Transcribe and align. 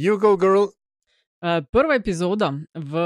You 0.00 0.18
go, 0.18 0.36
girl. 0.36 0.72
Uh, 1.44 1.60
prva 1.72 1.98
epizoda 1.98 2.54
v 2.74 3.00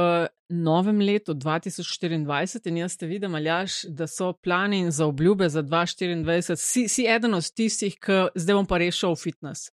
novem 0.49 1.01
letu 1.03 1.35
2024 1.35 2.69
in 2.71 2.77
jaz 2.77 2.95
te 2.95 3.09
vidim, 3.11 3.35
Aljaš, 3.35 3.81
da 3.91 4.07
so 4.07 4.29
plani 4.33 4.93
za 4.95 5.09
obljube 5.11 5.49
za 5.49 5.63
2024. 5.63 6.55
Si, 6.55 6.85
si 6.89 7.07
eden 7.11 7.35
od 7.35 7.49
tistih, 7.51 7.97
ki 7.99 8.29
zdaj 8.39 8.61
bom 8.61 8.69
pa 8.71 8.79
rešil 8.79 9.17
fitness. 9.19 9.73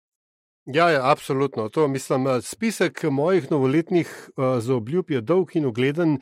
Ja, 0.75 0.91
ja, 0.91 1.11
absolutno. 1.11 1.69
To, 1.69 1.89
mislim, 1.89 2.27
eh, 2.27 2.41
spisek 2.43 3.03
mojih 3.11 3.51
novoletnih 3.51 4.31
uh, 4.37 4.45
zaobljub 4.61 5.11
je 5.11 5.21
dolg 5.21 5.57
in 5.57 5.67
ugleden, 5.67 6.19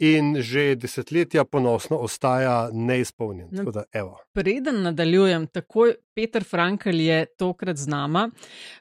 in 0.00 0.36
že 0.40 0.74
desetletja 0.74 1.44
ponosno 1.44 1.96
ostaja 1.96 2.70
neizpolnjen. 2.72 3.48
No, 3.52 3.70
da, 3.70 3.84
preden 4.32 4.82
nadaljujem, 4.82 5.46
takoj 5.46 5.94
Peter 6.14 6.44
Frankel 6.44 7.00
je 7.00 7.26
tokrat 7.38 7.76
z 7.76 7.86
nama, 7.86 8.30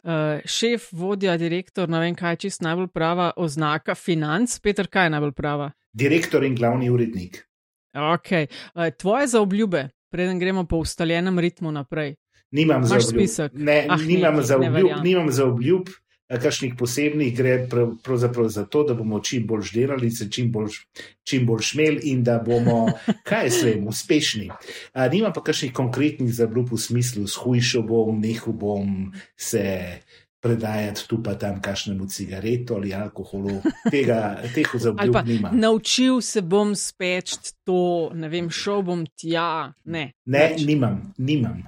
uh, 0.03 0.39
šef, 0.45 0.87
vodja, 0.91 1.35
direktor, 1.37 1.89
ne 1.89 1.99
vem 1.99 2.15
kaj, 2.15 2.39
čist 2.45 2.63
najbolj 2.63 2.87
prava 2.87 3.33
oznaka 3.35 3.95
financ. 3.95 4.55
Peter, 4.63 4.87
kaj 4.87 5.09
je 5.09 5.15
najbolj 5.17 5.35
prava? 5.35 5.71
Direktor 5.93 6.47
in 6.47 6.55
glavni 6.55 6.89
urednik. 6.89 7.43
Ok, 7.91 8.31
uh, 8.31 8.87
tvoje 8.97 9.27
zaobljube, 9.27 9.89
preden 10.11 10.39
gremo 10.39 10.63
po 10.63 10.79
ustaljenem 10.79 11.39
ritmu 11.39 11.71
naprej. 11.71 12.15
Nimam 12.51 12.85
za 12.85 12.95
obljub. 12.95 13.51
Ne, 13.53 13.85
ah, 13.89 14.01
nimam, 14.01 14.35
ne, 14.35 14.43
za 14.43 14.57
obljub 14.57 15.03
nimam 15.03 15.31
za 15.31 15.45
obljub, 15.45 15.89
kakšnih 16.37 16.73
posebnih, 16.77 17.33
gre 17.37 17.67
pravzaprav 18.03 18.47
za 18.47 18.65
to, 18.65 18.83
da 18.83 18.93
bomo 18.93 19.19
čim 19.19 19.47
bolj 19.47 19.71
delali, 19.73 20.11
se 20.11 20.29
čim 20.31 20.51
bolj, 20.51 20.77
čim 21.23 21.45
bolj 21.45 21.63
šmel 21.71 21.97
in 22.03 22.23
da 22.23 22.37
bomo, 22.45 22.87
kaj 23.29 23.49
se 23.49 23.65
vem, 23.65 23.87
uspešni. 23.87 24.49
A, 24.93 25.07
nimam 25.07 25.33
pa 25.33 25.43
kakšnih 25.43 25.73
konkretnih 25.73 26.33
za 26.33 26.45
obljub 26.45 26.73
v 26.73 26.77
smislu, 26.77 27.27
shujšal 27.27 27.83
bom, 27.83 28.21
nehal 28.21 28.53
bom 28.53 29.11
se. 29.37 29.99
Predajati 30.39 31.03
tu 31.09 31.17
pa 31.19 31.33
tam 31.35 31.57
kašnemu 31.61 32.05
cigaretu 32.07 32.77
ali 32.77 32.93
alkoholu, 32.95 33.57
tega, 33.91 34.37
teh 34.55 34.69
zaobljub 34.71 35.17
nima. 35.27 35.51
Naučil 35.51 36.21
se 36.23 36.41
bom 36.41 36.71
speč 36.79 37.35
to, 37.67 38.11
ne 38.15 38.29
vem, 38.31 38.47
šel 38.47 38.85
bom 38.87 39.03
tja. 39.19 39.73
Ne, 39.83 40.13
ne 40.25 40.45
nimam, 40.63 41.01
nimam. 41.17 41.59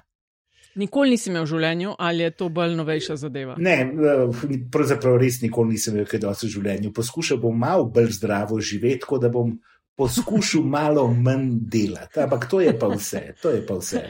Nikoli 0.75 1.15
nisi 1.15 1.29
imel 1.29 1.43
v 1.43 1.51
življenju, 1.51 1.95
ali 1.99 2.23
je 2.23 2.31
to 2.39 2.47
bolj 2.49 2.75
novejša 2.79 3.17
zadeva? 3.19 3.57
Ne, 3.59 3.75
eh, 3.81 4.43
pravzaprav 4.71 5.17
res 5.19 5.41
nikoli 5.41 5.75
nisem 5.75 5.97
imel 5.97 6.07
kaj 6.07 6.23
dosti 6.23 6.47
v 6.47 6.55
življenju. 6.55 6.93
Poskušal 6.95 7.41
bom 7.43 7.57
malo 7.59 7.89
bolj 7.91 8.13
zdravo 8.19 8.59
živeti, 8.59 9.01
tako 9.03 9.19
da 9.19 9.29
bom 9.33 9.57
poskušal 10.01 10.61
malo 10.61 11.07
manj 11.13 11.49
delati. 11.69 12.19
Ampak 12.19 12.49
to 12.49 12.61
je 12.61 12.79
pa 12.79 12.87
vse. 12.87 13.21
Je 13.43 13.65
pa 13.67 13.73
vse. 13.77 14.01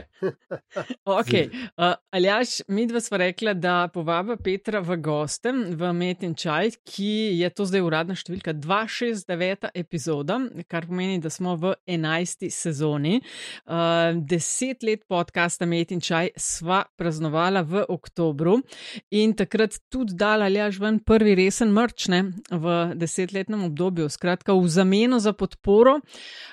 Okay. 1.05 1.49
Uh, 1.77 1.93
Aljaš, 2.11 2.61
mi 2.67 2.85
dva 2.87 3.01
smo 3.01 3.17
rekla, 3.17 3.53
da 3.53 3.89
povaba 3.93 4.35
Petra 4.37 4.79
v 4.79 4.97
gostem 5.01 5.63
v 5.75 5.89
Metin 5.93 6.35
Čaj, 6.37 6.75
ki 6.85 7.39
je 7.41 7.49
to 7.49 7.65
zdaj 7.65 7.81
uradna 7.81 8.15
številka 8.15 8.53
269 8.53 9.71
epizoda, 9.81 10.37
kar 10.69 10.85
pomeni, 10.87 11.17
da 11.19 11.31
smo 11.33 11.55
v 11.59 11.73
11. 11.89 12.47
sezoni. 12.53 13.17
Uh, 13.65 14.13
deset 14.21 14.85
let 14.85 15.07
podcasta 15.09 15.65
Metin 15.65 16.03
Čaj 16.03 16.35
sva 16.37 16.83
praznovala 16.95 17.65
v 17.65 17.83
oktobru 17.89 18.59
in 19.09 19.33
takrat 19.37 19.79
tudi 19.91 20.15
dala 20.15 20.47
Aljaš 20.51 20.79
ven 20.83 21.01
prvi 21.01 21.33
resen 21.39 21.73
mrčne 21.73 22.21
v 22.51 22.77
desetletnem 22.95 23.65
obdobju. 23.71 24.07
Skratka, 24.13 24.53
v 24.53 24.69
zameno 24.69 25.17
za 25.19 25.33
podporo 25.33 25.80
podporo 25.81 26.01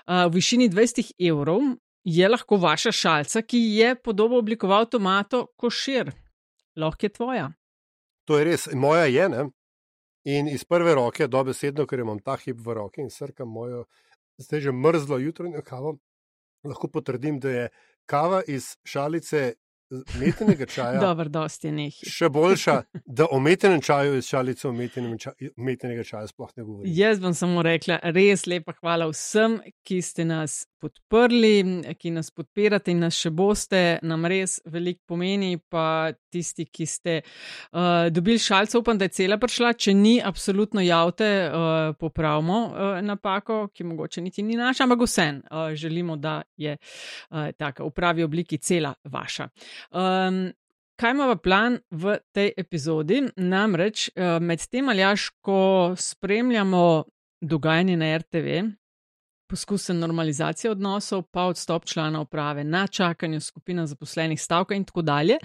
v 0.09 0.33
višini 0.33 0.69
20 0.71 1.13
evrov, 1.19 1.61
je 2.05 2.29
lahko 2.29 2.57
vaša 2.57 2.93
šalca, 2.93 3.43
ki 3.43 3.59
je 3.77 3.95
podobo 3.95 4.39
oblikoval 4.39 4.89
tomato 4.89 5.47
košir. 5.57 6.13
Lahko 6.77 7.07
je 7.07 7.09
tvoja. 7.13 7.53
To 8.25 8.39
je 8.39 8.45
res, 8.45 8.69
moja 8.73 9.05
je. 9.05 9.29
Ne? 9.29 9.51
In 10.25 10.49
iz 10.49 10.65
prve 10.65 10.95
roke, 10.95 11.29
dobesedno, 11.29 11.87
ker 11.87 12.01
imam 12.01 12.19
ta 12.21 12.37
hip 12.37 12.57
v 12.61 12.75
roki 12.75 13.01
in 13.01 13.11
srkam 13.11 13.49
mojo, 13.49 13.85
zdaj 14.39 14.61
že 14.61 14.73
mrzlo 14.73 15.19
jutranjo 15.19 15.63
kavo, 15.63 15.99
lahko 16.65 16.89
potrdim, 16.89 17.39
da 17.41 17.51
je 17.51 17.69
kava 18.07 18.43
iz 18.47 18.77
šalice 18.85 19.55
Metenega 20.21 20.67
čaja. 20.67 21.01
Dobro, 21.07 21.29
dosti 21.29 21.71
njih. 21.73 22.01
Še 22.07 22.29
boljša, 22.29 22.77
da 23.07 23.27
o 23.31 23.41
metenem 23.41 23.81
čaju 23.81 24.19
iz 24.19 24.29
šalice 24.29 24.69
o 24.69 24.73
metenega 25.57 26.05
čaja 26.05 26.27
sploh 26.27 26.51
ne 26.57 26.65
govorim. 26.65 26.93
Jaz 26.95 27.21
bom 27.21 27.35
samo 27.35 27.63
rekla, 27.63 28.01
res 28.03 28.47
lepa 28.47 28.75
hvala 28.81 29.09
vsem, 29.13 29.59
ki 29.89 30.03
ste 30.05 30.29
nas 30.29 30.61
podprli, 30.81 31.83
ki 31.99 32.13
nas 32.15 32.31
podpirate 32.35 32.93
in 32.95 33.03
nas 33.07 33.17
še 33.19 33.33
boste, 33.35 33.83
nam 34.07 34.27
res 34.31 34.59
veliko 34.71 35.15
pomeni, 35.15 35.59
pa 35.59 36.13
tisti, 36.33 36.69
ki 36.71 36.87
ste 36.87 37.17
uh, 37.23 38.09
dobili 38.13 38.41
šalce, 38.43 38.79
upam, 38.79 38.99
da 38.99 39.09
je 39.09 39.17
cela 39.21 39.39
prišla, 39.41 39.75
če 39.75 39.95
ni, 39.97 40.17
absolutno 40.23 40.85
javte, 40.85 41.29
uh, 41.49 41.97
popravimo 41.99 42.61
uh, 42.69 42.87
napako, 43.05 43.67
ki 43.75 43.89
mogoče 43.91 44.25
niti 44.25 44.47
ni 44.47 44.59
naša, 44.59 44.87
ampak 44.87 45.05
vsem 45.07 45.43
uh, 45.43 45.75
želimo, 45.75 46.17
da 46.17 46.41
je 46.57 46.77
uh, 46.79 47.51
taka 47.59 47.85
v 47.85 47.93
pravi 47.95 48.27
obliki 48.27 48.59
cela 48.59 48.95
vaša. 49.05 49.49
Um, 49.91 50.49
kaj 50.99 51.15
imamo 51.15 51.37
plan 51.37 51.79
v 51.91 52.19
tej 52.35 52.53
epizodi? 52.57 53.23
Namreč 53.37 54.09
uh, 54.11 54.39
med 54.43 54.67
tem, 54.71 54.89
ali 54.89 55.05
jaš, 55.05 55.31
ko 55.41 55.95
spremljamo 55.97 57.05
dogajanje 57.41 57.97
na 57.97 58.17
RTV, 58.19 58.63
poskuse 59.49 59.95
normalizacije 59.95 60.71
odnosov, 60.71 61.23
pa 61.33 61.47
odstop 61.49 61.85
člana 61.85 62.21
uprave, 62.21 62.65
na 62.65 62.87
čakanju 62.87 63.41
skupina 63.41 63.87
zaposlenih 63.87 64.41
stavka 64.41 64.75
in 64.75 64.85
tako 64.85 65.03
dalje. 65.03 65.39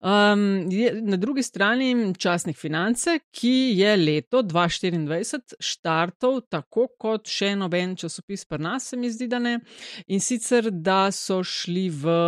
Um, 0.00 0.68
na 1.02 1.16
drugi 1.16 1.42
strani 1.42 2.14
časnik 2.18 2.56
finance, 2.56 3.18
ki 3.30 3.72
je 3.76 3.96
leto 3.96 4.42
2024 4.42 5.56
štartov 5.60 6.40
tako 6.48 6.86
kot 6.98 7.28
še 7.28 7.54
noben 7.56 7.96
časopis 7.96 8.44
pri 8.48 8.62
nas, 8.62 8.88
se 8.88 8.96
mi 8.96 9.10
zdi, 9.10 9.28
da 9.28 9.38
ne. 9.38 9.58
In 10.06 10.20
sicer, 10.20 10.70
da 10.70 11.10
so 11.12 11.42
šli 11.44 11.88
v 11.90 12.18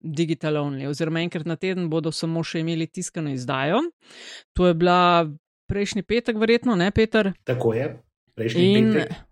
digital 0.00 0.58
only, 0.64 0.86
oziroma 0.90 1.22
enkrat 1.22 1.46
na 1.46 1.56
teden 1.56 1.88
bodo 1.90 2.12
samo 2.12 2.42
še 2.44 2.62
imeli 2.66 2.86
tiskano 2.86 3.30
izdajo. 3.32 3.82
To 4.58 4.66
je 4.66 4.74
bila 4.74 5.26
prejšnji 5.70 6.02
petek, 6.02 6.36
verjetno, 6.36 6.76
ne, 6.76 6.90
Peter? 6.90 7.32
Tako 7.48 7.74
je. 7.78 7.92
Prejšnji 8.36 8.72
in, 8.72 8.90
petek 8.92 9.28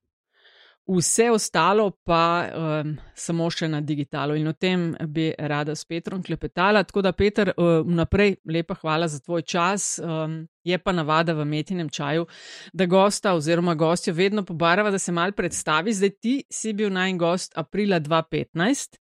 vse 0.88 1.30
ostalo 1.30 1.90
pa 2.04 2.48
um, 2.50 2.96
samo 3.14 3.50
še 3.50 3.68
na 3.68 3.80
digitalu. 3.80 4.36
In 4.40 4.50
o 4.50 4.52
tem 4.52 4.90
bi 5.08 5.30
rada 5.38 5.76
s 5.76 5.84
Petrom 5.84 6.22
klepetala. 6.22 6.84
Tako 6.84 7.02
da, 7.02 7.12
Peter, 7.12 7.52
vnaprej 7.56 8.36
um, 8.36 8.54
lepa 8.54 8.74
hvala 8.80 9.08
za 9.08 9.20
tvoj 9.20 9.42
čas. 9.42 9.98
Um, 10.02 10.46
je 10.64 10.78
pa 10.78 10.92
navada 10.92 11.32
v 11.32 11.44
metinem 11.48 11.88
čaju, 11.88 12.26
da 12.72 12.86
gosta 12.86 13.32
oziroma 13.34 13.74
gostjo 13.74 14.14
vedno 14.14 14.44
pobarava, 14.44 14.90
da 14.90 14.98
se 14.98 15.12
mal 15.12 15.32
predstavi. 15.32 15.92
Zdaj 15.92 16.10
ti 16.20 16.34
si 16.50 16.72
bil 16.72 16.92
naj 16.92 17.14
gost 17.16 17.52
aprila 17.56 18.00
2015. 18.00 18.98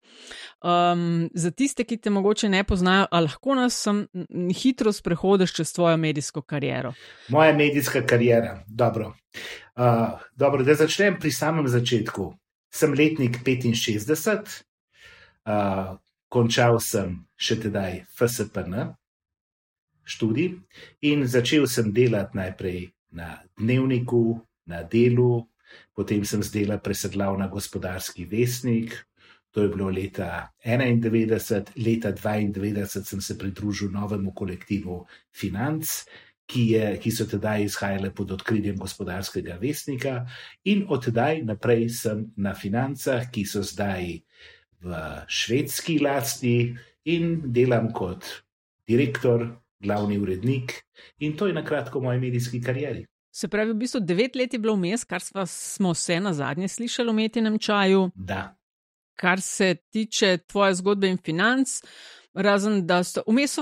Um, 0.62 1.30
za 1.34 1.50
tiste, 1.50 1.84
ki 1.84 1.96
te 1.96 2.10
mogoče 2.10 2.48
ne 2.48 2.64
poznajo, 2.64 3.06
ali 3.10 3.26
lahko 3.26 3.54
nas 3.58 3.82
sem 3.82 4.06
hitro 4.54 4.92
sprehodiš 4.92 5.54
čez 5.54 5.72
tvojo 5.74 5.96
medijsko 5.96 6.42
kariero? 6.42 6.92
Moja 7.28 7.52
medijska 7.52 8.06
karijera, 8.06 8.62
dobro. 8.66 9.14
Uh, 9.78 10.18
dobro, 10.34 10.64
da 10.66 10.74
začnem 10.74 11.20
pri 11.22 11.30
samem 11.30 11.68
začetku. 11.70 12.32
Sem 12.66 12.94
letnik 12.98 13.38
65, 13.46 14.64
uh, 15.46 15.94
končal 16.26 16.80
sem 16.82 17.12
še 17.38 17.60
tedaj 17.62 18.00
FSPN 18.10 18.90
študij 20.02 20.56
in 21.06 21.22
začel 21.30 21.68
sem 21.70 21.92
delati 21.94 22.34
najprej 22.34 22.90
na 23.14 23.38
dnevniku, 23.54 24.40
na 24.66 24.82
delu, 24.82 25.46
potem 25.94 26.26
sem 26.26 26.42
zdela 26.42 26.82
presedlal 26.82 27.38
na 27.38 27.46
gospodarski 27.46 28.26
vesnik. 28.26 28.98
To 29.54 29.62
je 29.62 29.70
bilo 29.70 29.94
leta 29.94 30.50
91, 30.66 31.70
leta 31.78 32.10
92 32.10 33.06
sem 33.06 33.20
se 33.22 33.38
pridružil 33.38 33.94
novemu 33.94 34.34
kolektivu 34.34 35.06
Financ, 35.30 36.02
ki, 36.48 36.64
je, 36.72 36.84
ki 37.02 37.12
so 37.12 37.26
tedaj 37.28 37.66
izhajale 37.66 38.10
pod 38.14 38.32
odkritjem 38.38 38.78
gospodarskega 38.80 39.58
vesnika, 39.60 40.22
in 40.64 40.86
od 40.88 41.04
tedaj 41.04 41.42
naprej 41.44 41.88
sem 41.92 42.24
na 42.36 42.54
financah, 42.56 43.28
ki 43.30 43.44
so 43.44 43.62
zdaj 43.62 44.20
v 44.80 45.00
švedski 45.28 45.98
lasti 46.00 46.72
in 47.04 47.52
delam 47.52 47.92
kot 47.92 48.24
direktor, 48.88 49.48
glavni 49.78 50.18
urednik 50.18 50.72
in 51.18 51.36
to 51.36 51.46
je 51.46 51.54
na 51.54 51.64
kratko 51.64 52.00
v 52.00 52.02
moji 52.02 52.20
medijski 52.20 52.60
karieri. 52.62 53.04
Se 53.30 53.48
pravi, 53.48 53.72
v 53.72 53.78
bistvu 53.78 54.00
devet 54.00 54.36
let 54.36 54.52
je 54.52 54.58
bilo 54.58 54.74
vmes, 54.74 55.04
kar 55.04 55.22
smo 55.46 55.92
vse 55.94 56.18
na 56.20 56.32
zadnje 56.34 56.68
slišali 56.68 57.10
o 57.10 57.12
metinem 57.12 57.58
čaju. 57.58 58.10
Da. 58.14 58.56
Kar 59.14 59.40
se 59.40 59.76
tiče 59.90 60.38
tvoje 60.46 60.74
zgodbe 60.74 61.08
in 61.08 61.18
financ, 61.24 61.82
razen 62.34 62.86
da 62.86 63.04
so 63.04 63.22
vmes 63.26 63.58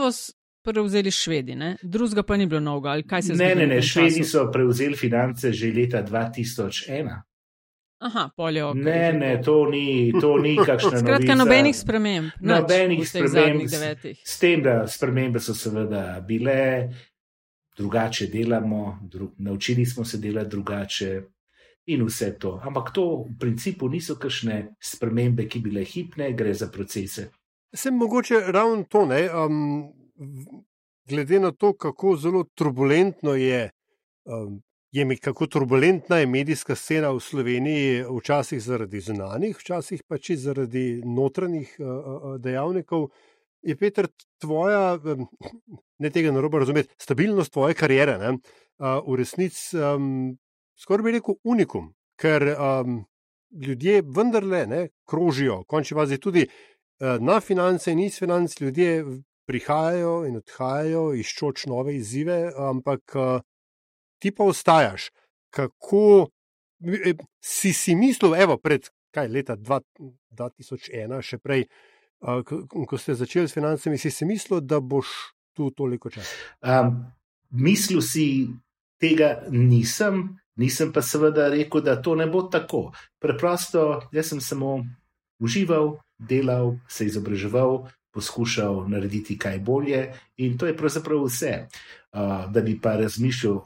prevzeli 0.66 1.10
švedi, 1.14 1.54
ne? 1.54 1.76
drugega 1.82 2.22
pa 2.26 2.36
ni 2.36 2.46
bilo 2.50 2.60
mnogo. 2.60 2.92
Ne, 2.98 3.54
ne, 3.54 3.66
ne, 3.66 3.80
švedi 3.82 4.24
so 4.24 4.48
prevzeli 4.52 4.98
finance 4.98 5.52
že 5.52 5.72
leta 5.72 6.02
2001. 6.02 7.16
Aha, 7.98 8.30
polje 8.36 8.64
ok. 8.64 8.76
Ne, 8.76 9.12
ne, 9.12 9.32
to 9.42 9.56
ni, 9.70 10.12
to 10.20 10.36
ni 10.38 10.56
kakšna. 10.68 11.00
Skratka, 11.00 11.34
nobenih 11.34 11.76
sprememb. 11.76 12.30
Nobenih 12.40 13.04
sprememb. 13.08 13.62
S 14.24 14.38
tem, 14.38 14.62
da 14.62 14.82
spremembe 14.86 15.40
so 15.40 15.54
seveda 15.54 16.20
bile. 16.26 16.58
drugače 17.76 18.26
delamo, 18.26 18.98
dru, 19.02 19.30
naučili 19.38 19.86
smo 19.86 20.04
se 20.04 20.18
delati 20.18 20.50
drugače 20.50 21.22
in 21.86 22.04
vse 22.06 22.38
to. 22.38 22.60
Ampak 22.64 22.92
to 22.92 23.24
v 23.28 23.38
principu 23.40 23.88
niso 23.88 24.16
kakšne 24.16 24.76
spremembe, 24.80 25.48
ki 25.48 25.60
bi 25.60 25.70
bile 25.70 25.84
hipne, 25.84 26.32
gre 26.32 26.54
za 26.54 26.68
procese. 26.72 27.28
Sem 27.74 27.94
mogoče 27.94 28.40
ravno 28.46 28.84
to, 28.88 29.06
ne, 29.06 29.28
um, 29.30 29.92
glede 31.08 31.40
na 31.40 31.52
to, 31.52 31.72
kako 31.72 32.16
zelo 32.16 32.44
turbulentno 32.54 33.34
je. 33.34 33.70
Um, 34.24 34.62
Je 34.92 35.16
kako 35.20 35.46
turbulentna 35.46 36.16
je 36.16 36.26
medijska 36.26 36.74
scena 36.74 37.10
v 37.10 37.20
Sloveniji, 37.20 38.04
včasih 38.08 38.62
zaradi 38.62 39.00
zunanjih, 39.00 39.56
včasih 39.58 40.02
pa 40.08 40.16
če 40.18 40.36
zaradi 40.36 41.02
notranjih 41.04 41.74
uh, 41.78 42.40
dejavnikov. 42.40 43.10
Je 43.62 43.76
Peter, 43.76 44.08
tvoja, 44.40 44.96
ne 45.98 46.10
tega 46.10 46.32
narobe 46.32 46.62
razumeti, 46.62 46.94
stabilnost 47.02 47.52
tvoje 47.52 47.74
kariere, 47.74 48.16
ne, 48.18 48.32
uh, 48.78 49.02
v 49.04 49.18
resnici 49.20 49.76
um, 49.76 50.38
skoraj 50.78 51.04
bi 51.04 51.16
rekel 51.18 51.36
unikum, 51.44 51.90
ker 52.16 52.46
um, 52.54 53.02
ljudje 53.52 54.00
vendarle 54.06 54.66
ne, 54.70 54.82
krožijo, 55.04 55.64
končni 55.68 55.98
fazi 55.98 56.18
tudi 56.22 56.46
uh, 56.46 57.18
na 57.20 57.40
finance 57.40 57.92
in 57.92 58.00
iz 58.06 58.16
financ, 58.22 58.60
ljudje 58.60 59.02
prihajajo 59.46 60.24
in 60.28 60.40
odhajajo, 60.40 61.04
iščoč 61.22 61.66
nove 61.70 61.96
izzive, 61.96 62.50
ampak 62.70 63.16
ti 64.18 64.32
pa 64.34 64.44
ostajaš. 64.44 65.10
Kako 65.54 66.28
e, 66.82 67.14
si 67.40 67.72
si 67.72 67.94
mislil, 67.96 68.34
evo, 68.34 68.58
pred 68.58 68.90
kaj 69.16 69.30
leta 69.32 69.56
2001, 69.56 71.22
še 71.24 71.38
prej, 71.40 71.64
ko, 72.20 72.98
ste 73.00 73.16
začeli 73.16 73.48
s 73.48 73.56
financami, 73.56 74.00
si 74.00 74.12
si 74.12 74.28
mislil, 74.28 74.60
da 74.60 74.80
boš 74.80 75.12
tu 75.56 75.70
toliko 75.72 76.12
časa? 76.12 76.32
Um, 76.60 77.06
mislil 77.50 78.02
si 78.04 78.48
tega 79.00 79.46
nisem, 79.52 80.36
nisem 80.60 80.92
pa 80.92 81.04
seveda 81.04 81.48
rekel, 81.52 81.84
da 81.84 81.96
to 82.02 82.16
ne 82.18 82.28
bo 82.28 82.44
tako. 82.52 82.90
Preprosto, 83.22 84.02
jaz 84.12 84.32
sem 84.32 84.40
samo 84.40 84.80
užival, 85.40 85.96
delal, 86.18 86.76
se 86.88 87.08
izobraževal. 87.08 87.86
Poskušal 88.16 88.86
narediti 88.88 89.34
kaj 89.36 89.58
bolje, 89.60 90.06
in 90.40 90.54
to 90.56 90.64
je 90.66 90.76
pravzaprav 90.76 91.26
vse. 91.26 91.66
Uh, 92.16 92.46
da 92.48 92.62
bi 92.64 92.78
pa 92.80 92.94
razmišljal, 92.96 93.58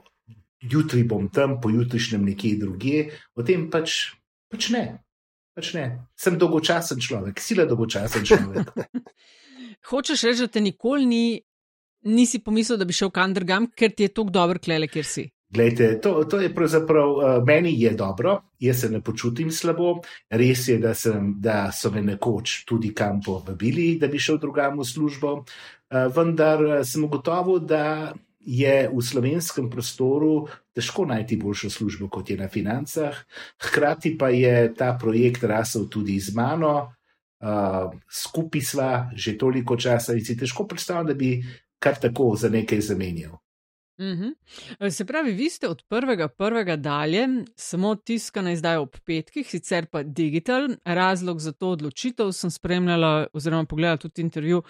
jutri 0.61 1.05
bom 1.07 1.29
tam, 1.31 1.61
pojutrišnjem 1.63 2.25
nekje 2.33 2.57
drugje, 2.59 3.05
o 3.35 3.47
tem 3.47 3.69
pač, 3.71 4.11
pač 4.51 4.71
ne. 4.75 4.85
Pač 5.57 5.73
ne. 5.75 5.85
Sem 6.19 6.39
dolgočasen 6.39 7.01
človek, 7.03 7.41
sila 7.43 7.67
dolgočasen 7.71 8.27
človek. 8.27 8.75
Hočeš 9.91 10.27
reči, 10.29 10.45
da 10.45 10.53
te 10.53 10.61
nikoli 10.61 11.07
ni, 11.09 11.25
nisi 12.11 12.43
pomislil, 12.45 12.79
da 12.81 12.87
bi 12.89 12.97
šel 12.97 13.11
kam 13.15 13.35
drugam, 13.37 13.71
ker 13.77 13.95
ti 13.95 14.07
je 14.07 14.13
tako 14.13 14.35
dobro, 14.35 14.61
klele, 14.63 14.89
kjer 14.91 15.07
si. 15.07 15.27
Glejte, 15.51 15.99
to, 16.01 16.25
to 16.31 16.39
je 16.41 16.55
pravzaprav 16.55 17.11
uh, 17.11 17.25
meni 17.47 17.73
je 17.83 17.91
dobro, 17.91 18.37
jaz 18.61 18.81
se 18.81 18.91
ne 18.91 19.01
počutim 19.03 19.51
slabo. 19.51 19.97
Res 20.31 20.69
je, 20.69 20.79
da, 20.79 20.95
sem, 20.95 21.35
da 21.43 21.73
so 21.75 21.91
me 21.91 22.03
nekoč 22.07 22.65
tudi 22.69 22.93
kam 22.95 23.19
povabili, 23.25 23.97
da 23.99 24.07
bi 24.07 24.19
šel 24.19 24.39
drugam 24.39 24.79
v 24.79 24.87
službo, 24.87 25.33
uh, 25.43 26.07
vendar 26.15 26.63
uh, 26.63 26.77
sem 26.87 27.05
ugotovil, 27.05 27.59
da 27.67 28.13
je 28.41 28.89
v 28.95 29.03
slovenskem 29.03 29.67
prostoru 29.71 30.47
težko 30.73 31.05
najti 31.11 31.37
boljšo 31.37 31.71
službo, 31.71 32.09
kot 32.09 32.31
je 32.31 32.39
na 32.39 32.49
financah. 32.49 33.19
Hkrati 33.59 34.15
pa 34.19 34.31
je 34.31 34.71
ta 34.75 34.95
projekt 35.01 35.45
rasel 35.45 35.91
tudi 35.91 36.21
z 36.21 36.31
mano, 36.35 36.95
uh, 37.43 37.91
skupaj 38.07 38.63
sva 38.63 38.93
že 39.19 39.35
toliko 39.35 39.77
časa 39.77 40.15
in 40.15 40.25
si 40.25 40.39
težko 40.39 40.71
predstavljam, 40.71 41.11
da 41.11 41.15
bi 41.15 41.43
kar 41.83 41.99
tako 41.99 42.37
za 42.39 42.49
nekaj 42.49 42.81
zamenjal. 42.81 43.41
Mhm. 44.01 44.29
Se 44.91 45.05
pravi, 45.05 45.33
vi 45.33 45.51
ste 45.51 45.69
od 45.69 45.83
prvega 45.89 46.29
prvega 46.29 46.77
dalje 46.77 47.29
samo 47.57 47.95
tiskana 47.95 48.53
izdaja 48.53 48.81
ob 48.81 48.97
petkih, 49.05 49.51
sicer 49.51 49.87
pa 49.87 50.03
digital. 50.03 50.69
Razlog 50.85 51.41
za 51.41 51.53
to 51.53 51.69
odločitev 51.69 52.33
sem 52.33 52.51
spremljala 52.51 53.27
oziroma 53.33 53.65
pogledala 53.65 53.97
tudi 53.97 54.23
intervju 54.23 54.63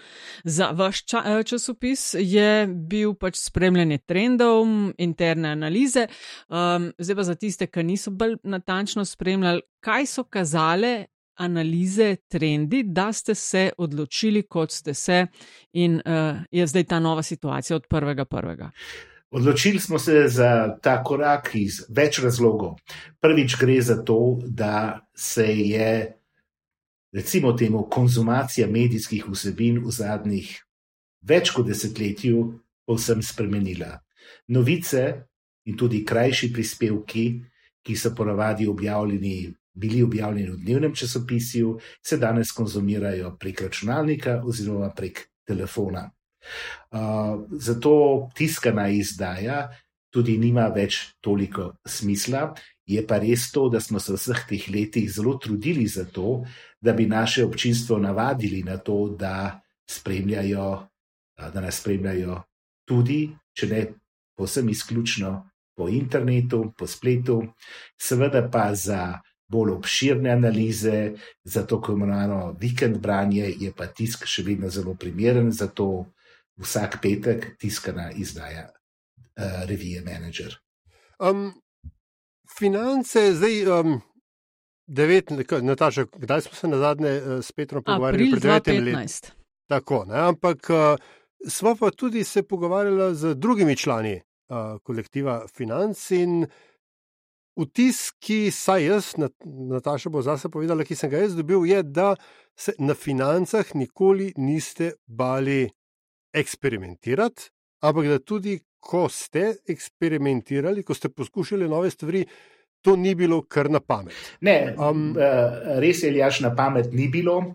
za 0.45 0.71
vaš 0.71 1.05
ča 1.05 1.23
eh, 1.27 1.43
časopis, 1.43 2.15
je 2.19 2.67
bil 2.67 3.15
pač 3.15 3.37
spremljanje 3.37 3.99
trendov, 3.99 4.67
interne 4.99 5.49
analize. 5.49 6.07
Um, 6.49 6.93
zdaj 6.99 7.17
pa 7.17 7.23
za 7.23 7.35
tiste, 7.35 7.67
ki 7.67 7.83
niso 7.83 8.11
bolj 8.11 8.37
natančno 8.43 9.05
spremljali, 9.05 9.63
kaj 9.81 10.07
so 10.07 10.25
kazale 10.25 11.07
analize, 11.41 12.17
trendi, 12.29 12.83
da 12.83 13.13
ste 13.13 13.35
se 13.35 13.71
odločili, 13.79 14.43
kot 14.43 14.71
ste 14.71 14.95
se 14.95 15.27
in 15.73 15.95
uh, 15.95 16.43
je 16.51 16.67
zdaj 16.67 16.85
ta 16.85 17.01
nova 17.01 17.23
situacija 17.23 17.77
od 17.77 17.87
prvega 17.87 18.25
prvega. 18.25 18.71
Odločili 19.31 19.79
smo 19.79 19.99
se 19.99 20.25
za 20.29 20.77
ta 20.83 20.97
korak 21.05 21.53
iz 21.55 21.85
več 21.89 22.19
razlogov. 22.19 22.81
Prvič 23.23 23.55
gre 23.61 23.79
za 23.83 24.01
to, 24.03 24.41
da 24.43 25.07
se 25.15 25.47
je, 25.47 26.19
recimo, 27.15 27.53
temu 27.53 27.85
konzumacija 27.91 28.67
medijskih 28.67 29.29
vsebin 29.31 29.79
v 29.85 29.95
zadnjih 29.95 30.51
več 31.23 31.55
kot 31.55 31.69
desetletju 31.71 32.43
povsem 32.87 33.23
spremenila. 33.23 34.01
Novice 34.49 35.07
in 35.71 35.77
tudi 35.79 36.03
krajši 36.05 36.51
prispevki, 36.53 37.25
ki 37.87 37.97
so 37.97 38.11
ponavadi 38.17 38.67
objavljeni, 38.67 39.55
bili 39.73 40.03
objavljeni 40.03 40.51
v 40.51 40.63
dnevnem 40.65 40.95
časopisju, 40.95 41.79
se 42.03 42.19
danes 42.19 42.51
konzumirajo 42.53 43.37
prek 43.39 43.63
računalnika 43.69 44.41
oziroma 44.45 44.91
prek 44.97 45.29
telefona. 45.47 46.11
Uh, 46.91 47.47
zato 47.53 47.93
tiskana 48.35 48.89
izdaja 48.89 49.69
tudi 50.11 50.39
nima 50.39 50.67
več 50.75 51.01
toliko 51.23 51.73
smisla. 51.87 52.51
Je 52.91 53.03
pa 53.07 53.21
res 53.23 53.51
to, 53.55 53.69
da 53.71 53.81
smo 53.81 54.01
se 54.03 54.17
vseh 54.17 54.43
teh 54.49 54.67
letih 54.75 55.07
zelo 55.13 55.37
trudili 55.39 55.87
za 55.87 56.05
to, 56.05 56.41
da 56.81 56.93
bi 56.93 57.07
naše 57.07 57.45
občinstvo 57.47 58.01
navadili 58.03 58.65
na 58.67 58.81
to, 58.83 59.15
da, 59.19 59.61
da 60.05 61.61
nas 61.61 61.79
spremljajo 61.79 62.43
tudi, 62.89 63.21
če 63.55 63.67
ne 63.71 63.85
posebno 64.37 64.75
izključno 64.75 65.31
po 65.77 65.89
internetu, 65.89 66.73
po 66.77 66.87
spletu, 66.87 67.43
seveda 68.01 68.43
pa 68.51 68.73
za 68.75 69.21
bolj 69.51 69.73
obširne 69.79 70.31
analize, 70.31 71.13
za 71.45 71.63
to, 71.67 71.81
ko 71.81 71.93
imenovano 71.93 72.57
vikend 72.61 72.99
branje, 72.99 73.53
je 73.59 73.73
pa 73.77 73.87
tisk 73.87 74.27
še 74.27 74.45
vedno 74.47 74.71
zelo 74.71 74.95
primeren 74.95 75.51
za 75.53 75.67
to 75.67 76.07
vsak 76.61 76.99
petek 77.03 77.47
tiskana 77.59 78.11
izdaja 78.13 78.69
uh, 78.69 79.69
revije 79.69 80.03
Manager. 80.05 80.57
Um, 81.19 81.53
finance, 82.59 83.33
zdaj, 83.35 83.67
um, 83.81 84.01
devet, 84.87 85.31
Nataša, 85.63 86.07
kdaj 86.17 86.41
smo 86.41 86.55
se 86.55 86.69
na 86.69 86.79
zadnje 86.79 87.11
uh, 87.11 87.45
s 87.45 87.53
Petrom 87.53 87.85
pogovarjali? 87.85 88.31
Pred 88.31 88.43
19 88.43 88.85
leti. 88.85 89.33
Tako, 89.69 90.05
ne, 90.09 90.19
ampak 90.19 90.71
uh, 90.71 90.97
smo 91.49 91.77
pa 91.77 91.91
tudi 91.91 92.25
se 92.25 92.43
pogovarjali 92.43 93.15
z 93.15 93.35
drugimi 93.35 93.77
člani 93.77 94.21
uh, 94.49 94.81
kolektiva 94.83 95.47
Finance 95.57 96.17
in 96.17 96.47
vtis, 97.61 98.11
ki 98.19 98.51
saj 98.51 98.85
jaz, 98.85 99.15
Nataša 99.45 100.11
bo 100.11 100.23
zase 100.23 100.49
povedala, 100.49 100.85
ki 100.85 100.97
sem 100.97 101.11
ga 101.11 101.25
jaz 101.25 101.37
dobil, 101.37 101.67
je, 101.67 101.83
da 101.83 102.15
se 102.57 102.75
na 102.79 102.95
financah 102.95 103.75
nikoli 103.75 104.33
niste 104.37 104.93
bali 105.07 105.69
eksperimentirati, 106.33 107.51
ampak 107.83 108.07
da 108.07 108.19
tudi, 108.19 108.59
ko 108.81 109.09
ste 109.13 109.55
eksperimentirali, 109.69 110.83
ko 110.83 110.95
ste 110.95 111.11
poskušali 111.13 111.69
nove 111.69 111.91
stvari, 111.91 112.25
to 112.81 112.97
ni 112.97 113.15
bilo 113.15 113.43
kar 113.45 113.69
na 113.71 113.81
pamet. 113.81 114.15
Ne, 114.41 114.75
um, 114.79 115.11
res 115.83 116.03
je, 116.03 116.15
jaš 116.17 116.41
na 116.41 116.55
pamet 116.57 116.93
ni 116.93 117.09
bilo, 117.13 117.55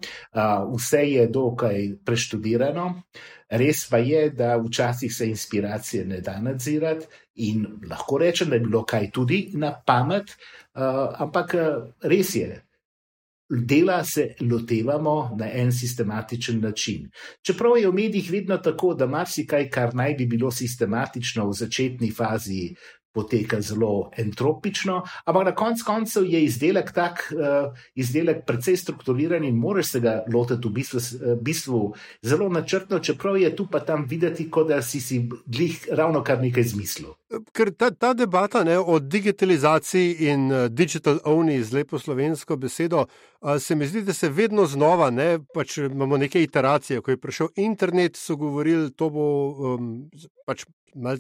vse 0.75 1.01
je 1.10 1.27
dokaj 1.27 1.88
preštudirano. 2.05 2.91
Res 3.50 3.84
pa 3.89 3.98
je, 4.01 4.29
da 4.34 4.55
včasih 4.58 5.13
se 5.13 5.27
inspiracije 5.29 6.05
ne 6.05 6.22
da 6.22 6.39
nadzirati, 6.41 7.05
in 7.36 7.65
lahko 7.89 8.17
rečem, 8.17 8.50
da 8.50 8.55
je 8.55 8.65
bilo 8.67 8.84
kaj 8.86 9.10
tudi 9.12 9.51
na 9.53 9.74
pamet, 9.86 10.36
ampak 10.74 11.55
res 12.01 12.36
je, 12.36 12.62
dela 13.49 14.03
se 14.03 14.33
lotevamo 14.41 15.35
na 15.39 15.49
en 15.53 15.71
sistematičen 15.71 16.59
način. 16.61 17.09
Čeprav 17.45 17.77
je 17.77 17.89
v 17.89 17.93
medijih 17.93 18.31
vedno 18.31 18.57
tako, 18.57 18.93
da 18.93 19.07
marsikaj, 19.07 19.69
kar 19.69 19.95
naj 19.95 20.13
bi 20.13 20.25
bilo 20.25 20.51
sistematično 20.51 21.47
v 21.49 21.53
začetni 21.53 22.11
fazi, 22.11 22.73
poteka 23.15 23.62
zelo 23.62 24.10
entropično, 24.17 25.01
ampak 25.25 25.45
na 25.45 25.55
koncu 25.55 25.86
koncev 25.88 26.25
je 26.27 26.43
izdelek 26.43 26.91
tak, 26.91 27.25
uh, 27.31 27.72
izdelek 27.95 28.43
precej 28.45 28.77
strukturiran 28.77 29.43
in 29.43 29.55
moraš 29.55 29.95
se 29.95 30.00
ga 30.03 30.17
lotiti 30.34 30.67
v 30.67 30.72
bistvu, 30.72 31.00
uh, 31.00 31.38
bistvu 31.41 31.81
zelo 32.22 32.50
načrtno, 32.50 33.00
čeprav 33.00 33.38
je 33.38 33.55
tu 33.55 33.67
pa 33.72 33.79
tam 33.79 34.05
videti, 34.10 34.50
kot 34.51 34.67
da 34.67 34.81
si 34.81 35.01
si 35.01 35.22
glih 35.45 35.88
ravno 35.91 36.24
kar 36.24 36.41
nekaj 36.41 36.63
zmislil. 36.75 37.15
Ker 37.55 37.72
ta, 37.74 37.89
ta 37.91 38.13
debata 38.13 38.63
ne, 38.63 38.77
o 38.79 39.00
digitalizaciji 39.00 40.29
in 40.29 40.51
uh, 40.51 40.67
digital 40.69 41.19
only 41.24 41.62
z 41.63 41.74
lepo 41.74 42.00
slovensko 42.00 42.55
besedo, 42.55 43.05
se 43.60 43.75
mi 43.75 43.88
zdi, 43.88 44.01
da 44.01 44.13
se 44.13 44.29
vedno 44.29 44.65
znova, 44.65 45.10
ne, 45.10 45.39
pač 45.53 45.77
imamo 45.77 46.17
neke 46.17 46.41
iteracije, 46.43 47.01
ko 47.01 47.12
je 47.12 47.17
prišel 47.17 47.48
internet, 47.55 48.17
so 48.17 48.36
govorili, 48.36 48.91
to 48.91 49.10
bo 49.10 49.25
um, 49.75 49.91
pač 50.45 50.65
mal, 50.95 51.17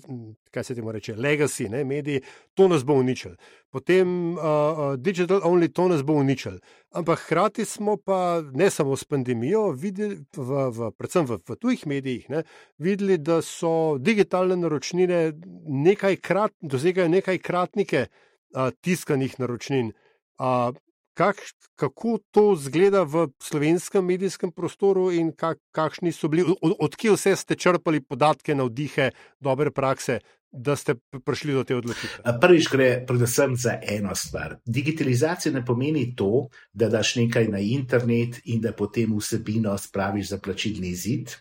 kaj 0.51 0.63
se 0.63 0.75
temu 0.75 0.91
reče, 0.91 1.15
legacy, 1.15 1.69
ne, 1.69 1.83
mediji, 1.83 2.21
to 2.53 2.67
nas 2.67 2.85
bo 2.85 2.93
uničilo. 2.93 3.35
Potem 3.69 4.33
uh, 4.33 4.37
uh, 4.37 4.95
digital 4.97 5.41
only, 5.43 5.67
to 5.73 5.87
nas 5.87 6.03
bo 6.03 6.13
uničilo. 6.13 6.59
Ampak 6.91 7.19
hkrati 7.25 7.65
smo 7.65 7.97
pa 7.97 8.41
ne 8.53 8.69
samo 8.69 8.95
s 8.95 9.03
pandemijo, 9.03 9.71
videli, 9.71 10.21
v, 10.37 10.69
v, 10.71 10.91
predvsem 10.97 11.25
v, 11.25 11.39
v 11.49 11.59
tujih 11.59 11.87
medijih, 11.87 12.29
ne, 12.29 12.43
videli, 12.77 13.17
da 13.17 13.41
so 13.41 13.97
digitalne 13.99 14.55
naročnine 14.55 15.33
nekajkrat, 15.67 16.55
dosegajo 16.61 17.11
nekajkratnike 17.11 18.07
uh, 18.07 18.71
tiskanih 18.81 19.39
naročnin. 19.39 19.93
Uh, 20.39 20.75
kak, 21.15 21.39
kako 21.75 22.19
to 22.31 22.55
zgleda 22.59 23.03
v 23.03 23.27
slovenskem 23.39 24.05
medijskem 24.05 24.51
prostoru 24.51 25.09
in 25.11 25.31
kak, 25.31 25.59
kakšni 25.71 26.11
so 26.11 26.27
bili, 26.27 26.43
od, 26.61 26.75
odkje 26.79 27.15
vse 27.15 27.35
ste 27.39 27.55
črpali 27.55 28.03
podatke, 28.03 28.55
navdihe, 28.55 29.11
dobre 29.39 29.71
prakse, 29.71 30.19
da 30.55 30.75
ste 30.75 30.95
prišli 31.25 31.53
do 31.53 31.63
te 31.67 31.75
odločitve? 31.75 32.35
Prvič 32.41 32.69
gre 32.71 32.89
predvsem 33.07 33.55
za 33.59 33.75
eno 33.81 34.15
stvar. 34.15 34.57
Digitalizacija 34.65 35.53
ne 35.53 35.65
pomeni 35.65 36.13
to, 36.15 36.47
da 36.73 36.89
daš 36.89 37.15
nekaj 37.19 37.49
na 37.51 37.59
internet 37.59 38.39
in 38.45 38.61
da 38.63 38.71
potem 38.71 39.17
vsebino 39.17 39.75
spraviš 39.77 40.29
za 40.35 40.39
plačilni 40.39 40.93
zid. 40.95 41.35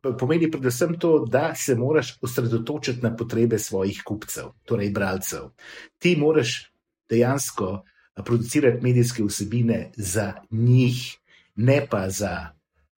Pomeni 0.00 0.48
predvsem 0.50 0.96
to, 1.00 1.26
da 1.28 1.52
se 1.54 1.76
moraš 1.76 2.16
osredotočiti 2.24 3.04
na 3.04 3.12
potrebe 3.16 3.58
svojih 3.58 4.00
kupcev, 4.04 4.54
torej 4.64 4.90
bralcev. 4.96 5.50
Ti 5.98 6.16
moraš 6.16 6.72
dejansko 7.10 7.82
producirati 8.24 8.82
medijske 8.82 9.24
vsebine 9.24 9.90
za 9.96 10.32
njih, 10.50 11.18
ne 11.56 11.86
pa 11.90 12.10
za, 12.10 12.46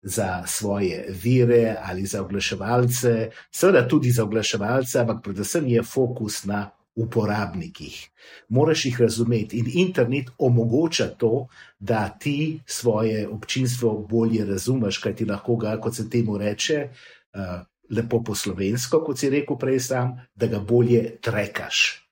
za 0.01 0.43
svoje 0.47 1.05
vire 1.23 1.75
ali 1.83 2.05
za 2.05 2.21
oglaševalce, 2.21 3.29
seveda 3.51 3.87
tudi 3.87 4.11
za 4.11 4.23
oglaševalce, 4.23 4.99
ampak 4.99 5.23
predvsem 5.23 5.67
je 5.67 5.83
fokus 5.83 6.43
na 6.45 6.69
uporabnikih. 6.95 8.09
Moraš 8.49 8.85
jih 8.85 9.01
razumeti 9.01 9.57
in 9.57 9.71
internet 9.73 10.29
omogoča 10.37 11.07
to, 11.07 11.47
da 11.79 12.09
ti 12.09 12.59
svoje 12.65 13.27
občinstvo 13.27 14.07
bolje 14.09 14.45
razumeš, 14.45 14.97
kaj 14.97 15.15
ti 15.15 15.25
lahko 15.25 15.55
ga, 15.55 15.77
kot 15.81 15.95
se 15.95 16.09
temu 16.09 16.37
reče. 16.37 16.89
Uh, 17.33 17.41
Lepo 17.89 18.19
po 18.23 18.35
slovensko, 18.35 18.99
kot 19.01 19.17
si 19.17 19.29
rekel 19.29 19.57
prej, 19.57 19.79
sam, 19.79 20.11
da 20.35 20.47
ga 20.47 20.59
bolje 20.59 21.17
trekaš. 21.21 22.05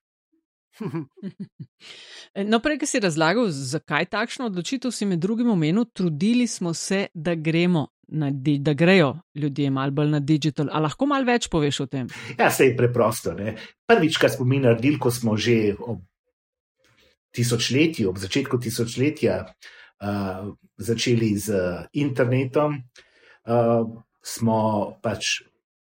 No, 2.36 2.60
prej, 2.64 2.80
ki 2.82 2.90
si 2.90 3.00
razlagal, 3.04 3.50
zakaj 3.50 4.10
takšno 4.12 4.50
odločitev 4.52 4.92
si 4.92 5.06
med 5.06 5.22
drugim 5.24 5.50
omenil, 5.54 5.86
trudili 5.94 6.48
smo 6.48 6.74
se, 6.74 7.08
da 7.14 7.36
gremo. 7.36 7.88
Di, 8.08 8.54
da 8.64 8.72
grejo 8.72 9.18
ljudje 9.36 9.70
malo 9.70 9.92
bolj 9.92 10.14
na 10.14 10.20
digital. 10.24 10.70
Ali 10.72 10.88
lahko 10.88 11.06
malo 11.12 11.28
več 11.28 11.50
poveš 11.52 11.82
o 11.84 11.86
tem? 11.92 12.08
Ja, 12.40 12.48
se 12.52 12.70
je 12.70 12.76
preprosto. 12.78 13.34
Ne? 13.36 13.58
Prvič, 13.84 14.16
kar 14.18 14.32
smo 14.32 14.46
mi 14.48 14.62
naredili, 14.64 14.96
ko 14.96 15.12
smo 15.12 15.36
že 15.36 15.76
ob 15.76 16.06
tisočletju, 17.36 18.08
ob 18.10 18.18
začetku 18.18 18.60
tisočletja, 18.64 19.42
uh, 19.44 20.48
začeli 20.78 21.34
z 21.36 21.60
internetom, 22.00 22.80
uh, 22.80 23.84
smo 24.24 24.62
pač 25.04 25.42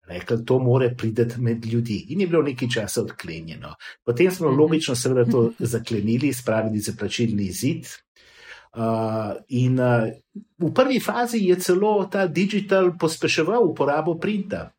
rekli, 0.07 0.45
to 0.45 0.59
more 0.59 0.95
priti 0.97 1.27
med 1.39 1.67
ljudi. 1.67 2.07
In 2.09 2.21
je 2.21 2.27
bilo 2.27 2.43
nekaj 2.43 2.69
časa 2.69 3.03
odklenjeno. 3.03 3.75
Potem 4.05 4.31
smo 4.31 4.51
mhm. 4.51 4.61
logično, 4.61 4.95
seveda, 4.95 5.31
to 5.31 5.51
zaklenili, 5.59 6.33
spravili 6.33 6.79
za 6.79 6.93
plačilni 6.99 7.51
zid. 7.53 7.87
Uh, 8.77 8.83
in 9.49 9.81
uh, 9.81 10.09
v 10.59 10.73
prvi 10.75 11.01
fazi 11.01 11.39
je 11.49 11.57
celo 11.57 12.05
ta 12.13 12.27
digital 12.27 12.93
pospeševal 13.01 13.65
uporabo 13.65 14.19
printa. 14.21 14.76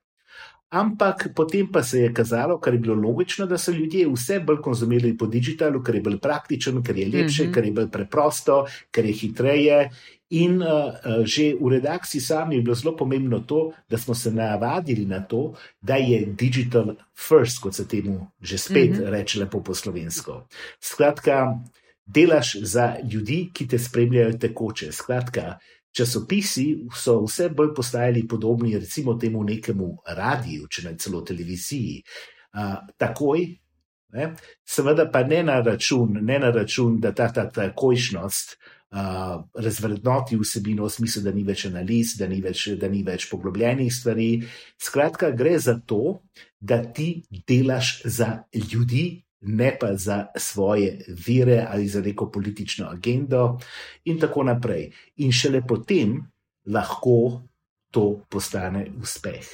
Ampak 0.69 1.31
potem 1.35 1.67
pa 1.71 1.83
se 1.83 1.99
je 1.99 2.13
kazalo, 2.13 2.59
kar 2.59 2.73
je 2.73 2.79
bilo 2.79 2.95
logično, 2.95 3.45
da 3.47 3.57
so 3.57 3.71
ljudje 3.71 4.07
vse 4.11 4.39
bolj 4.39 4.57
konzumirali 4.61 5.17
po 5.17 5.27
digitalu, 5.27 5.79
ker 5.83 5.95
je 5.95 6.01
bolj 6.01 6.17
praktičen, 6.19 6.81
ker 6.83 6.97
je 6.97 7.05
lepše, 7.07 7.43
mm 7.43 7.47
-hmm. 7.47 7.53
ker 7.53 7.65
je 7.65 7.71
bolj 7.71 7.89
preprosto, 7.91 8.65
ker 8.91 9.05
je 9.05 9.13
hitreje. 9.13 9.89
In 10.29 10.61
uh, 10.61 10.67
uh, 10.67 11.23
že 11.23 11.55
v 11.55 11.69
redakciji 11.69 12.21
sami 12.21 12.55
je 12.55 12.61
bilo 12.61 12.75
zelo 12.75 12.95
pomembno 12.95 13.39
to, 13.39 13.71
da 13.89 13.97
smo 13.97 14.15
se 14.15 14.31
navadili 14.31 15.05
na 15.05 15.19
to, 15.19 15.53
da 15.81 15.95
je 15.95 16.25
digital 16.25 16.95
first, 17.15 17.61
kot 17.61 17.75
se 17.75 17.87
temu 17.87 18.27
že 18.41 18.57
spet 18.57 18.91
mm 18.91 18.95
-hmm. 18.95 19.09
reče 19.09 19.39
lepo 19.39 19.63
po 19.63 19.73
slovensko. 19.73 20.47
Skratka, 20.79 21.59
delaš 22.05 22.55
za 22.61 22.95
ljudi, 23.11 23.49
ki 23.53 23.67
te 23.67 23.79
spremljajo 23.79 24.37
tekoče. 24.37 24.91
Skratka, 24.91 25.57
časopisi 25.97 26.67
so 26.95 27.19
vse 27.25 27.49
bolj 27.49 27.73
postajali 27.75 28.27
podobni, 28.27 28.75
recimo 28.77 29.17
temu 29.19 29.43
nekemu 29.43 29.89
radiju, 30.17 30.67
če 30.69 30.89
ne 30.89 30.95
celo 31.01 31.21
televiziji. 31.25 32.01
Uh, 32.57 32.77
takoj, 32.97 33.43
ne, 34.13 34.31
seveda 34.65 35.07
pa 35.11 35.23
ne 35.27 35.43
na 35.43 35.59
račun, 35.61 36.19
ne 36.21 36.39
na 36.39 36.51
račun 36.55 36.99
da 37.03 37.11
ta, 37.15 37.27
ta 37.33 37.45
takojšnost 37.53 38.55
uh, 38.55 39.43
razvrednoti 39.53 40.39
vsebino 40.39 40.87
v 40.87 40.93
smislu, 40.95 41.23
da 41.27 41.35
ni 41.35 41.43
več 41.47 41.67
analiz, 41.69 42.15
da 42.19 42.29
ni 42.29 42.39
več, 42.41 42.67
da 42.79 42.89
ni 42.89 43.03
več 43.07 43.27
poglobljenih 43.31 43.93
stvari. 43.93 44.31
Skratka, 44.81 45.31
gre 45.35 45.57
za 45.59 45.79
to, 45.85 46.19
da 46.59 46.81
ti 46.81 47.21
delaš 47.47 48.01
za 48.05 48.43
ljudi, 48.55 49.26
ne 49.41 49.77
pa 49.79 49.95
za 49.95 50.25
svoje 50.35 51.05
vire 51.27 51.65
ali 51.69 51.87
za 51.87 52.01
neko 52.01 52.31
politično 52.31 52.87
agendo, 52.89 53.59
in 54.05 54.19
tako 54.19 54.43
naprej. 54.43 54.91
In 55.17 55.31
šele 55.31 55.61
potem 55.67 56.31
lahko 56.65 57.41
to 57.91 58.21
postane 58.29 58.91
uspeh. 59.01 59.45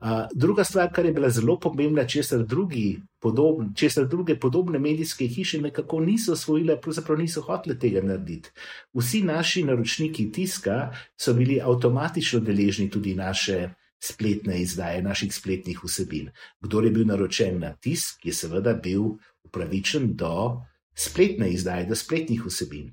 Uh, 0.00 0.08
druga 0.34 0.64
stvar, 0.64 0.92
kar 0.92 1.06
je 1.06 1.12
bila 1.12 1.30
zelo 1.30 1.58
pomembna, 1.60 2.06
česar, 2.06 2.44
drugi 2.46 3.00
podobn, 3.20 3.74
česar 3.74 4.06
druge 4.08 4.38
podobne 4.40 4.78
medijske 4.78 5.26
hiše 5.26 5.60
nekako 5.60 6.00
niso 6.00 6.32
osvojile, 6.32 6.80
pravzaprav 6.80 7.18
niso 7.18 7.42
hotele 7.42 7.78
tega 7.78 8.02
narediti. 8.02 8.50
Vsi 8.94 9.22
naši 9.22 9.64
naročniki 9.64 10.32
tiska 10.32 10.94
so 11.16 11.34
bili 11.34 11.60
avtomatično 11.60 12.40
deležni 12.40 12.90
tudi 12.90 13.14
naše 13.14 13.68
spletne 14.04 14.60
izdaje, 14.62 15.02
naših 15.02 15.32
spletnih 15.34 15.80
vsebin. 15.84 16.30
Kdo 16.60 16.80
je 16.80 16.90
bil 16.90 17.06
naročen 17.06 17.60
na 17.60 17.72
tisk, 17.80 18.26
je 18.26 18.32
seveda 18.32 18.74
bil 18.74 19.16
upravičen 19.44 20.12
do 20.16 20.60
spletne 20.94 21.50
izdaje, 21.52 21.86
do 21.88 21.96
spletnih 21.96 22.44
vsebin. 22.46 22.92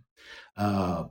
Uh, 0.56 1.06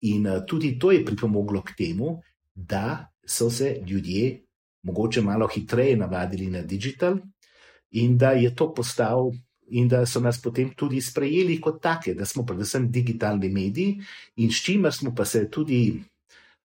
in 0.00 0.26
uh, 0.26 0.42
tudi 0.46 0.78
to 0.78 0.92
je 0.92 1.04
pripomoglo 1.04 1.62
k 1.62 1.76
temu, 1.76 2.20
da 2.54 3.12
so 3.26 3.50
se 3.50 3.80
ljudje 3.86 4.42
mogoče 4.82 5.22
malo 5.22 5.48
hitreje 5.48 5.96
navadili 5.96 6.46
na 6.46 6.62
digital 6.62 7.18
in 7.90 8.18
da 8.18 8.30
je 8.30 8.54
to 8.54 8.74
postal. 8.74 9.32
In 9.68 9.88
da 9.88 10.04
so 10.06 10.20
nas 10.22 10.38
potem 10.38 10.68
tudi 10.78 11.00
sprejeli 11.02 11.56
kot 11.60 11.80
take, 11.82 12.12
da 12.14 12.24
smo 12.24 12.44
predvsem 12.46 12.84
digitalni 12.90 13.48
mediji, 13.50 13.96
in 14.36 14.52
s 14.54 14.60
čimer 14.62 14.94
smo 14.94 15.10
pa 15.14 15.24
se 15.24 15.48
tudi, 15.50 16.04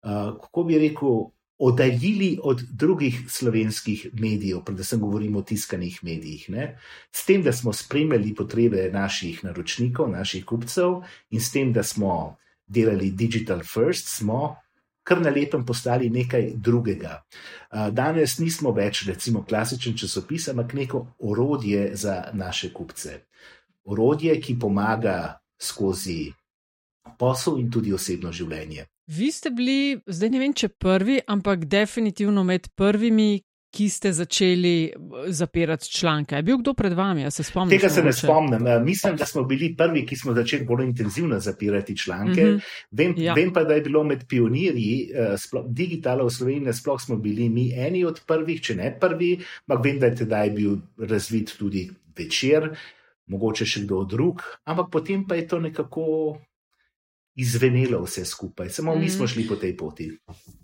uh, 0.03 0.35
kako 0.41 0.65
bi 0.65 0.79
rekel, 0.79 1.29
oddaljili 1.59 2.39
od 2.43 2.63
drugih 2.71 3.25
slovenskih 3.29 4.09
medijev, 4.13 4.61
predvsem 4.65 5.01
govorimo 5.01 5.39
o 5.39 5.43
tiskanih 5.43 5.99
medijih. 6.03 6.51
Ne? 6.51 6.79
S 7.13 7.27
tem, 7.27 7.43
da 7.43 7.53
smo 7.53 7.73
spremljali 7.73 8.35
potrebe 8.35 8.91
naših 8.93 9.45
naročnikov, 9.45 10.11
naših 10.11 10.45
kupcev, 10.45 11.03
in 11.31 11.41
s 11.41 11.53
tem, 11.53 11.73
da 11.73 11.83
smo 11.83 12.37
delali 12.67 13.11
digital 13.11 13.63
first, 13.65 14.09
smo 14.09 14.57
kar 15.09 15.23
na 15.23 15.31
lepem 15.31 15.65
postali 15.67 16.11
nekaj 16.11 16.51
drugega. 16.55 17.23
Danes 17.73 18.39
nismo 18.39 18.75
več, 18.77 19.07
recimo, 19.09 19.43
klasičen 19.49 19.97
časopis, 19.97 20.51
ampak 20.53 20.75
neko 20.77 21.07
orodje 21.19 21.91
za 21.97 22.29
naše 22.33 22.73
kupce. 22.73 23.23
Orodje, 23.89 24.37
ki 24.41 24.59
pomaga 24.61 25.41
skozi 25.59 26.29
posel 27.19 27.59
in 27.59 27.71
tudi 27.73 27.93
osebno 27.93 28.33
življenje. 28.33 28.85
Vi 29.09 29.33
ste 29.33 29.51
bili, 29.51 30.01
zdaj 30.07 30.31
ne 30.31 30.41
vem, 30.43 30.53
če 30.53 30.69
prvi, 30.69 31.21
ampak 31.33 31.65
definitivno 31.65 32.43
med 32.45 32.69
prvimi, 32.77 33.39
ki 33.69 33.87
ste 33.93 34.13
začeli 34.13 34.75
eh, 34.89 35.29
zapirati 35.33 35.91
članke. 35.93 36.37
Je 36.37 36.45
bil 36.45 36.59
kdo 36.61 36.75
pred 36.75 36.93
vami? 36.97 37.23
Ja 37.23 37.31
se 37.31 37.45
spomnim, 37.45 37.73
Tega 37.73 37.89
se 37.93 38.03
ne 38.05 38.13
spomnim. 38.13 38.67
Eh, 38.67 38.81
mislim, 38.85 39.17
da 39.17 39.27
smo 39.29 39.45
bili 39.49 39.75
prvi, 39.77 40.05
ki 40.07 40.17
smo 40.17 40.35
začeli 40.37 40.65
bolj 40.69 40.85
intenzivno 40.87 41.41
zapirati 41.41 41.97
članke. 41.97 42.45
Mm 42.45 42.49
-hmm. 42.49 42.61
vem, 42.91 43.15
ja. 43.17 43.35
vem 43.35 43.53
pa, 43.53 43.65
da 43.65 43.75
je 43.75 43.81
bilo 43.81 44.05
med 44.05 44.25
pionirji 44.29 45.11
uh, 45.53 45.65
digitala 45.69 46.25
v 46.25 46.31
Sloveniji, 46.31 46.73
sploh 46.73 47.01
smo 47.01 47.17
bili 47.17 47.49
mi 47.49 47.73
eni 47.75 48.05
od 48.05 48.21
prvih, 48.27 48.61
če 48.61 48.75
ne 48.75 48.97
prvi, 49.01 49.39
ampak 49.67 49.85
vem, 49.85 49.99
da 49.99 50.07
je 50.07 50.15
tedaj 50.15 50.51
bil 50.51 50.77
razvit 50.99 51.57
tudi 51.59 51.91
večer, 52.19 52.77
mogoče 53.27 53.67
še 53.67 53.81
kdo 53.81 54.05
drug, 54.05 54.43
ampak 54.65 54.87
potem 54.93 55.27
pa 55.27 55.35
je 55.35 55.47
to 55.47 55.61
nekako 55.61 56.39
izvenelo 57.39 58.03
vse 58.03 58.25
skupaj, 58.25 58.71
samo 58.71 58.95
mm. 58.95 59.01
mi 59.01 59.11
smo 59.11 59.27
šli 59.27 59.47
po 59.49 59.57
tej 59.57 59.77
poti. 59.77 60.11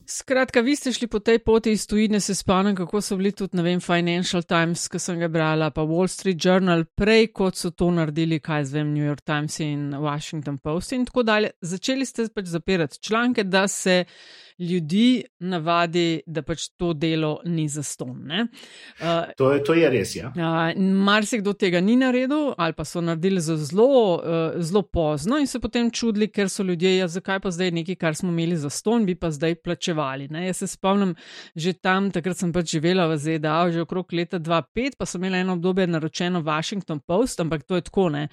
Skratka, 0.06 0.60
vi 0.60 0.76
ste 0.76 0.92
šli 0.92 1.06
po 1.08 1.18
tej 1.18 1.38
poti 1.38 1.72
iz 1.72 1.86
tujine, 1.86 2.20
se 2.20 2.34
spomnim, 2.34 2.76
kako 2.76 3.00
so 3.00 3.16
bili 3.16 3.32
tudi, 3.32 3.56
ne 3.56 3.62
vem, 3.62 3.80
Financial 3.80 4.42
Times, 4.42 4.88
ki 4.88 4.98
sem 5.00 5.18
ga 5.18 5.28
brala, 5.32 5.70
pa 5.70 5.82
Wall 5.82 6.08
Street 6.12 6.44
Journal, 6.44 6.84
prej 6.84 7.30
kot 7.32 7.56
so 7.56 7.70
to 7.70 7.88
naredili, 7.90 8.40
kaj 8.40 8.68
zvem, 8.72 8.92
New 8.94 9.04
York 9.04 9.24
Times 9.24 9.60
in 9.64 9.94
Washington 9.96 10.58
Post 10.58 10.92
in 10.92 11.06
tako 11.08 11.24
dalje. 11.24 11.54
Začeli 11.60 12.06
ste 12.06 12.28
pač 12.34 12.52
zapirati 12.52 13.00
članke, 13.00 13.44
da 13.44 13.68
se 13.68 14.04
ljudi 14.58 15.24
navadi, 15.40 16.20
da 16.26 16.42
pač 16.42 16.68
to 16.78 16.92
delo 16.94 17.40
ni 17.44 17.64
zaston. 17.68 18.30
Uh, 18.30 19.32
to, 19.36 19.50
je, 19.52 19.62
to 19.64 19.74
je 19.74 19.90
res. 19.90 20.14
Ja. 20.16 20.30
Uh, 20.36 20.82
Marsikdo 21.04 21.56
tega 21.58 21.80
ni 21.80 21.96
naredil, 21.96 22.52
ali 22.58 22.76
pa 22.76 22.84
so 22.84 23.00
naredili 23.02 23.40
zelo, 23.40 23.88
uh, 24.20 24.60
zelo 24.62 24.82
pozno 24.82 25.40
in 25.42 25.50
se 25.50 25.58
potem 25.60 25.90
čudili, 25.90 26.28
ker 26.28 26.48
so 26.48 26.62
ljudje, 26.62 26.96
ja, 26.98 27.08
zakaj 27.08 27.40
pa 27.40 27.50
zdaj 27.50 27.72
nekaj, 27.80 27.98
kar 27.98 28.14
smo 28.14 28.30
imeli 28.30 28.56
zaston, 28.60 29.06
bi 29.06 29.16
pa 29.18 29.32
zdaj 29.34 29.54
plačevali. 29.64 29.93
Ne? 30.30 30.46
Jaz 30.46 30.62
se 30.62 30.66
spomnim, 30.66 31.14
že 31.56 31.72
tam, 31.72 32.10
takrat 32.10 32.38
sem 32.38 32.52
pač 32.52 32.74
živela 32.76 33.06
v 33.10 33.18
ZDA, 33.18 33.70
že 33.72 33.84
okrog 33.86 34.12
leta 34.12 34.38
2005, 34.38 34.98
pa 34.98 35.06
sem 35.06 35.22
imela 35.22 35.40
eno 35.40 35.56
obdobje 35.56 35.86
naročeno 35.86 36.42
Washington 36.44 37.00
Post, 37.00 37.40
ampak 37.40 37.64
to 37.64 37.78
je 37.78 37.86
tako, 37.88 38.08
ne, 38.08 38.28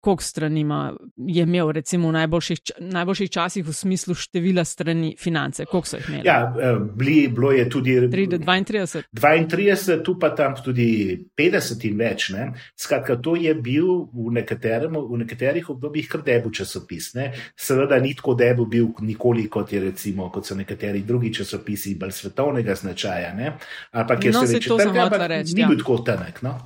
koliko 0.00 0.22
strani 0.22 0.60
ima, 0.60 0.92
je 1.16 1.42
imel, 1.42 1.72
recimo 1.72 2.08
v 2.08 2.18
najboljših, 2.20 2.76
najboljših 2.80 3.30
časih 3.30 3.66
v 3.66 3.72
smislu 3.74 4.14
števila 4.14 4.64
strani 4.64 5.14
financ 5.18 5.30
finance, 5.30 5.64
koliko 5.64 5.88
so 5.88 5.96
jih 5.96 6.08
imeli? 6.08 6.26
Ja, 6.26 6.54
eh, 6.60 6.78
bili, 6.94 7.28
bilo 7.28 7.52
je 7.52 7.68
tudi 7.70 8.00
32. 8.00 9.02
32, 9.12 10.02
tu 10.04 10.18
pa 10.18 10.30
tam 10.30 10.54
tudi 10.64 11.18
50 11.36 11.84
in 11.84 11.98
več. 11.98 12.30
Ne? 12.30 12.52
Skratka, 12.76 13.16
to 13.16 13.36
je 13.36 13.54
bil 13.54 14.08
v, 14.12 14.30
v 14.30 15.18
nekaterih 15.18 15.70
obdobjih 15.70 16.08
kar 16.08 16.22
debu 16.22 16.50
časopis. 16.50 17.14
Ne? 17.14 17.32
Seveda 17.56 17.98
ni 18.00 18.14
tako 18.14 18.34
debu 18.34 18.66
bil 18.66 18.88
nikoli, 19.00 19.48
kot, 19.48 19.72
je, 19.72 19.80
recimo, 19.80 20.30
kot 20.30 20.46
so 20.46 20.54
nekateri 20.54 20.89
drugi 20.98 21.34
časopisi, 21.34 21.94
bolj 21.94 22.12
svetovnega 22.12 22.74
značaja. 22.74 23.34
Ne? 23.34 23.56
Ampak 23.90 24.24
je 24.24 24.32
no, 24.32 24.46
se 24.46 24.54
reče, 24.54 24.70
da 24.76 25.28
ni 25.28 25.54
bil 25.54 25.72
ja. 25.72 25.78
tako 25.78 25.98
tanek. 25.98 26.42
No? 26.42 26.58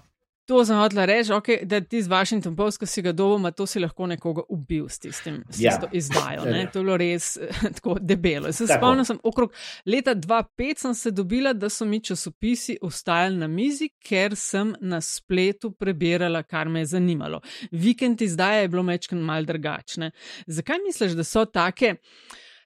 To 0.45 0.59
sem 0.61 0.77
hotel 0.77 1.07
reči, 1.09 1.33
okay, 1.33 1.63
da 1.65 1.79
ti 1.81 2.03
z 2.05 2.09
Washington 2.09 2.53
Post, 2.57 2.77
ki 2.83 2.87
si 2.87 3.03
ga 3.03 3.15
doma, 3.17 3.49
to 3.57 3.65
si 3.67 3.81
lahko 3.81 4.05
nekoga 4.11 4.43
ubil 4.53 4.91
s 4.93 5.01
tistim, 5.01 5.39
s 5.49 5.63
ja. 5.63 5.79
izdajo. 5.89 6.45
Ne? 6.45 6.67
To 6.75 6.83
je 6.83 6.85
bilo 6.85 6.97
res 7.01 7.31
tako 7.79 7.97
debelo. 8.01 8.53
Se 8.53 8.67
spomnim, 8.69 9.07
sem 9.09 9.17
okrog 9.25 9.55
leta 9.89 10.13
2005 10.15 10.85
sem 10.85 10.95
se 11.01 11.15
dobila, 11.17 11.55
da 11.57 11.71
so 11.73 11.89
mi 11.89 12.03
časopisi 12.05 12.77
ostajali 12.83 13.41
na 13.41 13.49
mizi, 13.49 13.89
ker 14.05 14.37
sem 14.37 14.75
na 14.85 15.01
spletu 15.01 15.73
prebirala, 15.73 16.43
kar 16.45 16.69
me 16.69 16.85
je 16.85 16.93
zanimalo. 16.93 17.41
Vikend 17.73 18.21
izdaje 18.21 18.67
je 18.67 18.73
bilo 18.75 18.85
mečken 18.85 19.25
mal 19.25 19.49
drugačne. 19.49 20.13
Zakaj 20.47 20.85
misliš, 20.85 21.17
da 21.17 21.25
so 21.25 21.47
take? 21.49 21.97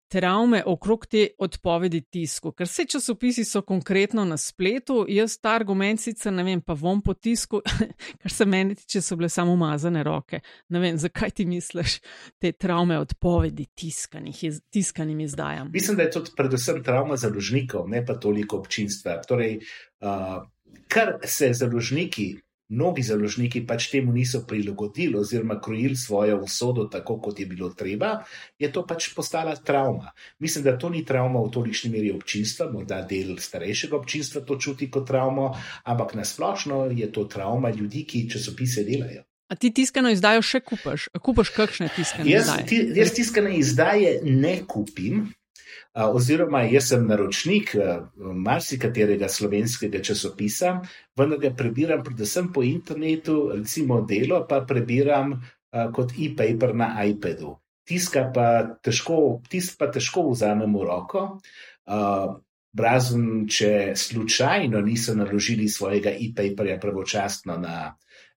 Travme 0.09 0.63
okrog 0.67 1.07
te 1.07 1.27
odpovedi 1.39 2.01
tisku, 2.01 2.53
ker 2.53 2.67
vse 2.69 2.85
časopisi 2.89 3.45
so 3.45 3.63
konkretno 3.63 4.25
na 4.25 4.37
spletu, 4.37 5.03
jaz 5.09 5.39
ta 5.41 5.53
argument 5.59 6.01
sicer 6.01 6.33
ne 6.33 6.45
vem, 6.45 6.63
pa 6.65 6.75
bom 6.75 7.03
po 7.05 7.15
tisku, 7.15 7.61
kar 8.23 8.33
se 8.33 8.47
meni 8.47 8.75
tiče, 8.75 9.03
so 9.05 9.17
bile 9.17 9.29
samo 9.29 9.53
umazane 9.53 10.03
roke. 10.03 10.41
Ne 10.69 10.81
vem, 10.81 10.99
zakaj 10.99 11.31
ti 11.31 11.47
misliš 11.47 11.99
te 12.39 12.53
travme 12.53 12.99
odpovedi 12.99 13.67
tiskanih, 13.75 14.43
tiskanim 14.71 15.21
izdajam. 15.21 15.71
Mislim, 15.73 15.97
da 15.97 16.03
je 16.03 16.11
to 16.11 16.25
predvsem 16.37 16.83
travma 16.85 17.17
založnikov, 17.17 17.89
ne 17.89 18.05
pa 18.07 18.19
toliko 18.19 18.59
občinstva. 18.59 19.21
Torej, 19.29 19.61
uh, 20.01 20.43
kar 20.89 21.19
se 21.25 21.53
založniki 21.53 22.35
mnogi 22.69 23.03
založniki 23.03 23.63
pač 23.67 23.89
temu 23.91 24.13
niso 24.13 24.43
prilagodili 24.47 25.17
oziroma 25.19 25.61
krojili 25.61 25.97
svojo 25.97 26.41
usodo 26.45 26.85
tako, 26.85 27.19
kot 27.21 27.41
je 27.41 27.47
bilo 27.47 27.71
treba, 27.71 28.25
je 28.59 28.73
to 28.73 28.87
pač 28.87 29.15
postala 29.17 29.57
travma. 29.57 30.13
Mislim, 30.39 30.65
da 30.65 30.79
to 30.79 30.91
ni 30.91 31.05
travma 31.05 31.41
v 31.41 31.51
tolikšni 31.51 31.91
meri 31.91 32.13
občinstva, 32.13 32.71
morda 32.73 33.01
del 33.03 33.37
starejšega 33.39 33.97
občinstva 33.97 34.45
to 34.45 34.59
čuti 34.59 34.91
kot 34.91 35.09
travmo, 35.09 35.55
ampak 35.85 36.15
nasplošno 36.15 36.85
je 36.93 37.13
to 37.13 37.25
travma 37.25 37.71
ljudi, 37.71 38.05
ki 38.05 38.29
časopise 38.31 38.85
delajo. 38.85 39.25
A 39.49 39.57
ti 39.57 39.71
tiskano 39.73 40.11
izdajo 40.13 40.43
še 40.45 40.61
kupaš? 40.61 41.09
Kupaš 41.25 41.51
kakšne 41.57 41.89
tiskane 41.97 42.29
jaz, 42.29 42.51
izdaje? 42.51 42.67
Ti, 42.69 42.81
jaz 43.01 43.13
tiskane 43.17 43.55
izdaje 43.57 44.11
ne 44.25 44.59
kupim, 44.69 45.31
oziroma 45.95 46.63
jaz 46.69 46.91
sem 46.93 47.07
naročnik 47.07 47.75
marsikaterega 48.17 49.29
slovenskega 49.29 50.03
časopisa, 50.05 50.79
vendar 51.19 51.41
ga 51.43 51.53
prebiram 51.57 52.03
predvsem 52.05 52.53
po 52.53 52.63
internetu, 52.63 53.51
recimo 53.55 54.01
delo 54.07 54.45
pa 54.49 54.63
prebiram 54.67 55.37
kot 55.95 56.15
e-paper 56.17 56.75
na 56.75 56.93
iPadu. 57.05 57.57
Tiska 57.89 58.29
pa 58.35 58.49
težko, 58.85 59.41
tisk 59.49 59.79
pa 59.81 59.89
težko 59.93 60.29
vzamem 60.31 60.75
v 60.77 60.85
roko. 60.85 61.23
Razen, 62.79 63.47
če 63.49 63.97
slučajno 63.97 64.81
niso 64.85 65.15
naložili 65.17 65.69
svojega 65.69 66.13
e-paperja 66.13 66.77
pravočasno 66.79 67.57
na, 67.59 67.79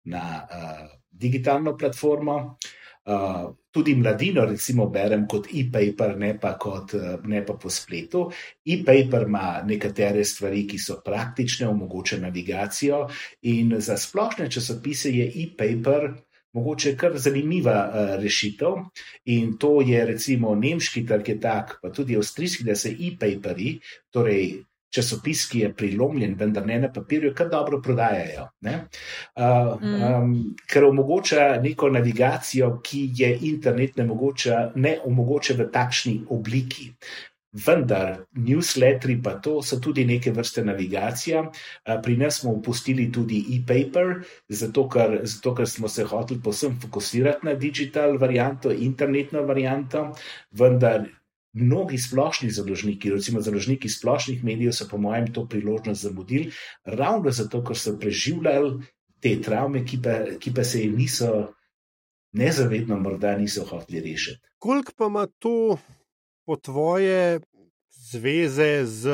na 0.06 0.22
uh, 0.40 0.86
digitalno 1.10 1.74
platformo. 1.76 2.36
Uh, 2.36 2.79
Uh, 3.04 3.54
tudi 3.70 3.94
mladino, 3.94 4.44
recimo, 4.44 4.86
berem 4.92 5.26
kot 5.26 5.46
e-paper, 5.56 6.16
ne, 6.18 6.34
ne 7.24 7.42
pa 7.46 7.54
po 7.54 7.70
spletu. 7.70 8.26
E-paper 8.64 9.24
ima 9.26 9.62
nekatere 9.66 10.24
stvari, 10.24 10.66
ki 10.68 10.78
so 10.78 11.00
praktične, 11.04 11.68
omogoča 11.68 12.18
navigacijo, 12.20 13.06
in 13.42 13.76
za 13.80 13.96
splošne 13.96 14.50
časopise 14.50 15.14
je 15.16 15.30
e-paper. 15.44 16.10
Mogoče 16.52 16.88
je 16.88 16.96
kar 16.98 17.12
zanimiva 17.14 17.76
uh, 17.86 18.08
rešitev, 18.18 18.80
in 19.30 19.52
to 19.58 19.76
je 19.86 20.00
recimo 20.04 20.54
nemški 20.58 21.04
trg, 21.06 21.28
je 21.28 21.36
tak, 21.40 21.76
pa 21.82 21.92
tudi 21.94 22.16
avstrijski, 22.18 22.66
da 22.66 22.74
se 22.74 22.90
e-paperi, 22.90 23.76
torej 24.10 24.64
časopis, 24.90 25.46
ki 25.50 25.64
je 25.64 25.72
prilomljen, 25.74 26.34
vendar 26.38 26.66
ne 26.66 26.78
na 26.84 26.92
papirju, 26.92 27.32
kar 27.34 27.48
dobro 27.48 27.80
prodajajo. 27.82 28.48
Uh, 28.66 29.78
um, 29.80 30.36
ker 30.70 30.86
omogoča 30.88 31.56
neko 31.62 31.90
navigacijo, 31.94 32.76
ki 32.84 33.06
je 33.22 33.32
internet 33.52 33.96
ne, 33.96 34.06
mogoča, 34.10 34.70
ne 34.74 34.98
omogoča 35.06 35.58
v 35.58 35.70
takšni 35.72 36.16
obliki. 36.30 36.90
Vendar, 37.50 38.26
newsletteri 38.38 39.16
pa 39.22 39.32
to 39.42 39.56
so 39.62 39.80
tudi 39.82 40.04
neke 40.06 40.30
vrste 40.30 40.62
navigacija. 40.62 41.42
Pri 42.02 42.14
nas 42.16 42.38
smo 42.40 42.52
upustili 42.54 43.08
tudi 43.12 43.40
e-paper, 43.56 44.20
zato, 44.48 44.86
zato 45.22 45.54
ker 45.54 45.66
smo 45.66 45.88
se 45.88 46.04
hoteli 46.04 46.40
posebno 46.40 46.78
fokusirati 46.80 47.46
na 47.46 47.54
digital 47.54 48.18
varianto, 48.18 48.70
internetno 48.70 49.42
varianto, 49.42 50.12
vendar 50.52 51.08
Mnogi 51.52 51.98
splošni 51.98 52.50
založniki, 52.54 53.10
recimo 53.10 53.40
založniki 53.42 53.88
splošnih 53.88 54.44
medijev, 54.44 54.72
so 54.72 54.86
po 54.90 54.98
mojem 54.98 55.32
to 55.34 55.48
priložnost 55.48 56.02
zamudili, 56.02 56.52
ravno 56.84 57.30
zato, 57.30 57.64
ker 57.66 57.78
so 57.78 57.96
preživljali 57.98 58.86
te 59.20 59.34
travme, 59.42 59.82
ki 59.84 59.98
pa, 60.02 60.14
ki 60.40 60.54
pa 60.54 60.64
se 60.64 60.84
jim 60.84 60.94
niso, 60.96 61.50
nezavedno, 62.32 63.00
morda 63.00 63.34
niso 63.38 63.64
hoteli 63.66 64.12
rešiti. 64.12 64.38
Koliko 64.58 64.92
pa 64.96 65.06
ima 65.06 65.26
to 65.26 65.78
po 66.46 66.56
tvoje 66.56 67.40
zveze 67.90 68.84
z, 68.84 69.10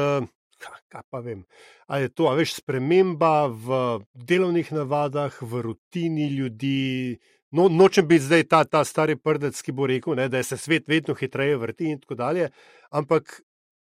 kaj 0.88 1.02
pa 1.10 1.20
vem, 1.20 1.44
ali 1.86 2.02
je 2.02 2.12
to, 2.12 2.28
a 2.28 2.34
veš, 2.36 2.58
sprememba 2.60 3.46
v 3.46 3.80
delovnih 4.12 4.72
navadah, 4.72 5.40
v 5.42 5.62
rutini 5.62 6.28
ljudi? 6.36 7.18
No, 7.50 7.68
nočem 7.68 8.08
biti 8.08 8.24
zdaj 8.24 8.44
ta, 8.50 8.64
ta 8.64 8.84
stari 8.84 9.16
prdec, 9.16 9.60
ki 9.62 9.72
bo 9.72 9.86
rekel, 9.86 10.16
ne, 10.18 10.28
da 10.28 10.42
se 10.42 10.56
svet 10.56 10.88
vedno 10.88 11.14
hitreje 11.14 11.56
vrti 11.56 11.92
in 11.92 12.00
tako 12.00 12.14
dalje. 12.14 12.50
Ampak 12.90 13.40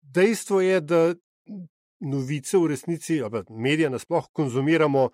dejstvo 0.02 0.62
je, 0.62 0.82
da 0.82 1.02
novice 2.00 2.58
v 2.58 2.68
resnici, 2.68 3.22
ali 3.22 3.44
medije 3.50 3.90
nasplošno 3.90 4.30
konzumiramo 4.34 5.10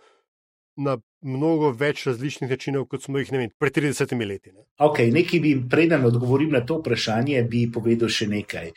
na 0.75 0.97
mnogo 1.21 1.69
več 1.77 2.07
različnih 2.07 2.49
načinov, 2.49 2.87
kot 2.89 3.03
smo 3.05 3.21
jih 3.21 3.29
vem, 3.31 3.51
pred 3.61 3.75
30 3.75 4.15
leti. 4.25 4.51
Ne. 4.51 4.65
Ok, 4.81 5.03
nekaj 5.13 5.39
bi, 5.39 5.53
preden 5.69 6.05
odgovorim 6.05 6.49
na 6.55 6.63
to 6.65 6.79
vprašanje, 6.79 7.43
bi 7.49 7.67
povedal 7.71 8.09
še 8.09 8.27
nekaj. 8.31 8.71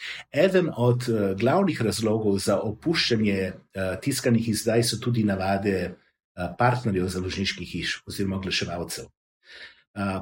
Eden 0.45 0.69
od 0.77 1.09
uh, 1.09 1.33
glavnih 1.41 1.81
razlogov 1.89 2.37
za 2.45 2.61
opuščanje 2.61 3.39
uh, 3.49 3.97
tiskanih 4.05 4.53
izdaj 4.53 4.85
so 4.85 5.01
tudi 5.01 5.25
navade 5.25 5.77
uh, 5.89 6.53
partnerjev 6.61 7.09
založniških 7.17 7.73
hiš 7.73 8.03
oziroma 8.07 8.43
oglaševalcev 8.43 9.09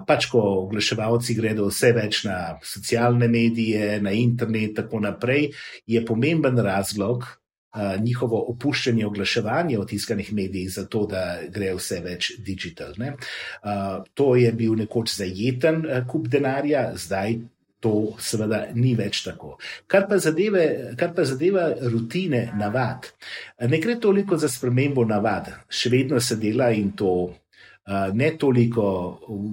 pač, 0.07 0.29
ko 0.31 0.41
oglaševalci 0.65 1.35
gredo 1.35 1.69
vse 1.71 1.93
več 1.97 2.25
na 2.29 2.59
socialne 2.63 3.29
medije, 3.29 3.99
na 4.03 4.13
internet 4.15 4.71
in 4.71 4.75
tako 4.75 5.01
naprej, 5.03 5.49
je 5.87 6.05
pomemben 6.07 6.59
razlog 6.63 7.25
uh, 7.75 8.03
njihovo 8.03 8.39
opuščanje 8.53 9.07
oglaševanja 9.07 9.81
v 9.81 9.87
tiskanih 9.87 10.33
medijih, 10.33 10.71
zato 10.73 11.07
da 11.11 11.25
gre 11.51 11.73
vse 11.75 12.01
več 12.05 12.33
digitalne. 12.39 13.17
Uh, 13.63 14.05
to 14.15 14.35
je 14.39 14.53
bil 14.53 14.77
nekoč 14.79 15.17
zajeten 15.17 15.85
uh, 15.87 16.05
kup 16.07 16.31
denarja, 16.31 16.93
zdaj. 16.97 17.41
To 17.85 18.15
seveda 18.17 18.63
ni 18.73 18.95
več 18.97 19.19
tako. 19.27 19.59
Kar 19.93 20.07
pa, 20.09 20.17
zadeve, 20.17 20.95
kar 20.97 21.11
pa 21.13 21.27
zadeva 21.29 21.67
rutine, 21.93 22.47
navad. 22.57 23.11
Ne 23.61 23.77
gre 23.77 23.99
toliko 24.01 24.39
za 24.41 24.49
spremembo 24.49 25.05
navad, 25.05 25.51
še 25.69 25.93
vedno 25.93 26.17
se 26.17 26.39
dela 26.41 26.71
in 26.73 26.95
to 26.97 27.11
ne 28.13 28.31
toliko 28.39 28.85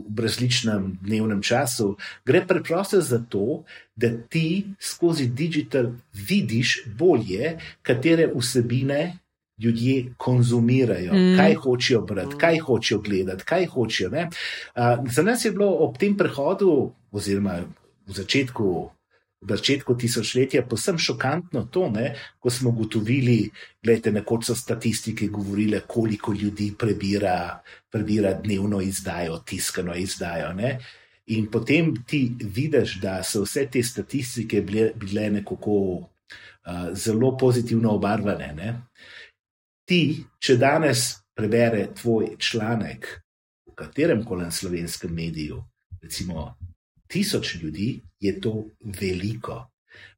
v 0.10 0.24
različnem 0.24 1.00
dnevnem 1.02 1.42
času. 1.42 1.98
Gre 2.26 2.46
preprosto 2.48 3.02
za 3.02 3.20
to, 3.30 3.64
da 3.96 4.12
ti 4.30 4.66
skozi 4.80 5.28
digital 5.28 5.92
vidiš 6.14 6.84
bolje, 6.98 7.58
katere 7.82 8.30
vsebine 8.36 9.18
ljudje 9.62 10.14
konzumirajo, 10.18 11.14
mm. 11.14 11.36
kaj 11.38 11.56
hočejo 11.56 12.02
brati, 12.02 12.36
kaj 12.38 12.60
hočejo 12.60 13.02
gledati, 13.02 13.44
kaj 13.46 13.66
hočejo. 13.66 14.10
Uh, 14.10 15.10
za 15.12 15.24
nas 15.24 15.46
je 15.46 15.52
bilo 15.52 15.70
ob 15.70 15.98
tem 15.98 16.18
prehodu, 16.18 16.92
oziroma 17.12 17.60
v 18.08 18.14
začetku. 18.14 18.90
V 19.42 19.50
začetku 19.50 19.96
tisočletja 19.98 20.62
posebno 20.70 21.02
šokantno 21.02 21.64
to, 21.74 21.88
ne, 21.90 22.14
ko 22.40 22.50
smo 22.50 22.70
ugotovili, 22.70 23.50
da 23.82 24.12
nekoč 24.12 24.46
so 24.46 24.56
statistike 24.56 25.28
govorile, 25.28 25.82
koliko 25.88 26.34
ljudi 26.34 26.74
prebira, 26.78 27.62
prebira 27.90 28.34
dnevno 28.34 28.82
izdajo, 28.82 29.40
tiskano 29.46 29.96
izdajo. 29.98 30.54
Ne. 30.54 30.78
In 31.34 31.48
potem 31.52 31.96
ti 32.06 32.32
vidiš, 32.38 33.00
da 33.02 33.24
so 33.24 33.42
vse 33.42 33.66
te 33.72 33.84
statistike 33.84 34.62
bile, 34.62 34.92
bile 34.96 35.30
nekako 35.30 35.74
uh, 35.82 36.94
zelo 36.94 37.34
pozitivno 37.38 37.96
obarvane. 37.98 38.54
Ne. 38.54 38.76
Ti, 39.90 40.24
če 40.40 40.58
danes 40.58 41.16
prebere 41.34 41.88
tvoj 41.98 42.36
članek 42.38 43.08
v 43.66 43.74
katerem 43.76 44.22
koli 44.26 44.52
slovenskem 44.52 45.14
mediju, 45.16 45.64
recimo 46.02 46.52
tisoč 47.08 47.56
ljudi, 47.64 48.02
je 48.22 48.40
to 48.42 48.70
veliko. 49.02 49.72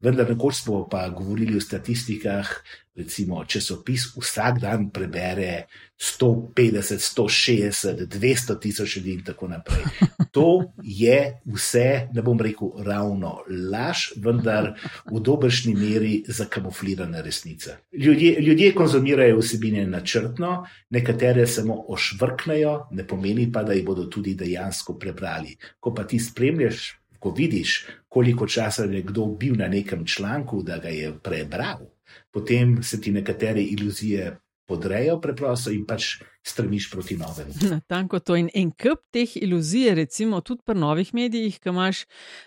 Vendar, 0.04 0.30
nekoč 0.30 0.62
smo 0.62 0.84
pa 0.90 1.08
govorili 1.10 1.58
o 1.58 1.62
statistikah, 1.62 2.50
recimo 2.96 3.46
časopis 3.46 4.12
vsak 4.14 4.60
dan 4.62 4.90
prebere 4.94 5.66
150, 5.98 7.00
160, 7.00 8.06
200 8.12 8.60
tisoč 8.62 8.98
ljudi 8.98 9.14
in 9.14 9.24
tako 9.24 9.48
naprej. 9.48 9.84
To 10.34 10.74
je 10.82 11.40
vse, 11.46 12.08
ne 12.14 12.22
bom 12.26 12.40
rekel 12.42 12.72
ravno 12.86 13.44
laž, 13.72 14.08
vendar 14.18 14.72
v 15.06 15.20
dobršni 15.22 15.76
meri 15.78 16.24
zakamuflirana 16.28 17.22
resnica. 17.22 17.78
Ljudje, 17.94 18.40
ljudje 18.42 18.72
konzumirajo 18.74 19.38
vsebine 19.38 19.86
načrtno, 19.88 20.66
nekatere 20.90 21.46
samo 21.48 21.78
ošvrknejo, 21.88 22.88
ne 22.92 23.08
pomeni 23.08 23.52
pa, 23.52 23.64
da 23.64 23.78
jih 23.78 23.86
bodo 23.86 24.08
tudi 24.10 24.34
dejansko 24.34 24.98
prebrali. 24.98 25.54
Ko 25.80 25.94
pa 25.94 26.04
ti 26.04 26.20
spremljaš 26.20 27.03
ko 27.24 27.32
vidiš, 27.32 27.86
koliko 28.12 28.48
časa 28.48 28.84
je 28.84 29.02
kdo 29.02 29.26
bil 29.40 29.56
na 29.56 29.68
nekem 29.72 30.06
članku, 30.06 30.60
da 30.64 30.78
ga 30.84 30.92
je 30.92 31.14
prebral, 31.24 31.86
potem 32.32 32.82
se 32.84 33.00
ti 33.02 33.12
nekatere 33.12 33.64
iluzije 33.64 34.34
podrejo 34.68 35.22
preprosto 35.22 35.72
in 35.72 35.86
pač 35.88 36.18
strmiš 36.44 36.92
proti 36.92 37.18
novemu. 37.18 37.54
Natanko 37.74 38.20
to 38.20 38.36
in 38.36 38.50
en 38.54 38.72
kup 38.72 39.00
teh 39.12 39.38
iluzij, 39.38 39.94
recimo 39.96 40.42
tudi 40.42 40.62
pri 40.66 40.76
novih 40.80 41.14
medijih, 41.14 41.60
ki 41.60 41.70
imaš, 41.70 42.04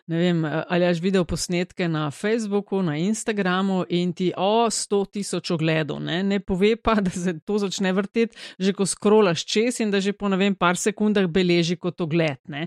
ne 0.07 0.19
vem, 0.19 0.45
ali 0.45 0.85
aš 0.85 1.01
videl 1.01 1.25
posnetke 1.25 1.89
na 1.89 2.11
Facebooku, 2.11 2.83
na 2.83 2.97
Instagramu 2.97 3.85
in 3.89 4.13
ti 4.13 4.33
o 4.37 4.67
100 4.71 5.01
tisoč 5.13 5.51
ogledov, 5.51 6.01
ne? 6.01 6.23
ne 6.23 6.41
pove 6.41 6.77
pa, 6.77 6.95
da 7.01 7.11
se 7.11 7.39
to 7.41 7.59
začne 7.59 7.93
vrteti, 7.93 8.37
že 8.59 8.73
ko 8.77 8.87
skrolaš 8.87 9.45
čez 9.45 9.81
in 9.81 9.91
da 9.91 10.01
že 10.01 10.13
po 10.13 10.29
ne 10.29 10.37
vem 10.37 10.55
par 10.55 10.77
sekundah 10.77 11.27
beleži 11.27 11.77
kot 11.77 12.01
ogled, 12.01 12.39
ne? 12.49 12.67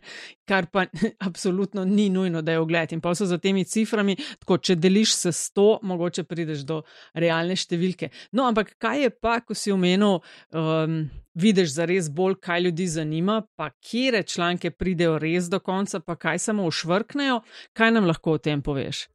kar 0.50 0.66
pa 0.66 0.86
absolutno 1.30 1.86
ni 1.86 2.10
nujno, 2.10 2.42
da 2.42 2.52
je 2.52 2.60
ogled. 2.60 2.94
In 2.94 3.02
pa 3.02 3.14
so 3.16 3.26
za 3.30 3.38
temi 3.38 3.66
ciframi, 3.66 4.18
tako 4.42 4.58
če 4.58 4.76
deliš 4.76 5.14
se 5.16 5.30
100, 5.32 5.70
mogoče 5.86 6.26
prideš 6.26 6.66
do 6.66 6.82
realne 7.14 7.54
številke. 7.60 8.10
No, 8.34 8.48
ampak 8.50 8.74
kaj 8.82 9.04
je 9.06 9.14
pa, 9.14 9.40
ko 9.46 9.54
si 9.54 9.72
omenil, 9.72 10.24
um, 10.58 11.04
vidiš 11.34 11.74
za 11.74 11.86
res 11.86 12.10
bolj, 12.10 12.36
kaj 12.42 12.62
ljudi 12.62 12.88
zanima, 12.88 13.42
pa 13.56 13.70
kje 13.70 14.24
članke 14.24 14.72
pridejo 14.72 15.18
res 15.20 15.50
do 15.50 15.60
konca, 15.60 16.00
pa 16.00 16.16
kaj 16.16 16.40
samo 16.40 16.66
ušvrknejo. 16.66 17.42
Kaj 17.74 17.92
nam 17.92 18.06
lahko 18.06 18.32
o 18.32 18.38
tem 18.38 18.62
poveš? 18.62 19.08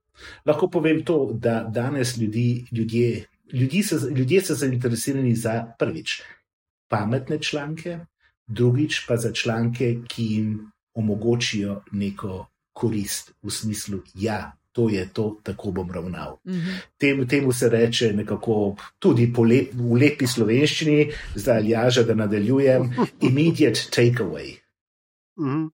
Lahko 0.46 0.68
povem 0.70 1.04
to, 1.04 1.30
da 1.32 1.64
danes 1.64 2.16
ljudi, 2.16 2.66
ljudje, 2.72 3.24
ljudje, 3.52 3.82
so, 3.82 4.08
ljudje 4.08 4.40
so 4.42 4.54
zainteresirani 4.54 5.34
za 5.34 5.74
prvič 5.78 6.22
pametne 6.88 7.38
članke, 7.42 7.98
drugič 8.46 9.06
pa 9.08 9.16
za 9.16 9.32
članke, 9.32 9.96
ki 10.08 10.24
jim 10.24 10.70
omogočijo 10.94 11.80
neko 11.92 12.46
korist 12.72 13.32
v 13.42 13.50
smislu, 13.50 13.98
ja, 14.14 14.52
to 14.74 14.88
je 14.90 15.08
to, 15.12 15.36
tako 15.42 15.70
bom 15.70 15.90
ravnal. 15.90 16.38
Mm 16.44 16.52
-hmm. 16.52 16.80
Tem, 16.98 17.28
temu 17.28 17.52
se 17.52 17.68
reče 17.68 18.12
nekako 18.12 18.76
tudi 18.98 19.32
lep, 19.48 19.68
v 19.72 19.94
lepi 20.00 20.26
slovenščini, 20.26 21.12
zdaj 21.34 21.68
jaža, 21.68 22.02
da 22.02 22.14
nadaljujem, 22.14 22.94
immediate 23.28 23.80
takeaway. 23.90 24.58
Mm 25.38 25.46
-hmm. 25.46 25.70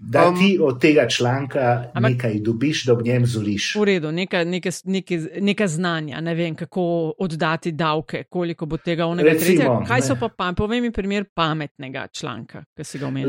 Da 0.00 0.34
ti 0.34 0.58
od 0.62 0.80
tega 0.80 1.08
članka 1.08 1.90
Ampak, 1.94 2.12
nekaj 2.12 2.38
dobiš, 2.38 2.84
da 2.84 2.92
v 2.92 3.02
njem 3.02 3.26
zoriš. 3.26 3.74
V 3.74 3.84
redu, 3.84 4.12
neka, 4.12 4.44
neka, 4.44 4.70
neka, 4.84 5.14
neka 5.40 5.66
znanja, 5.66 6.20
ne 6.20 6.34
vem, 6.34 6.54
kako 6.54 7.14
oddati 7.18 7.72
davke, 7.72 8.24
koliko 8.24 8.66
bo 8.66 8.76
tega 8.76 9.06
onega 9.06 9.30
tretjega. 9.30 9.84
Kaj 9.88 10.02
so 10.02 10.16
pa, 10.20 10.28
pa 10.28 10.52
povej 10.56 10.80
mi 10.80 10.92
primer 10.92 11.24
pametnega 11.34 12.06
članka, 12.12 12.64
ki 12.76 12.84
si 12.84 12.98
ga 12.98 13.06
omenil. 13.06 13.28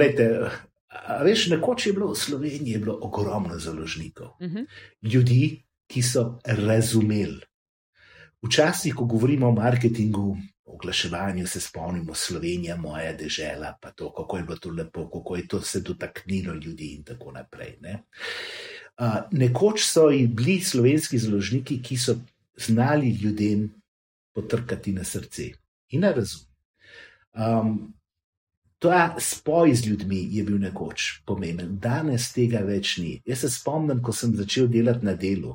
Veš, 1.23 1.47
nekoč 1.53 1.87
je 1.87 1.93
bilo 1.93 2.11
v 2.11 2.17
Sloveniji 2.17 2.79
bilo 2.81 2.97
ogromno 3.01 3.59
založnikov, 3.59 4.27
uh 4.39 4.47
mhm. 4.47 4.57
-huh. 4.57 4.65
ljudi, 5.13 5.63
ki 5.87 6.01
so 6.01 6.39
razumeli. 6.45 7.41
Včasih, 8.41 8.95
ko 8.95 9.05
govorimo 9.05 9.47
o 9.47 9.51
marketingu, 9.51 10.37
o 10.65 10.73
oglaševanju, 10.73 11.47
se 11.47 11.59
spomnimo 11.59 12.13
Slovenija, 12.13 12.77
moja 12.77 13.13
država, 13.13 13.77
pa 13.81 13.91
to, 13.91 14.13
kako 14.13 14.37
je 14.37 14.43
bilo 14.43 14.57
to 14.57 14.69
lepo, 14.69 15.09
kako 15.09 15.35
je 15.35 15.47
to 15.47 15.61
se 15.61 15.81
dotaknilo 15.81 16.53
ljudi 16.53 16.93
in 16.95 17.03
tako 17.03 17.31
naprej. 17.31 17.77
Ne? 17.81 18.03
Uh, 18.97 19.07
nekoč 19.31 19.83
so 19.83 20.07
bili 20.09 20.59
slovenski 20.61 21.17
založniki, 21.17 21.81
ki 21.83 21.97
so 21.97 22.15
znali 22.57 23.09
ljudem 23.09 23.81
potrkati 24.33 24.91
na 24.91 25.03
srce 25.03 25.51
in 25.89 26.01
na 26.01 26.11
razum. 26.11 26.41
Um, 27.33 27.98
Ta 28.79 29.15
spoj 29.19 29.73
z 29.75 29.87
ljudmi 29.87 30.19
je 30.31 30.43
bil 30.47 30.59
nekoč 30.59 31.21
pomemben, 31.27 31.75
danes 31.83 32.29
tega 32.31 32.61
več 32.63 32.97
ni. 32.97 33.17
Jaz 33.27 33.43
se 33.43 33.49
spomnim, 33.51 33.99
ko 33.99 34.15
sem 34.15 34.31
začel 34.35 34.69
delati 34.71 35.05
na 35.05 35.17
delu. 35.19 35.51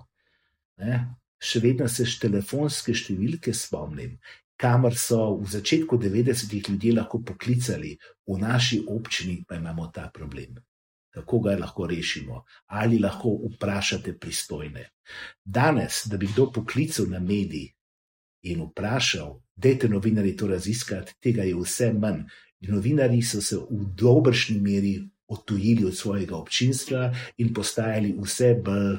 Ne? 0.85 0.99
Še 1.41 1.63
vedno 1.65 1.89
se 1.89 2.05
telefonske 2.21 2.93
številke 2.93 3.55
spomnim, 3.57 4.19
kamor 4.61 4.97
so 5.01 5.39
v 5.41 5.49
začetku 5.57 5.97
90-ih 6.01 6.69
ljudje 6.69 6.93
lahko 6.99 7.23
poklicali, 7.25 7.97
v 8.29 8.39
naši 8.41 8.83
občini 8.89 9.41
pa 9.49 9.57
imamo 9.57 9.89
ta 9.93 10.11
problem. 10.13 10.61
Kako 11.15 11.41
ga 11.41 11.57
lahko 11.59 11.87
rešimo? 11.87 12.45
Ali 12.67 12.99
lahko 12.99 13.37
vprašate 13.55 14.17
pristojne? 14.19 14.89
Danes, 15.45 16.05
da 16.11 16.19
bi 16.19 16.27
kdo 16.27 16.51
poklical 16.53 17.07
na 17.09 17.21
medij 17.21 17.71
in 18.51 18.65
vprašal, 18.67 19.39
dajte 19.57 19.89
novinari 19.89 20.35
to 20.37 20.49
raziskati, 20.51 21.15
tega 21.23 21.47
je 21.47 21.55
vse 21.57 21.93
manj. 21.93 22.27
Novinari 22.69 23.23
so 23.23 23.41
se 23.41 23.57
v 23.57 23.85
dobršni 23.97 24.61
meri 24.61 24.95
odtujili 25.29 25.85
od 25.85 25.97
svojega 25.97 26.37
občinstva 26.37 27.13
in 27.39 27.55
postajali 27.55 28.15
vse 28.21 28.55
bolj 28.65 28.93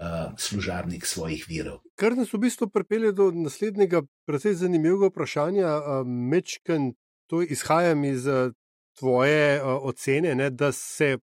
uh, 0.00 0.32
služarnik 0.38 1.06
svojih 1.06 1.44
virov. 1.48 1.80
Kar 1.94 2.16
nas 2.16 2.32
v 2.32 2.38
bistvu 2.38 2.68
pripelje 2.68 3.12
do 3.12 3.30
naslednjega, 3.34 4.02
precej 4.26 4.54
zanimivega 4.54 5.10
vprašanja. 5.10 5.76
Uh, 5.76 6.06
Mečken, 6.06 6.92
to 7.26 7.42
izhajam 7.42 8.04
iz 8.04 8.26
uh, 8.26 8.52
tvoje 8.98 9.62
uh, 9.62 9.78
ocene, 9.82 10.34
ne, 10.34 10.50
da 10.50 10.72
se 10.72 11.18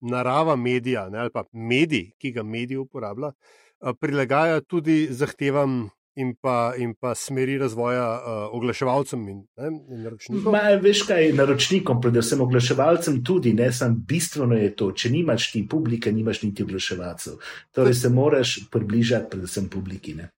narava 0.00 0.56
medija 0.56 1.08
ne, 1.10 1.18
ali 1.18 1.30
pa 1.32 1.44
medij, 1.52 2.10
ki 2.18 2.32
ga 2.32 2.42
medij 2.42 2.80
uporablja, 2.80 3.32
uh, 3.32 3.94
prilagaja 4.00 4.60
tudi 4.60 5.06
zahtevam 5.10 5.90
in 6.14 6.34
pa, 6.40 6.74
in 6.78 6.94
pa 6.94 7.14
smeri 7.14 7.58
razvoja 7.58 8.06
uh, 8.14 8.54
oglaševalcem 8.56 9.28
in, 9.28 9.38
ne, 9.56 9.70
in 9.94 10.02
naročnikom. 10.02 10.52
Ma, 10.52 10.62
veš 10.82 11.04
kaj, 11.08 11.32
naročnikom, 11.38 12.00
predvsem 12.02 12.40
oglaševalcem 12.40 13.20
tudi, 13.24 13.54
ne 13.54 13.70
samo 13.72 13.96
bistveno 14.08 14.58
je 14.58 14.74
to, 14.76 14.90
če 14.92 15.10
nimaš 15.14 15.50
ti 15.52 15.64
publike, 15.70 16.12
nimaš 16.12 16.42
niti 16.42 16.66
oglaševalcev. 16.66 17.38
Torej 17.76 17.94
se 17.94 18.12
moraš 18.14 18.58
približati 18.70 19.30
predvsem 19.30 19.68
publiki. 19.70 20.14
Ne. 20.18 20.30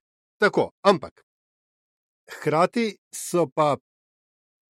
Tako, 0.42 0.70
ampak 0.82 1.24
hkrati 2.38 2.96
so 3.14 3.46
pa. 3.54 3.76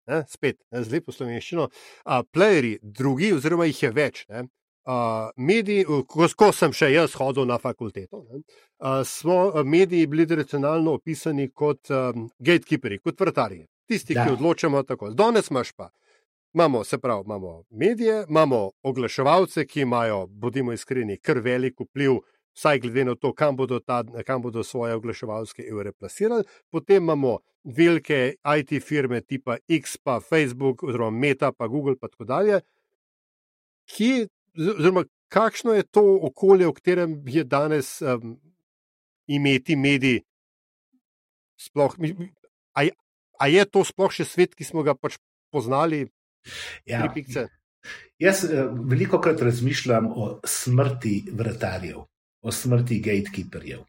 Ne, 0.06 0.20
spet, 0.30 0.61
ne, 0.70 0.85
z 0.87 0.92
lepo 0.92 1.11
slovenščino, 1.11 1.64
a 2.06 2.20
playeri, 2.22 2.76
drugi, 2.78 3.32
oziroma 3.35 3.66
jih 3.66 3.80
je 3.82 3.88
več, 3.90 4.20
ne, 4.30 4.44
uh, 4.87 5.31
mediji, 5.37 5.85
ko, 5.85 6.29
ko 6.37 6.51
sem 6.53 6.72
še 6.72 6.92
jaz 6.92 7.14
hodil 7.18 7.46
na 7.49 7.59
fakulteto, 7.59 8.22
ne, 8.31 8.42
uh, 8.81 9.03
smo 9.07 9.64
mediji 9.64 10.07
bili 10.07 10.27
tradicionalno 10.27 10.96
opisani 11.01 11.51
kot 11.51 11.90
um, 11.90 12.29
gatekeeperi, 12.38 13.01
kot 13.05 13.20
vrtarji. 13.20 13.66
Tisti, 13.87 14.16
da. 14.16 14.25
ki 14.27 14.35
odločamo 14.35 14.83
tako. 14.83 15.12
Danes 15.14 15.51
imaš 15.51 15.72
pa. 15.72 15.90
Imamo, 16.57 16.85
se 16.85 16.99
pravi, 16.99 17.22
imamo 17.27 17.62
medije, 17.70 18.25
imamo 18.29 18.70
oglaševalce, 18.83 19.66
ki 19.66 19.81
imajo, 19.81 20.27
bodimo 20.27 20.72
iskreni, 20.72 21.18
kar 21.22 21.38
velik 21.44 21.81
vpliv 21.81 22.16
vsaj 22.57 22.81
glede 22.81 23.05
na 23.05 23.14
to, 23.14 23.35
kam 23.35 23.57
bodo, 23.57 23.79
ta, 23.81 24.03
kam 24.27 24.42
bodo 24.42 24.64
svoje 24.64 24.94
oglaševalske 24.94 25.62
evre 25.70 25.92
plasirali. 25.92 26.44
Potem 26.72 27.03
imamo 27.03 27.38
velike 27.64 28.35
IT 28.59 28.83
firme 28.83 29.20
tipa 29.20 29.57
X, 29.68 29.96
pa 29.96 30.20
Facebook, 30.20 30.83
oziroma 30.83 31.18
Meta, 31.18 31.53
pa 31.53 31.66
Google, 31.66 31.96
pa 32.01 32.09
tako 32.09 32.25
dalje. 32.25 32.61
Kje, 33.87 34.29
oziroma, 34.58 35.04
kakšno 35.28 35.74
je 35.76 35.82
to 35.82 36.02
okolje, 36.28 36.66
v 36.66 36.74
katerem 36.76 37.16
je 37.28 37.44
danes 37.44 38.00
um, 38.02 38.36
imeti 39.26 39.76
mediji? 39.76 40.22
Sploh, 41.56 41.96
a, 42.74 42.88
a 43.40 43.48
je 43.48 43.64
to 43.64 43.84
sploh 43.84 44.12
še 44.12 44.26
svet, 44.28 44.54
ki 44.54 44.64
smo 44.64 44.84
ga 44.84 44.94
pač 44.94 45.16
poznali? 45.52 46.06
Ja. 46.86 47.06
Jaz 48.20 48.44
uh, 48.46 48.70
veliko 48.88 49.20
krat 49.22 49.42
razmišljam 49.42 50.10
o 50.12 50.28
smrti 50.44 51.32
vrtarjev, 51.32 52.04
o 52.42 52.52
smrti 52.52 53.00
gatekeeperjev. 53.04 53.84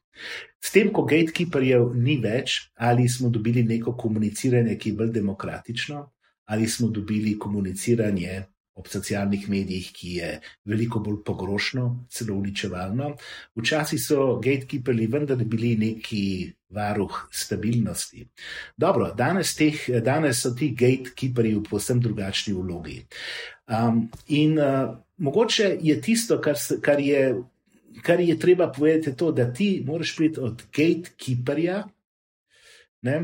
S 0.64 0.74
tem, 0.74 0.90
ko 0.94 1.06
gatekeeperjev 1.06 1.92
ni 1.96 2.18
več, 2.22 2.72
ali 2.76 3.06
smo 3.10 3.30
dobili 3.30 3.64
neko 3.64 3.94
komuniciranje, 4.00 4.78
ki 4.80 4.94
je 4.94 4.98
bolj 5.02 5.12
demokratično, 5.20 6.02
ali 6.50 6.68
smo 6.68 6.90
dobili 6.90 7.38
komuniciranje 7.40 8.46
ob 8.78 8.88
socialnih 8.88 9.50
medijih, 9.50 9.90
ki 9.94 10.12
je 10.20 10.30
veliko 10.66 11.00
bolj 11.00 11.24
pogrošno, 11.26 11.88
celo 12.10 12.36
uničevalno. 12.38 13.16
Včasih 13.58 14.02
so 14.02 14.36
gatekeeperji 14.44 15.08
vendar 15.08 15.42
bili 15.46 15.74
neki 15.78 16.54
varuh 16.70 17.28
stabilnosti. 17.32 18.28
Dobro, 18.78 19.14
danes, 19.18 19.56
teh, 19.56 19.88
danes 20.04 20.44
so 20.44 20.54
ti 20.56 20.70
gatekeeperji 20.78 21.56
v 21.56 21.66
povsem 21.70 22.02
drugačni 22.04 22.54
vlogi. 22.54 23.00
Um, 23.68 24.08
in 24.28 24.60
uh, 24.60 24.96
mogoče 25.18 25.78
je 25.82 26.02
tisto, 26.02 26.38
kar, 26.42 26.56
kar, 26.82 27.00
je, 27.00 27.36
kar 28.02 28.22
je 28.22 28.40
treba 28.40 28.70
povedati, 28.72 29.18
to, 29.18 29.32
da 29.32 29.52
ti 29.54 29.84
moraš 29.86 30.16
priti 30.16 30.40
od 30.40 30.64
gatekeeperja 30.74 31.84
ne, 33.02 33.22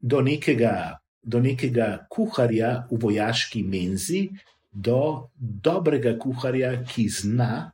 do 0.00 0.20
nekega. 0.20 0.98
Do 1.28 1.42
nekega 1.44 2.06
kuharja 2.08 2.86
v 2.88 2.96
vojaški 3.02 3.60
menzi, 3.66 4.20
do 4.78 5.28
dobrega 5.36 6.14
kuharja, 6.18 6.72
ki 6.86 7.08
zna 7.08 7.70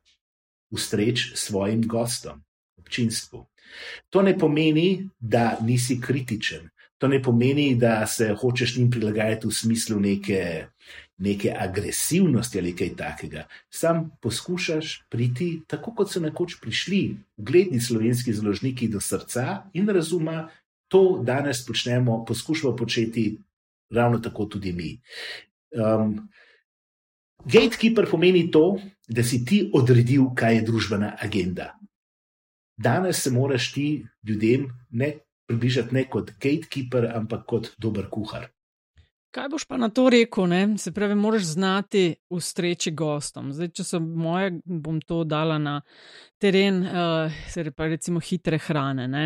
ustreči 0.73 1.37
svojim 1.37 1.83
gostom, 1.87 2.43
občinstvu. 2.79 3.45
To 4.11 4.23
ne 4.23 4.39
pomeni, 4.39 5.09
da 5.21 5.59
nisi 5.61 6.01
kritičen, 6.01 6.71
to 6.99 7.09
ne 7.09 7.23
pomeni, 7.23 7.75
da 7.75 8.07
se 8.07 8.33
hočeš 8.41 8.77
njim 8.77 8.91
prilagajati 8.91 9.47
v 9.47 9.53
smislu 9.53 10.01
neke, 10.01 10.67
neke 11.19 11.53
agresivnosti 11.59 12.59
ali 12.59 12.75
kaj 12.77 12.95
takega. 12.97 13.47
Sam 13.71 14.11
poskušaš 14.23 15.05
priti, 15.11 15.63
tako 15.67 15.95
kot 15.95 16.13
so 16.13 16.21
nekoč 16.21 16.57
prišli, 16.63 17.17
ugledni 17.37 17.81
slovenski 17.81 18.33
založniki 18.33 18.89
do 18.89 19.01
srca 19.01 19.65
in 19.73 19.89
razuma, 19.89 20.49
to 20.89 21.21
danes 21.25 21.65
počnemo, 21.67 22.25
poskušamo 22.25 22.77
početi 22.77 23.39
ravno 23.91 24.19
tako 24.19 24.45
tudi 24.45 24.73
mi. 24.73 25.01
Um, 25.75 26.29
Gatekeeper 27.45 28.09
pomeni 28.11 28.51
to, 28.51 28.79
da 29.09 29.23
si 29.23 29.45
ti 29.45 29.61
odredil, 29.75 30.31
kaj 30.37 30.57
je 30.57 30.63
družbena 30.65 31.17
agenda. 31.21 31.75
Danes 32.77 33.23
se 33.23 33.31
moraš 33.31 33.73
ti 33.73 34.07
ljudem 34.27 34.69
ne 34.91 35.13
približati 35.47 35.95
ne 35.95 36.05
kot 36.11 36.31
gatekeeper, 36.41 37.11
ampak 37.17 37.45
kot 37.47 37.71
dober 37.79 38.09
kuhar. 38.11 38.49
Kaj 39.35 39.49
boš 39.51 39.65
pa 39.67 39.77
na 39.77 39.89
to 39.91 40.07
rekel? 40.11 40.47
Ne? 40.47 40.79
Se 40.79 40.93
pravi, 40.95 41.15
moraš 41.15 41.43
znati 41.43 42.15
ustreči 42.31 42.93
gostom. 42.95 43.51
Zdaj, 43.53 43.73
če 43.75 43.85
so 43.85 44.01
moje, 44.01 44.53
bom 44.65 45.01
to 45.03 45.25
dala 45.27 45.59
na 45.59 45.81
teren, 46.41 46.81
uh, 46.87 47.41
se 47.51 47.67
pa 47.75 47.91
recimo 47.91 48.23
hitre 48.23 48.59
hrane. 48.63 49.09
Ne? 49.11 49.25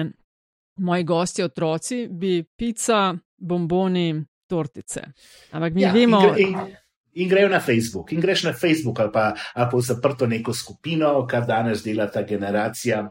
Moji 0.80 1.04
gosti, 1.04 1.44
otroci, 1.44 2.06
bi 2.10 2.40
pica, 2.56 3.12
bomboni, 3.36 4.14
tortice. 4.48 5.04
Ampak 5.52 5.74
mi 5.76 5.84
ja, 5.84 5.92
vemo. 5.92 6.22
In, 6.38 6.56
in 6.56 6.76
in 7.18 7.28
grejo 7.28 7.48
na 7.50 7.60
Facebook. 7.60 8.12
In 8.12 8.20
greš 8.20 8.44
na 8.46 8.52
Facebook 8.52 9.00
ali 9.00 9.12
pa, 9.12 9.34
ali 9.54 9.70
pa 9.70 9.76
v 9.76 9.82
zaprto 9.82 10.26
neko 10.26 10.54
skupino, 10.54 11.26
kar 11.26 11.46
danes 11.46 11.82
dela 11.82 12.06
ta 12.10 12.22
generacija. 12.22 13.02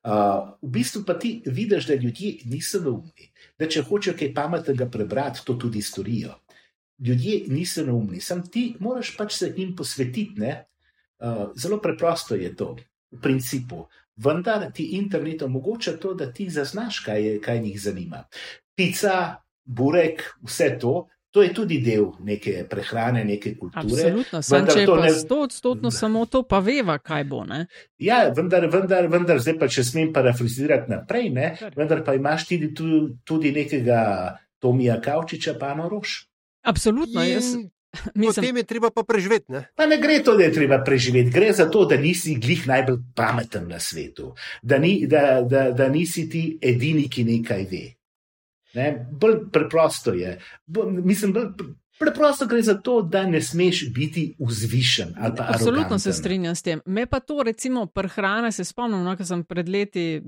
Uh, 0.00 0.56
v 0.64 0.70
bistvu 0.80 1.04
pa 1.04 1.18
ti 1.20 1.42
vidiš, 1.46 1.90
da 1.90 1.94
ljudje 1.94 2.48
niso 2.48 2.80
neumni, 2.80 3.28
da 3.60 3.68
če 3.68 3.84
hočejo 3.84 4.16
kaj 4.16 4.32
pametnega 4.34 4.88
prebrati, 4.88 5.44
to 5.44 5.58
tudi 5.60 5.82
storijo. 5.84 6.38
Ljudje 7.00 7.44
niso 7.52 7.84
neumni, 7.84 8.20
sam 8.20 8.42
ti 8.48 8.74
moraš 8.80 9.12
pač 9.16 9.36
se 9.36 9.52
jim 9.56 9.76
posvetiti. 9.76 10.40
Uh, 11.20 11.50
zelo 11.52 11.76
preprosto 11.84 12.34
je 12.34 12.54
to, 12.56 12.76
v 13.12 13.20
principu. 13.20 13.84
Vendar 14.16 14.70
ti 14.72 14.96
internet 14.96 15.42
omogoča 15.42 15.98
to, 16.00 16.14
da 16.14 16.32
ti 16.32 16.48
zaznaš, 16.50 17.02
kaj, 17.04 17.24
je, 17.24 17.38
kaj 17.40 17.60
njih 17.60 17.76
zanima. 17.80 18.24
Pica, 18.76 19.42
burek, 19.64 20.24
vse 20.44 20.78
to, 20.80 21.08
To 21.30 21.42
je 21.42 21.52
tudi 21.54 21.78
del 21.78 22.08
neke 22.26 22.64
prehrane, 22.70 23.22
neke 23.24 23.52
kulture. 23.54 23.86
Absolutno, 23.86 24.42
sem 24.42 24.66
če 24.66 24.80
je 24.80 24.86
pa 24.90 24.96
ne... 25.04 25.10
sto 25.14 25.40
odstotno 25.46 25.92
samo 26.00 26.24
to, 26.26 26.42
pa 26.42 26.58
veva, 26.58 26.98
kaj 26.98 27.24
bo. 27.30 27.44
Ne? 27.46 27.64
Ja, 28.02 28.24
vendar, 28.34 28.66
vendar, 28.72 29.06
vendar, 29.12 29.38
zdaj 29.42 29.58
pa 29.60 29.68
če 29.70 29.86
smem 29.86 30.10
parafrazirati 30.14 30.90
naprej, 30.90 31.30
ne? 31.34 31.52
vendar 31.76 32.02
pa 32.06 32.16
imaš 32.18 32.48
tudi, 32.50 32.90
tudi 33.24 33.54
nekega 33.54 34.00
Tomija 34.60 34.98
Kavčiča, 35.00 35.54
pa 35.60 35.74
na 35.78 35.86
rož. 35.90 36.24
Absolutno, 36.66 37.22
jaz. 37.24 37.54
Mislim, 38.14 38.44
potem 38.44 38.56
je 38.56 38.64
treba 38.64 38.90
pa 38.94 39.02
preživeti. 39.02 39.50
Ne? 39.52 39.64
Pa 39.74 39.86
ne 39.86 39.98
gre 39.98 40.20
to, 40.22 40.36
da 40.38 40.44
je 40.46 40.52
treba 40.52 40.78
preživeti, 40.84 41.30
gre 41.34 41.52
za 41.52 41.66
to, 41.70 41.84
da 41.90 41.96
nisi 41.98 42.36
glih 42.38 42.66
najbolj 42.68 43.00
pameten 43.14 43.66
na 43.68 43.80
svetu, 43.82 44.34
da, 44.62 44.78
ni, 44.78 45.06
da, 45.06 45.42
da, 45.42 45.70
da 45.74 45.88
nisi 45.88 46.28
ti 46.30 46.58
edini, 46.62 47.08
ki 47.10 47.24
nekaj 47.24 47.66
ve. 47.70 47.82
Ne? 48.74 49.06
Bolj 49.12 49.50
preprosto 49.52 50.14
je. 50.14 50.38
Bolj, 50.66 51.00
mislim, 51.04 51.32
bolj 51.32 51.52
preprosto 52.00 52.46
gre 52.46 52.62
za 52.62 52.74
to, 52.74 53.02
da 53.02 53.26
ne 53.26 53.42
smeš 53.42 53.92
biti 53.94 54.36
vzvišen. 54.38 55.14
Absolutno 55.38 55.98
se 55.98 56.12
strinjam 56.12 56.54
s 56.54 56.62
tem. 56.62 56.80
Me 56.86 57.06
pa 57.06 57.20
to, 57.20 57.42
recimo, 57.42 57.86
prehrana, 57.86 58.52
se 58.52 58.64
spomnim, 58.64 59.02
no, 59.04 59.16
ko 59.16 59.24
sem 59.24 59.42
pred 59.44 59.68
leti 59.68 60.22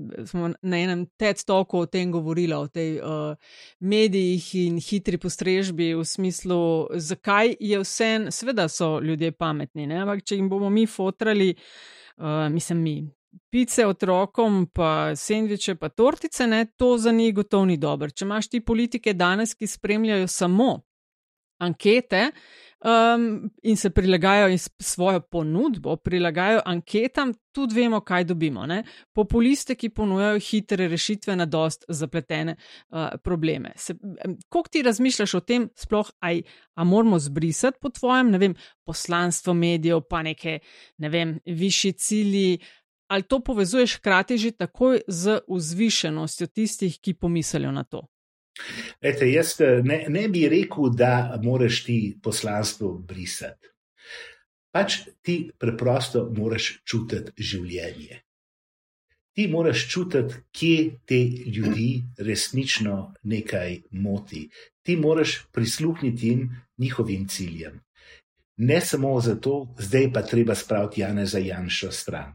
na 0.61 0.77
enem 0.77 1.07
TED-toku 1.17 1.81
o 1.81 1.85
tem 1.89 2.11
govorila, 2.11 2.59
o 2.59 2.67
tej 2.67 2.99
uh, 3.01 3.33
medijih 3.79 4.51
in 4.61 4.77
hitri 4.77 5.17
postrežbi, 5.17 5.95
v 5.97 6.05
smislu, 6.05 6.61
zakaj 6.93 7.55
je 7.59 7.81
vse, 7.81 8.11
seveda 8.29 8.67
so 8.69 8.99
ljudje 9.01 9.31
pametni, 9.31 9.87
ne? 9.89 10.03
ampak 10.05 10.21
če 10.23 10.37
jim 10.37 10.53
bomo 10.53 10.69
mi 10.69 10.85
fotrali. 10.85 11.55
Uh, 12.17 12.45
mislim, 12.53 12.81
mi, 12.85 12.97
pice 13.49 13.85
otrokom, 13.87 14.67
pa 14.73 15.15
sendviče, 15.15 15.75
pa 15.75 15.89
tortice, 15.89 16.47
ne, 16.47 16.65
to 16.77 16.97
za 16.97 17.11
njih 17.11 17.33
gotovo 17.33 17.65
ni 17.65 17.77
dobro. 17.77 18.09
Če 18.09 18.25
imaš 18.25 18.49
ti 18.49 18.61
politike 18.65 19.13
danes, 19.13 19.53
ki 19.53 19.67
spremljajo 19.67 20.27
samo 20.27 20.81
ankete 21.63 22.31
um, 22.83 23.51
in 23.63 23.77
se 23.77 23.89
prilagajajo 23.89 24.49
in 24.49 24.57
svojo 24.79 25.19
ponudbo 25.19 25.95
prilagajajo 25.95 26.61
anketam, 26.65 27.33
tudi 27.51 27.75
vemo, 27.75 27.99
kaj 28.01 28.23
dobimo. 28.23 28.65
Ne. 28.65 28.83
Populiste, 29.13 29.75
ki 29.75 29.89
ponujajo 29.89 30.39
hitre 30.39 30.87
rešitve 30.87 31.35
na 31.35 31.45
dost 31.45 31.85
zapletene 31.87 32.55
uh, 32.55 33.07
probleme. 33.23 33.73
Kako 34.49 34.69
ti 34.71 34.83
razmišljaš 34.83 35.33
o 35.33 35.39
tem, 35.39 35.69
sploh, 35.75 36.11
aj, 36.19 36.41
a 36.75 36.83
moramo 36.83 37.19
zbrisati 37.19 37.77
po 37.81 37.89
tvojem, 37.89 38.31
ne 38.31 38.37
vem, 38.37 38.55
poslanstvo 38.85 39.53
medijev, 39.53 40.01
pa 40.09 40.23
neke, 40.23 40.59
ne 40.97 41.09
vem, 41.09 41.37
višji 41.45 41.93
cilji 41.93 42.59
ali 43.13 43.23
to 43.23 43.39
povezuješ 43.39 43.97
hkrati 44.01 44.37
že 44.37 44.51
takoj 44.51 45.03
z 45.07 45.41
vzvišenostjo 45.47 46.47
tistih, 46.47 46.97
ki 46.97 47.13
pomislijo 47.13 47.71
na 47.71 47.83
to? 47.83 48.07
Ete, 49.01 49.29
jaz 49.29 49.61
eh, 49.61 49.81
ne, 49.85 50.05
ne 50.09 50.27
bi 50.29 50.47
rekel, 50.49 50.89
da 50.97 51.37
moraš 51.43 51.83
ti 51.85 52.17
poslanstvo 52.23 52.97
brisati. 52.97 53.69
Pač 54.73 54.97
ti 55.21 55.51
preprosto 55.59 56.25
moraš 56.33 56.79
čutiti 56.85 57.33
življenje. 57.37 58.23
Ti 59.33 59.47
moraš 59.49 59.87
čutiti, 59.89 60.41
kje 60.53 60.77
te 61.05 61.19
ljudi 61.55 62.03
resnično 62.17 63.13
nekaj 63.23 63.81
moti. 63.91 64.47
Ti 64.81 64.97
moraš 64.97 65.39
prisluhniti 65.53 66.27
jim 66.27 66.49
njihovim 66.77 67.27
ciljem. 67.27 67.81
Ne 68.57 68.81
samo 68.81 69.19
zato, 69.21 69.75
zdaj 69.77 70.11
pa 70.13 70.21
treba 70.21 70.55
spraviti 70.55 71.01
Jana 71.01 71.25
za 71.25 71.39
Janša 71.39 71.91
stran. 71.91 72.33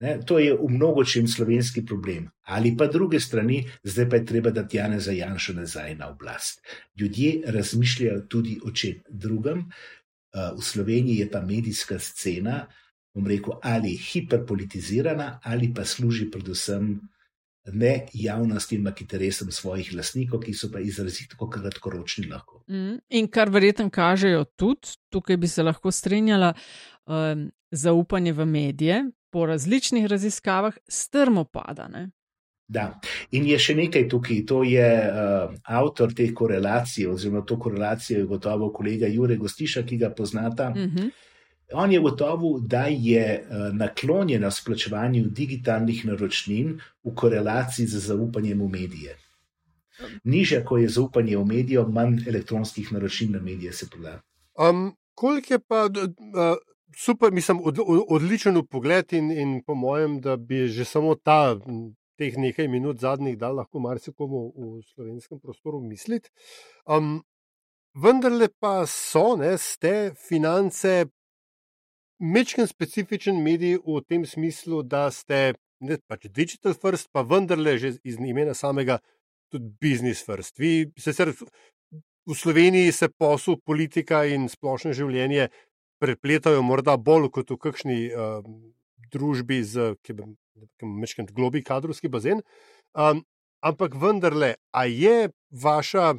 Ne, 0.00 0.18
to 0.20 0.38
je 0.38 0.52
v 0.52 0.68
mnogo 0.68 1.04
čem 1.04 1.24
slovenski 1.28 1.80
problem. 1.84 2.28
Ali 2.44 2.76
pa 2.76 2.86
druge 2.86 3.20
strani, 3.20 3.64
zdaj 3.82 4.08
pa 4.10 4.16
je 4.16 4.26
treba 4.26 4.50
dati 4.50 4.76
Jana 4.76 5.00
za 5.00 5.12
Janša 5.12 5.52
nazaj 5.52 5.94
na 5.96 6.10
oblast. 6.10 6.60
Ljudje 7.00 7.42
razmišljajo 7.46 8.20
tudi 8.28 8.58
o 8.64 8.70
čem 8.70 9.00
drugem. 9.08 9.70
V 10.32 10.62
Sloveniji 10.62 11.24
je 11.24 11.30
pa 11.30 11.40
medijska 11.40 11.98
scena, 11.98 12.66
bom 13.14 13.26
rekel, 13.26 13.56
ali 13.62 13.96
hiperpolitizirana, 13.96 15.40
ali 15.42 15.72
pa 15.74 15.84
služi 15.84 16.30
predvsem 16.30 17.00
ne 17.72 18.06
javnosti, 18.12 18.76
ampak 18.76 19.00
interesom 19.00 19.50
svojih 19.50 19.94
lastnikov, 19.96 20.44
ki 20.44 20.52
so 20.54 20.68
pa 20.72 20.80
izrazito 20.80 21.48
kratkoročni 21.50 22.28
lahko. 22.28 22.62
Mm, 22.68 23.00
in 23.08 23.28
kar 23.32 23.50
verjetno 23.50 23.88
kažejo 23.90 24.44
tudi, 24.44 24.92
tukaj 25.08 25.36
bi 25.36 25.48
se 25.48 25.62
lahko 25.62 25.90
strinjala, 25.90 26.52
um, 27.06 27.48
zaupanje 27.70 28.32
v 28.32 28.46
medije 28.46 29.04
po 29.36 29.46
različnih 29.46 30.06
raziskavah 30.06 30.78
strmo 30.88 31.44
pada. 31.44 31.88
Ne? 31.88 32.10
Da. 32.68 33.00
In 33.36 33.44
je 33.44 33.58
še 33.60 33.74
nekaj 33.76 34.06
tukaj, 34.08 34.38
to 34.48 34.62
je 34.64 34.86
uh, 34.88 35.52
avtor 35.62 36.14
te 36.16 36.30
korelacije, 36.34 37.10
oziroma 37.12 37.42
to 37.44 37.58
korelacijo 37.60 38.22
je 38.22 38.28
gotovo 38.30 38.70
kolega 38.72 39.10
Jure 39.12 39.36
Gostiša, 39.36 39.82
ki 39.82 39.98
ga 40.00 40.10
poznata. 40.10 40.70
Uh 40.70 40.76
Mhm. 40.76 40.96
-huh. 40.96 41.10
On 41.72 41.92
je 41.92 42.00
gotovo, 42.00 42.60
da 42.60 42.86
je 42.86 43.42
uh, 43.42 43.76
naklonjena 43.76 44.50
splačevanju 44.50 45.24
digitalnih 45.28 46.04
naročnin 46.06 46.80
v 47.04 47.14
korelaciji 47.14 47.86
z 47.86 47.98
zaupanjem 47.98 48.60
v 48.62 48.68
medije. 48.68 49.16
Niže, 50.24 50.64
ko 50.64 50.78
je 50.78 50.88
zaupanje 50.88 51.36
v 51.36 51.44
medijo, 51.44 51.88
manj 51.88 52.24
elektronskih 52.28 52.92
naročnin 52.92 53.32
na 53.32 53.40
medije 53.40 53.72
se 53.72 53.86
poda. 53.90 54.20
Um, 54.70 54.96
koliko 55.14 55.54
je 55.54 55.58
pa 55.58 55.84
uh, 55.84 56.56
super, 56.96 57.32
mislim, 57.32 57.60
od, 57.64 57.78
od, 57.78 58.04
odličen 58.08 58.66
pogled 58.70 59.12
in, 59.12 59.30
in 59.30 59.62
po 59.66 59.74
mojem, 59.74 60.20
da 60.20 60.36
bi 60.36 60.66
že 60.68 60.84
samo 60.84 61.14
ta, 61.14 61.56
teh 62.16 62.36
nekaj 62.36 62.68
minut 62.68 63.00
zadnjih 63.00 63.36
dal 63.38 63.56
lahko 63.56 63.78
marsikomu 63.78 64.52
v 64.56 64.82
slovenskem 64.94 65.40
prostoru 65.40 65.80
misliti. 65.80 66.30
Um, 66.88 67.20
vendarle 67.94 68.48
pa 68.60 68.86
so, 68.86 69.36
ne, 69.36 69.56
ste 69.58 70.14
finance, 70.28 71.06
mečken 72.18 72.66
specifičen 72.66 73.42
medij 73.44 73.76
v 73.84 74.00
tem 74.08 74.24
smislu, 74.26 74.82
da 74.82 75.10
ste 75.10 75.54
ne 75.80 75.98
pač 76.08 76.28
digital 76.32 76.74
first, 76.74 77.12
pa 77.12 77.22
vendarle 77.22 77.76
že 77.78 77.98
iz 78.04 78.16
imena 78.16 78.54
samega 78.54 78.98
tudi 79.52 79.68
business 79.80 80.24
first. 80.24 80.58
Vi 80.58 80.88
sicer 80.96 81.32
v 82.26 82.34
Sloveniji 82.34 82.92
se 82.92 83.08
posel, 83.08 83.60
politika 83.64 84.24
in 84.24 84.48
splošno 84.48 84.92
življenje 84.96 85.50
prepletajo 85.98 86.62
morda 86.62 86.96
bolj 86.96 87.30
kot 87.34 87.50
v 87.50 87.58
kakšni 87.60 87.98
uh, 88.10 88.42
družbi 89.12 89.62
z 89.64 89.94
nekaj 90.82 91.32
globi 91.32 91.62
kadrovski 91.64 92.08
bazen. 92.08 92.42
Um, 92.94 93.24
ampak 93.60 93.94
vendarle, 93.94 94.54
a 94.72 94.86
je 94.86 95.30
vaša 95.50 96.14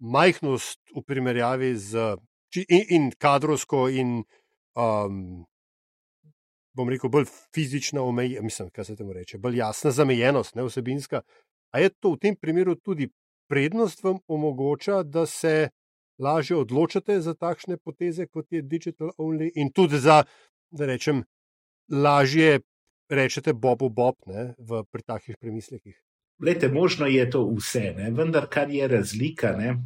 majhnost 0.00 0.80
v 0.96 1.02
primerjavi 1.06 1.74
z 1.76 2.16
in, 2.68 2.84
in 2.88 3.10
kadrovsko 3.18 3.88
in 3.88 4.22
um, 4.74 5.44
bom 6.74 6.88
rekel, 6.88 7.10
bolj 7.10 7.28
fizična 7.54 8.02
omejitev, 8.02 8.44
mislim, 8.44 8.70
kaj 8.70 8.84
se 8.84 8.96
temu 8.96 9.12
reče, 9.12 9.38
bolj 9.38 9.58
jasna 9.58 9.90
zamejenost, 9.90 10.54
ne 10.54 10.64
vsebinska. 10.64 11.22
A 11.70 11.78
je 11.78 11.90
to 11.90 12.14
v 12.14 12.18
tem 12.18 12.36
primeru 12.36 12.74
tudi 12.74 13.10
prednost 13.50 14.02
vam 14.02 14.18
omogoča, 14.28 15.02
da 15.02 15.26
se 15.26 15.70
lažje 16.20 16.56
odločate 16.56 17.20
za 17.20 17.34
takšne 17.34 17.76
poteze, 17.76 18.26
kot 18.26 18.52
je 18.52 18.62
digital 18.62 19.12
only, 19.18 19.50
in 19.54 19.72
tudi 19.72 19.98
za, 19.98 20.22
da 20.70 20.86
rečem, 20.86 21.24
lažje 21.90 22.60
rečete 23.10 23.52
Bobu 23.52 23.88
Bob 23.88 24.16
ne, 24.26 24.54
v, 24.58 24.84
pri 24.92 25.02
takih 25.02 25.38
premislekih. 25.40 25.96
Glede, 26.40 26.68
možno 26.68 27.06
je 27.06 27.30
to 27.30 27.44
vse, 27.56 27.92
ne? 27.96 28.10
vendar 28.10 28.46
kar 28.48 28.70
je 28.70 28.88
razlika, 28.88 29.52
ne? 29.56 29.76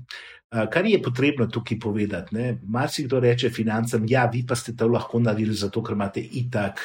kar 0.70 0.86
je 0.86 1.02
potrebno 1.02 1.46
tukaj 1.46 1.78
povedati. 1.80 2.36
Marsikdo 2.62 3.20
reče 3.20 3.50
financam, 3.50 4.04
ja, 4.08 4.30
vi 4.32 4.44
pa 4.46 4.54
ste 4.54 4.76
to 4.76 4.86
lahko 4.88 5.18
naredili, 5.20 5.54
zato 5.54 5.82
ker 5.82 5.96
imate 5.98 6.20
itak 6.20 6.80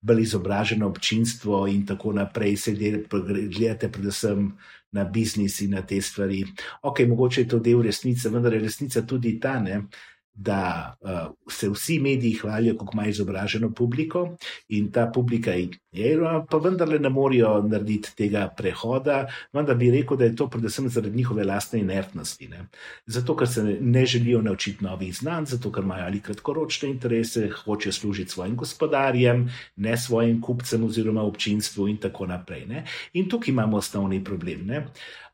bolj 0.00 0.22
izobraženo 0.22 0.88
občinstvo 0.88 1.66
in 1.70 1.86
tako 1.86 2.12
naprej, 2.12 2.56
se 2.56 2.74
gledate 2.74 3.92
predvsem 3.92 4.50
na 4.92 5.04
biznis 5.04 5.60
in 5.60 5.70
na 5.70 5.82
te 5.86 6.00
stvari. 6.02 6.44
Ok, 6.82 7.00
mogoče 7.08 7.40
je 7.40 7.48
to 7.48 7.58
del 7.58 7.82
resnice, 7.82 8.28
vendar 8.28 8.54
je 8.54 8.60
resnica 8.60 9.06
tudi 9.06 9.38
ta, 9.40 9.60
ne? 9.60 9.84
Da 10.34 10.96
uh, 11.00 11.34
se 11.50 11.68
vsi 11.68 11.98
mediji 11.98 12.32
hvalijo, 12.32 12.76
kako 12.78 12.90
ima 12.94 13.06
izobraženo 13.06 13.70
publiko 13.70 14.36
in 14.68 14.90
ta 14.92 15.10
publika 15.14 15.52
je, 15.92 16.18
pa 16.50 16.56
vendarle 16.56 16.98
ne 16.98 17.08
morejo 17.08 17.62
narediti 17.62 18.14
tega 18.16 18.48
prehoda, 18.56 19.26
vendar 19.52 19.76
bi 19.76 19.90
rekel, 19.90 20.16
da 20.16 20.24
je 20.24 20.36
to 20.36 20.48
predvsem 20.50 20.88
zaradi 20.88 21.16
njihove 21.16 21.44
lastne 21.44 21.80
inertnosti. 21.80 22.48
Ne? 22.48 22.66
Zato, 23.06 23.36
ker 23.36 23.48
se 23.48 23.62
ne 23.80 24.06
želijo 24.06 24.42
naučiti 24.42 24.84
novih 24.84 25.16
znanj, 25.16 25.44
zato, 25.44 25.72
ker 25.72 25.84
imajo 25.84 26.04
ali 26.04 26.20
kratkoročne 26.20 26.90
interese, 26.90 27.50
hočejo 27.64 27.92
služiti 27.92 28.30
svojim 28.30 28.56
gospodarjem, 28.56 29.50
ne 29.76 29.96
svojim 29.96 30.40
kupcem 30.40 30.84
oziroma 30.84 31.22
občinstvu 31.22 31.88
in 31.88 31.96
tako 31.96 32.26
naprej. 32.26 32.66
Ne? 32.66 32.84
In 33.12 33.28
tukaj 33.28 33.52
imamo 33.52 33.76
osnovni 33.76 34.24
problem. 34.24 34.66
Ne? 34.66 34.86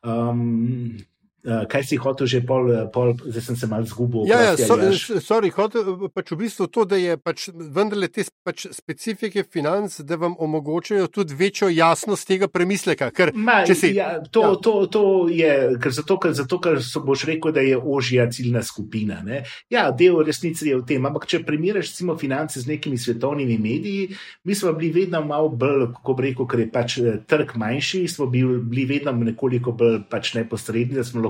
Um, 0.03 0.97
Uh, 1.39 1.63
kaj 1.71 1.85
si 1.87 1.95
hotel 1.95 2.27
že 2.27 2.41
pol, 2.43 2.67
pol 2.91 3.13
zdaj 3.15 3.43
sem 3.45 3.55
se 3.55 3.67
mal 3.71 3.85
zgubil. 3.87 4.25
Ja, 4.27 4.41
ja, 4.43 4.55
so, 4.59 4.75
sorry, 5.23 5.47
hotel 5.55 6.09
pač 6.11 6.33
v 6.33 6.37
bistvu 6.41 6.67
to, 6.67 6.83
da 6.83 6.97
je 6.99 7.15
pač 7.15 7.47
vendarle 7.55 8.09
te 8.11 8.25
pač 8.43 8.65
specifike 8.75 9.45
financ, 9.47 10.01
da 10.03 10.17
vam 10.19 10.35
omogočajo 10.35 11.07
tudi 11.07 11.37
večjo 11.39 11.69
jasnost 11.71 12.27
tega 12.27 12.49
premisleka. 12.51 13.07
Ker, 13.15 13.31
Ma, 13.31 13.61
če 13.63 13.75
si- 13.75 13.93
ja, 13.95 14.19
to, 14.19 14.43
ja. 14.43 14.57
to, 14.59 14.73
to 14.91 15.03
je, 15.31 15.53
ker 15.79 15.95
zato, 15.95 16.17
ker, 16.19 16.35
zato, 16.35 16.59
ker 16.59 16.81
so 16.83 16.99
boš 17.07 17.23
rekel, 17.31 17.55
da 17.55 17.63
je 17.63 17.79
ožja 17.79 18.27
ciljna 18.27 18.59
skupina. 18.59 19.21
Ne? 19.23 19.45
Ja, 19.71 19.91
del 19.95 20.19
resnice 20.27 20.67
je 20.67 20.75
v 20.75 20.83
tem. 20.91 21.07
Ampak, 21.07 21.23
če 21.23 21.39
primerjaš 21.47 21.93
recimo 21.93 22.17
finance 22.19 22.59
z 22.59 22.67
nekimi 22.67 22.99
svetovnimi 22.99 23.55
mediji, 23.55 24.09
mi 24.43 24.55
smo 24.59 24.73
bili 24.75 24.91
vedno 24.91 25.23
malo 25.23 25.47
bolj, 25.55 25.87
kako 25.95 26.19
bi 26.19 26.27
rekel, 26.27 26.51
ker 26.51 26.65
je 26.65 26.69
pač 26.75 26.97
eh, 26.99 27.23
trg 27.23 27.55
manjši, 27.55 28.03
smo 28.11 28.27
bili, 28.27 28.59
bili 28.59 28.85
vedno 28.91 29.15
nekoliko 29.15 29.71
bolj 29.71 30.01
pač 30.11 30.33
neposredni, 30.35 30.99
da 30.99 31.03
smo 31.07 31.21
lahko 31.21 31.28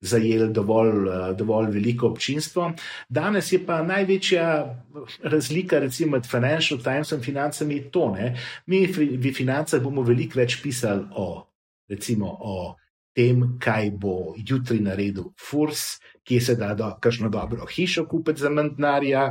zajeli 0.00 0.52
dovolj, 0.52 1.08
eh, 1.08 1.34
dovolj 1.34 1.70
veliko 1.70 2.08
občinstvo. 2.08 2.72
Danes 3.08 3.52
je 3.52 3.60
pa 3.66 3.82
največja 3.82 4.46
razlika 5.22 5.78
recimo 5.78 6.16
med 6.16 6.26
Financial 6.26 6.80
Times 6.82 7.12
in 7.12 7.22
financami 7.22 7.80
to. 7.90 8.10
Ne? 8.18 8.36
Mi 8.66 8.86
v 8.86 9.32
financah 9.32 9.82
bomo 9.82 10.02
veliko 10.02 10.38
več 10.38 10.60
pisali 10.62 11.04
o, 11.16 11.46
recimo, 11.88 12.36
o 12.40 12.76
tem, 13.16 13.56
kaj 13.58 13.90
bo 13.96 14.34
jutri 14.36 14.80
naredil 14.80 15.32
Furs, 15.40 15.96
kje 16.26 16.40
se 16.40 16.56
da 16.56 16.74
do, 16.74 16.90
kakšno 17.00 17.28
dobro 17.32 17.66
hišo 17.66 18.04
kupiti 18.06 18.40
za 18.40 18.50
manj 18.50 18.74
denarja. 18.76 19.30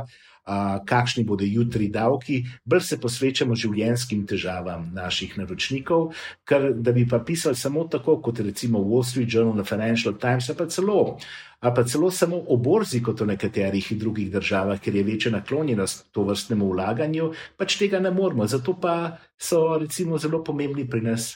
Kakšni 0.86 1.24
bodo 1.26 1.42
jutri 1.42 1.88
davki, 1.90 2.44
bolj 2.62 2.84
se 2.86 3.00
posvečamo 3.02 3.56
življenjskim 3.58 4.22
težavam 4.30 4.84
naših 4.94 5.32
naročnikov, 5.40 6.12
ker 6.46 6.68
da 6.70 6.94
bi 6.94 7.02
pa 7.08 7.18
pisali 7.18 7.58
samo 7.58 7.82
tako, 7.90 8.20
kot 8.22 8.38
recimo 8.46 8.78
Wall 8.78 9.02
Street 9.02 9.34
Journal, 9.34 9.66
Financial 9.66 10.14
Times, 10.14 10.46
pa 10.54 10.68
celo, 10.70 11.18
ali 11.58 11.74
pa 11.74 11.82
celo 11.82 12.12
samo 12.14 12.38
o 12.38 12.56
borzi, 12.62 13.02
kot 13.02 13.24
v 13.24 13.32
nekaterih 13.32 13.90
drugih 13.98 14.30
državah, 14.30 14.78
ker 14.78 14.94
je 14.94 15.02
večja 15.02 15.34
naklonjenost 15.34 16.12
to 16.14 16.22
vrstnemu 16.30 16.70
vlaganju, 16.70 17.32
pač 17.58 17.78
tega 17.82 17.98
ne 17.98 18.14
moramo. 18.14 18.46
Zato 18.46 18.78
pa 18.78 19.18
so 19.34 19.80
recimo 19.82 20.18
zelo 20.18 20.44
pomembni 20.46 20.86
pri 20.86 21.02
nas 21.10 21.32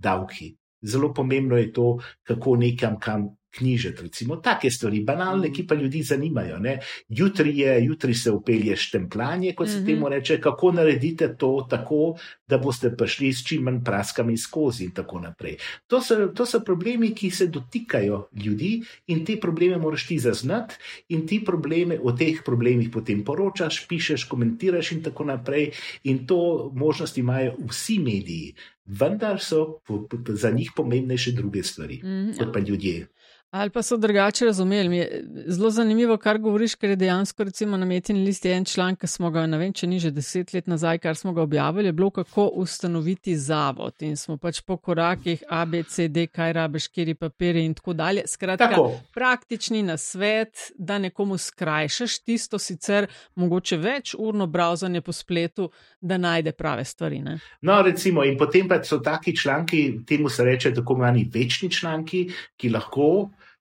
davki. 0.00 0.54
Zelo 0.80 1.12
pomembno 1.12 1.60
je 1.60 1.72
to, 1.72 1.98
kako 2.24 2.56
nekam 2.56 2.96
kam 3.00 3.34
knjižiti. 3.54 4.02
Recimo 4.02 4.36
take 4.38 4.70
stvari, 4.70 5.00
banalne, 5.02 5.50
ki 5.50 5.64
pa 5.64 5.74
ljudi 5.74 6.02
zanimajo. 6.02 6.58
Ne? 6.58 6.78
Jutri, 7.10 7.58
je, 7.58 7.84
jutri 7.84 8.14
se 8.14 8.30
upelje 8.32 8.76
štempljanje, 8.78 9.52
kot 9.54 9.68
se 9.68 9.76
Mhm. 9.76 9.86
temu 9.86 10.08
reče, 10.08 10.40
kako 10.40 10.72
naredite 10.72 11.36
to 11.36 11.66
tako, 11.70 12.16
da 12.46 12.58
boste 12.58 12.90
prišli 12.92 13.32
s 13.32 13.44
čim 13.44 13.62
manj 13.62 13.78
praskami 13.82 14.36
skozi 14.36 14.84
in 14.84 14.90
tako 14.92 15.20
naprej. 15.20 15.56
To 15.86 16.00
so, 16.00 16.26
to 16.28 16.46
so 16.46 16.60
problemi, 16.60 17.12
ki 17.12 17.30
se 17.30 17.46
dotikajo 17.48 18.18
ljudi 18.34 18.82
in 19.06 19.24
te 19.24 19.36
probleme 19.38 19.78
moraš 19.78 20.06
ti 20.06 20.18
zaznati 20.18 20.74
in 21.08 21.26
ti 21.26 21.40
probleme, 21.40 21.98
o 22.00 22.12
teh 22.12 22.42
problemih 22.44 22.90
potem 22.90 23.24
poročaš, 23.24 23.86
pišeš, 23.88 24.24
komentiraš 24.24 24.92
in 24.92 25.02
tako 25.02 25.24
naprej. 25.24 25.70
In 26.04 26.26
to 26.26 26.40
možnosti 26.74 27.20
imajo 27.20 27.54
vsi 27.64 27.98
mediji, 28.00 28.54
vendar 28.86 29.40
so 29.40 29.78
po, 29.80 30.02
po, 30.02 30.16
za 30.28 30.50
njih 30.50 30.70
pomembnejše 30.76 31.32
druge 31.32 31.62
stvari, 31.62 31.96
Mhm. 31.96 32.30
kot 32.38 32.52
pa 32.52 32.60
ljudje. 32.60 33.06
Ali 33.54 33.70
pa 33.70 33.82
so 33.82 33.96
drugače 33.96 34.44
razumeli. 34.44 34.88
Mi 34.88 34.96
je 34.96 35.24
zelo 35.46 35.70
zanimivo, 35.70 36.16
kar 36.16 36.38
govoriš, 36.38 36.74
ker 36.74 36.90
je 36.90 36.96
dejansko 36.96 37.44
recimo 37.44 37.76
na 37.76 37.86
metini 37.86 38.24
listi 38.24 38.50
en 38.50 38.64
članek, 38.64 38.98
ki 39.00 39.06
smo 39.06 39.28
ga, 39.30 39.44
ne 39.46 39.58
vem, 39.58 39.72
če 39.72 39.86
ni 39.86 40.00
že 40.02 40.10
deset 40.10 40.50
let 40.54 40.66
nazaj, 40.66 40.98
kar 40.98 41.14
smo 41.16 41.32
ga 41.32 41.42
objavili, 41.42 41.86
je 41.88 41.92
bilo 41.92 42.10
kako 42.10 42.48
ustanoviti 42.64 43.36
zavod 43.38 44.02
in 44.02 44.16
smo 44.16 44.36
pač 44.42 44.58
po 44.66 44.76
korakih 44.76 45.44
A, 45.48 45.60
B, 45.70 45.82
C, 45.82 46.08
D, 46.08 46.26
kaj 46.26 46.52
rabeš, 46.52 46.88
kjeri 46.88 47.14
papiri 47.14 47.62
in 47.64 47.76
tako 47.78 47.94
dalje. 47.94 48.24
Skratka, 48.26 48.68
Tako. 48.72 48.90
praktični 49.14 49.84
nasvet, 49.86 50.72
da 50.74 50.98
nekomu 50.98 51.38
skrajšaš 51.38 52.18
tisto 52.26 52.58
sicer 52.58 53.06
mogoče 53.34 53.78
več 53.78 54.16
urno 54.18 54.50
browsanje 54.50 55.00
po 55.00 55.14
spletu, 55.14 55.70
da 56.00 56.18
najde 56.18 56.52
prave 56.58 56.84
stvari. 56.84 57.22
Ne? 57.22 57.38
No, 57.62 57.78
recimo, 57.86 58.26
in 58.26 58.34
potem 58.38 58.66
pa 58.68 58.82
so 58.82 58.98
taki 58.98 59.36
članki, 59.36 60.00
temu 60.06 60.28
se 60.28 60.44
reče 60.44 60.74
tako 60.74 60.98
imenovani 60.98 61.30
večni 61.34 61.70
članki, 61.70 62.26
ki 62.56 62.74
lahko 62.74 63.10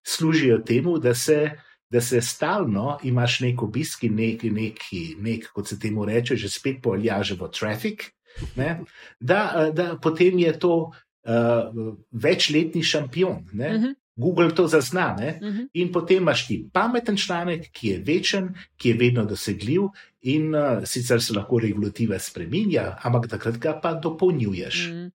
služijo 0.03 0.57
temu, 0.57 0.97
da 0.99 1.13
se, 1.15 1.51
da 1.89 2.01
se 2.01 2.21
stalno 2.21 2.97
imaš 3.03 3.39
nek 3.39 3.61
obisk 3.61 4.03
in 4.03 4.15
nek, 4.15 4.43
nek, 4.43 4.79
nek, 5.17 5.47
kot 5.53 5.67
se 5.67 5.79
temu 5.79 6.05
reče, 6.05 6.35
že 6.35 6.49
spet 6.49 6.81
poljaževo 6.83 7.47
trafik, 7.47 8.11
ne, 8.55 8.79
da, 9.19 9.71
da 9.73 9.97
potem 10.01 10.39
je 10.39 10.59
to 10.59 10.75
uh, 10.83 11.95
večletni 12.11 12.83
šampion. 12.83 13.45
Ne. 13.53 13.75
Uh 13.75 13.81
-huh, 13.81 13.95
Google 14.15 14.55
to 14.55 14.67
zazna. 14.67 15.15
Ne. 15.19 15.39
uh 15.41 15.47
-huh. 15.47 15.67
In 15.73 15.91
potem 15.91 16.17
imaš 16.17 16.47
ti 16.47 16.69
pameten 16.73 17.17
članek, 17.17 17.71
ki 17.71 17.87
je 17.87 17.99
večen, 17.99 18.53
ki 18.77 18.89
je 18.89 18.95
vedno 18.97 19.25
dosegljiv 19.25 19.81
in 20.23 20.55
uh, 20.55 20.83
sicer 20.85 21.21
se 21.21 21.33
lahko 21.33 21.59
regulativa 21.59 22.19
spremenja, 22.19 22.97
ampak 23.03 23.27
takrat 23.27 23.57
ga 23.59 23.73
pa 23.81 23.93
dopolnjuješ. 23.93 24.87
Mm. 24.91 25.09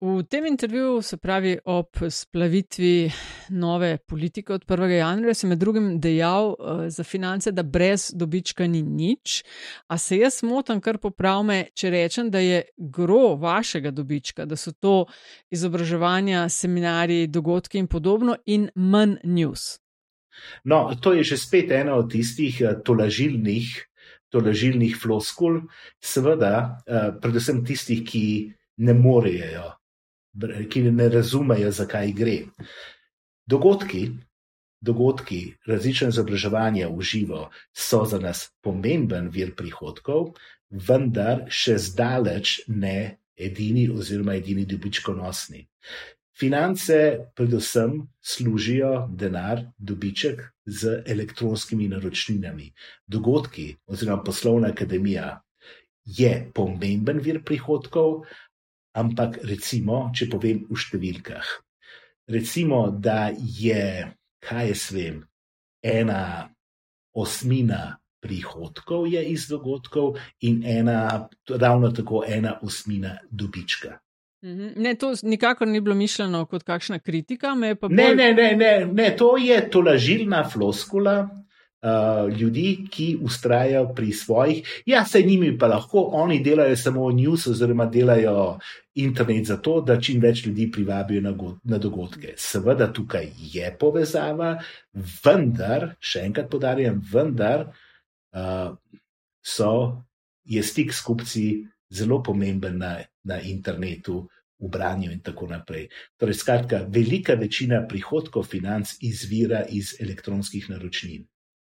V 0.00 0.22
tem 0.22 0.46
intervjuju, 0.46 1.02
se 1.02 1.16
pravi 1.16 1.58
ob 1.64 1.86
splavitvi 2.08 3.10
nove 3.48 3.98
politike 3.98 4.52
od 4.52 4.64
1. 4.66 4.88
januarja, 4.88 5.34
sem 5.34 5.50
med 5.52 5.58
drugim 5.58 6.00
dejal 6.00 6.54
uh, 6.54 6.88
za 6.88 7.04
finance, 7.04 7.52
da 7.52 7.62
brez 7.62 8.10
dobička 8.14 8.66
ni 8.66 8.82
nič. 8.82 9.42
A 9.86 9.98
se 9.98 10.18
jaz 10.18 10.42
motam, 10.42 10.80
kar 10.80 10.98
popravme, 10.98 11.66
če 11.74 11.90
rečem, 11.90 12.30
da 12.30 12.40
je 12.40 12.62
gro 12.76 13.36
vašega 13.36 13.90
dobička, 13.90 14.48
da 14.48 14.56
so 14.56 14.72
to 14.72 15.04
izobraževanja, 15.50 16.48
seminarji, 16.48 17.26
dogodki 17.26 17.78
in 17.78 17.86
podobno 17.86 18.36
in 18.46 18.70
manj 18.74 19.20
news. 19.24 19.78
No, 20.64 20.88
to 21.00 21.12
je 21.12 21.24
že 21.24 21.36
spet 21.36 21.70
ena 21.70 21.94
od 21.94 22.10
tistih 22.10 22.62
uh, 22.64 22.80
tolažilnih. 24.30 24.30
To 24.30 24.38
lažilnih 24.38 24.94
floskul, 24.94 25.60
seveda, 25.98 26.78
uh, 26.86 27.10
predvsem 27.18 27.64
tistih, 27.66 28.04
ki 28.06 28.54
ne 28.78 28.94
morejo 28.94 29.80
ki 30.68 30.82
ne 30.82 31.08
razumejo, 31.08 31.70
zakaj 31.70 32.12
gre. 32.12 32.38
Dogodki, 33.46 34.10
dogodki 34.80 35.40
različne 35.66 36.08
izobraževanja 36.08 36.88
v 36.88 37.02
živo 37.02 37.50
so 37.74 38.04
za 38.04 38.18
nas 38.18 38.48
pomemben 38.62 39.28
vir 39.28 39.54
prihodkov, 39.56 40.34
vendar 40.70 41.48
še 41.48 41.78
zdaleč 41.78 42.60
ne 42.68 43.18
edini 43.36 43.88
oziroma 43.90 44.36
edini 44.38 44.66
dobičkonosni. 44.66 45.66
Finance 46.38 46.96
predvsem 47.36 48.06
služijo 48.22 49.08
denar, 49.10 49.66
dobiček 49.78 50.40
z 50.70 51.02
elektronskimi 51.06 51.88
naročninami. 51.90 52.70
Dogodki 53.06 53.74
oziroma 53.86 54.22
poslovna 54.22 54.70
akademija 54.70 55.40
je 56.04 56.30
pomemben 56.54 57.18
vir 57.18 57.42
prihodkov, 57.44 58.24
ampak 58.94 59.40
recimo, 59.46 60.08
če 60.14 60.30
povem 60.30 60.64
v 60.70 60.78
številkah, 60.78 61.50
recimo, 62.30 62.86
da 62.90 63.30
je, 63.34 64.06
kaj 64.42 64.70
jaz 64.72 64.86
vem, 64.94 65.20
ena 65.82 66.48
osmina 67.14 67.98
prihodkov 68.20 69.08
je 69.10 69.22
iz 69.32 69.48
dogodkov 69.48 70.18
in 70.46 70.62
ena, 70.66 71.28
ravno 71.48 71.90
tako 71.96 72.24
ena 72.26 72.58
osmina 72.62 73.16
dobička. 73.30 73.98
Mhm. 74.44 74.72
Ne, 74.76 74.94
to 74.94 75.12
nikakor 75.22 75.68
ni 75.68 75.80
bilo 75.80 75.94
mišljeno 75.94 76.44
kot 76.46 76.62
kakšna 76.62 76.98
kritika. 76.98 77.54
Ne, 77.54 77.74
bolj... 77.74 77.94
ne, 77.94 78.14
ne, 78.14 78.32
ne, 78.56 78.86
ne, 78.92 79.16
to 79.16 79.36
je 79.36 79.60
tolažilna 79.70 80.44
floskula, 80.48 81.28
uh, 81.82 82.38
ljudi, 82.38 82.86
ki 82.90 83.18
ustrajajo 83.22 83.92
pri 83.94 84.12
svojih. 84.12 84.82
Ja, 84.86 85.04
se 85.04 85.22
njimi 85.22 85.58
pa 85.58 85.66
lahko, 85.66 86.08
oni 86.12 86.40
delajo 86.42 86.76
samo 86.76 87.10
news 87.10 87.46
oziroma 87.46 87.86
delajo 87.86 88.58
internet 88.94 89.46
za 89.46 89.56
to, 89.56 89.80
da 89.80 90.00
čim 90.00 90.20
več 90.20 90.46
ljudi 90.46 90.70
privabijo 90.72 91.20
na, 91.20 91.34
na 91.64 91.78
dogodke. 91.78 92.34
Seveda 92.36 92.92
tukaj 92.92 93.30
je 93.52 93.76
povezava, 93.78 94.56
vendar, 95.24 95.94
še 96.00 96.24
enkrat 96.28 96.50
podarjam, 96.50 97.02
vendar 97.12 97.68
uh, 97.68 98.72
so, 99.42 99.72
je 100.44 100.62
stik 100.62 100.92
s 100.92 101.04
kupci 101.04 101.46
zelo 101.90 102.22
pomemben 102.22 102.78
na, 102.78 102.96
na 103.24 103.40
internetu. 103.40 104.26
V 104.60 104.68
branju 104.68 105.08
in 105.08 105.22
tako 105.24 105.46
naprej. 105.48 105.86
Torej, 106.20 106.34
skratka, 106.36 106.82
velika 106.92 107.32
večina 107.32 107.78
prihodkov 107.88 108.44
financ 108.44 108.90
izvira 109.00 109.62
iz 109.64 109.94
elektronskih 110.00 110.66
naročnin. 110.68 111.22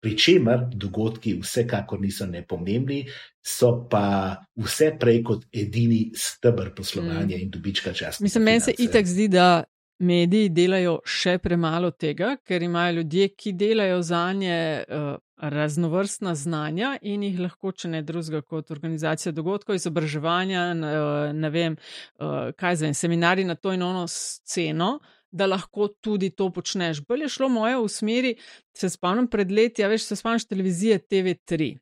Pričemer 0.02 0.64
dogodki 0.74 1.36
vsekakor 1.38 2.02
niso 2.02 2.26
nepomembni, 2.26 3.04
so 3.46 3.86
pa 3.92 4.40
vse 4.58 4.96
prej 5.00 5.22
kot 5.24 5.46
edini 5.54 6.08
stebr 6.18 6.74
poslovanja 6.74 7.38
mm. 7.38 7.42
in 7.44 7.52
dobička 7.54 7.94
časa. 7.94 8.24
Mislim, 8.24 8.44
meni 8.44 8.66
se 8.66 8.74
itek 8.74 9.06
zdi, 9.06 9.28
da 9.28 9.64
mediji 10.00 10.50
delajo 10.50 11.00
še 11.06 11.38
premalo 11.44 11.92
tega, 11.92 12.36
ker 12.46 12.64
imajo 12.64 13.00
ljudje, 13.00 13.30
ki 13.36 13.54
delajo 13.54 14.02
za 14.02 14.24
nje 14.34 14.60
uh, 14.84 15.12
raznovrstna 15.38 16.36
znanja 16.36 16.96
in 17.02 17.24
jih 17.24 17.40
lahko, 17.40 17.72
če 17.72 17.92
ne 17.96 18.02
drugega, 18.04 18.42
kot 18.42 18.72
organizacija 18.72 19.34
dogodkov, 19.36 19.76
izobraževanja, 19.80 20.66
uh, 20.74 21.22
ne 21.36 21.54
vem, 21.54 21.78
uh, 22.20 22.52
kaj 22.58 22.82
za 22.82 22.92
en 22.92 22.98
seminari 22.98 23.48
na 23.48 23.56
to 23.56 23.76
in 23.76 23.84
ono 23.84 24.08
sceno 24.08 24.98
da 25.32 25.46
lahko 25.46 25.88
tudi 25.88 26.30
to 26.30 26.50
počneš. 26.54 27.04
Bolje 27.06 27.28
je 27.28 27.30
šlo 27.30 27.50
moje 27.50 27.78
v 27.78 27.88
smeri, 27.90 28.36
se 28.74 28.90
spomnim 28.90 29.28
pred 29.28 29.52
leti, 29.52 29.82
ja, 29.82 29.88
veš, 29.88 30.08
se 30.10 30.16
spomniš 30.16 30.46
televizije 30.46 31.00
TV3. 31.00 31.78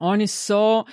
Oni 0.00 0.26
so, 0.26 0.84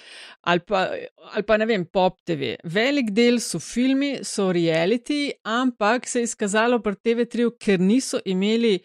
ali 0.42 0.60
pa, 0.68 0.86
ali 1.34 1.44
pa 1.44 1.58
ne 1.58 1.66
vem, 1.66 1.86
pop 1.86 2.20
TV. 2.26 2.56
Velik 2.64 3.12
del 3.12 3.40
so 3.40 3.60
filmi, 3.60 4.20
so 4.24 4.52
reality, 4.54 5.32
ampak 5.44 6.08
se 6.08 6.20
je 6.20 6.30
izkazalo 6.30 6.82
pri 6.82 6.96
TV3, 6.96 7.52
ker 7.60 7.80
niso 7.80 8.22
imeli 8.26 8.78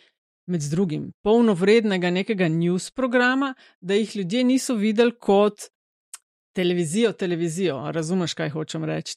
med 0.47 0.63
drugim 0.71 1.11
polnovrednega 1.23 2.11
nekega 2.11 2.49
news 2.49 2.91
programa, 2.91 3.55
da 3.81 3.95
jih 3.95 4.17
ljudje 4.17 4.45
niso 4.45 4.75
videli 4.75 5.13
kot 5.19 5.69
televizijo, 6.55 7.13
televizijo. 7.13 7.91
Razumeš, 7.93 8.35
kaj 8.35 8.51
hočem 8.51 8.85
reči? 8.85 9.17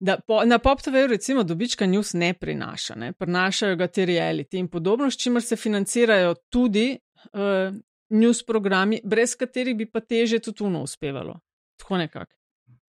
Da 0.00 0.16
po, 0.26 0.44
na 0.44 0.58
PopTV-ju 0.58 1.06
recimo 1.06 1.42
dobička 1.44 1.86
news 1.86 2.14
ne 2.14 2.32
prinaša, 2.34 2.94
ne? 2.94 3.12
prinašajo 3.12 3.76
ga 3.76 3.86
te 3.86 4.06
reality 4.06 4.58
in 4.58 4.68
podobno, 4.68 5.10
s 5.10 5.18
čimer 5.20 5.42
se 5.42 5.56
financirajo 5.56 6.34
tudi 6.48 6.98
uh, 7.32 7.76
news 8.10 8.42
programi, 8.46 9.00
brez 9.04 9.36
katerih 9.38 9.76
bi 9.76 9.86
pa 9.86 10.00
teže 10.00 10.38
tudi 10.38 10.64
uno 10.64 10.82
uspevalo. 10.82 11.40
Tako 11.78 11.96
nekako. 11.96 12.34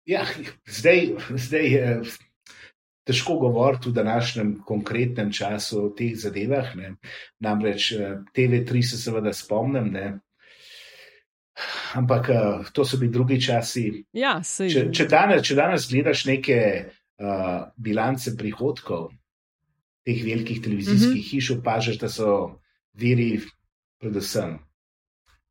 Ja, 0.06 0.26
zdaj, 0.66 1.14
zdaj 1.38 1.68
je 1.74 2.02
težko 3.04 3.38
govoriti 3.40 3.90
v 3.90 3.94
današnjem 3.94 4.56
konkretnem 4.66 5.32
času 5.32 5.86
o 5.86 5.90
teh 5.90 6.16
zadevah. 6.18 6.76
Ne? 6.76 6.96
Namreč 7.40 7.92
eh, 7.92 8.18
TV3 8.36 8.82
se 8.82 8.98
seveda 8.98 9.34
spomnim. 9.34 9.92
Ne? 9.94 10.20
Ampak 11.94 12.30
eh, 12.30 12.72
to 12.74 12.86
so 12.86 12.98
bili 12.98 13.12
drugi 13.12 13.42
časi. 13.42 14.04
Ja, 14.14 14.40
če, 14.44 14.90
če, 14.94 15.08
danes, 15.10 15.46
če 15.48 15.56
danes 15.56 15.88
gledaš 15.92 16.26
neke 16.26 16.58
uh, 17.22 17.70
bilance 17.78 18.34
prihodkov 18.38 19.12
teh 20.06 20.24
velikih 20.26 20.62
televizijskih 20.62 21.14
mm 21.14 21.22
-hmm. 21.22 21.32
hiš, 21.32 21.52
opažaš, 21.52 21.98
da 21.98 22.10
so 22.10 22.60
viri 22.94 23.42
predvsem 24.00 24.58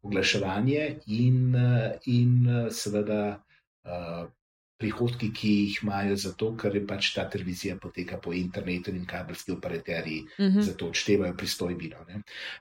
oglaševanje 0.03 0.85
in, 1.07 1.55
in 2.07 2.35
seveda 2.71 3.23
uh, 3.37 4.29
prihodki, 4.81 5.29
ki 5.37 5.51
jih 5.51 5.81
imajo 5.85 6.17
zato, 6.17 6.51
ker 6.59 6.75
je 6.77 6.83
pač 6.89 7.11
ta 7.15 7.27
televizija 7.31 7.77
poteka 7.81 8.19
po 8.23 8.33
internetu 8.37 8.95
in 8.97 9.05
kabelski 9.09 9.53
operaterji 9.53 10.21
uh 10.25 10.45
mhm. 10.45 10.59
-huh. 10.59 10.63
zato 10.63 10.89
odštevajo 10.89 11.37
pristojbino. 11.37 12.05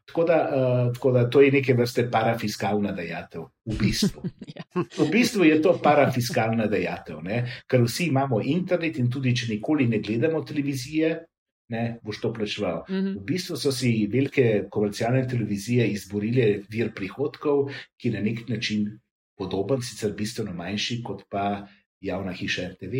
Tako 0.05 0.23
da, 0.23 0.39
uh, 0.55 0.93
tako 0.93 1.11
da 1.11 1.29
to 1.29 1.41
je 1.41 1.51
neke 1.51 1.73
vrste 1.73 2.09
parafiskalna 2.11 2.91
dejatev. 2.91 3.47
V 3.65 3.77
bistvu. 3.79 4.23
Ja. 4.55 4.63
v 4.97 5.09
bistvu 5.11 5.43
je 5.43 5.61
to 5.61 5.79
parafiskalna 5.83 6.65
dejatev, 6.67 7.21
ne? 7.23 7.63
ker 7.67 7.81
vsi 7.81 8.05
imamo 8.07 8.41
internet 8.41 8.97
in 8.97 9.09
tudi, 9.11 9.35
če 9.35 9.53
nikoli 9.53 9.87
ne 9.87 9.99
gledamo 9.99 10.41
televizije. 10.41 11.28
Ne, 11.69 11.99
boš 12.03 12.21
to 12.21 12.33
plačeval. 12.33 12.83
Mm 12.89 12.95
-hmm. 12.95 13.17
V 13.19 13.25
bistvu 13.25 13.57
so 13.57 13.71
si 13.71 14.09
velike 14.11 14.67
komercialne 14.71 15.27
televizije 15.27 15.87
izborile 15.91 16.63
vir 16.69 16.93
prihodkov, 16.95 17.69
ki 17.97 18.07
je 18.07 18.13
na 18.13 18.21
nek 18.21 18.47
način 18.49 18.99
podoben, 19.37 19.81
sicer 19.81 20.13
bistveno 20.13 20.53
manjši, 20.53 21.03
kot 21.03 21.23
pa 21.29 21.67
javna 22.01 22.31
hiša 22.31 22.61
RTV. 22.61 22.93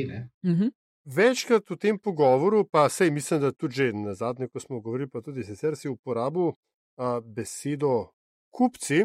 Uh 0.44 0.50
-huh. 0.50 0.72
Večkrat 1.06 1.70
v 1.70 1.76
tem 1.76 2.00
pogovoru, 2.00 2.68
pa 2.72 2.90
sej 2.90 3.10
mislim, 3.12 3.42
da 3.42 3.52
tudi 3.52 3.76
že 3.76 3.94
na 3.94 4.14
zadnje, 4.14 4.48
ko 4.48 4.60
smo 4.60 4.82
govorili, 4.82 5.10
pa 5.10 5.22
tudi 5.22 5.44
sicer 5.44 5.76
si 5.76 5.90
uporabil 5.90 6.52
a, 6.98 7.22
besedo 7.26 8.12
kupci 8.50 9.04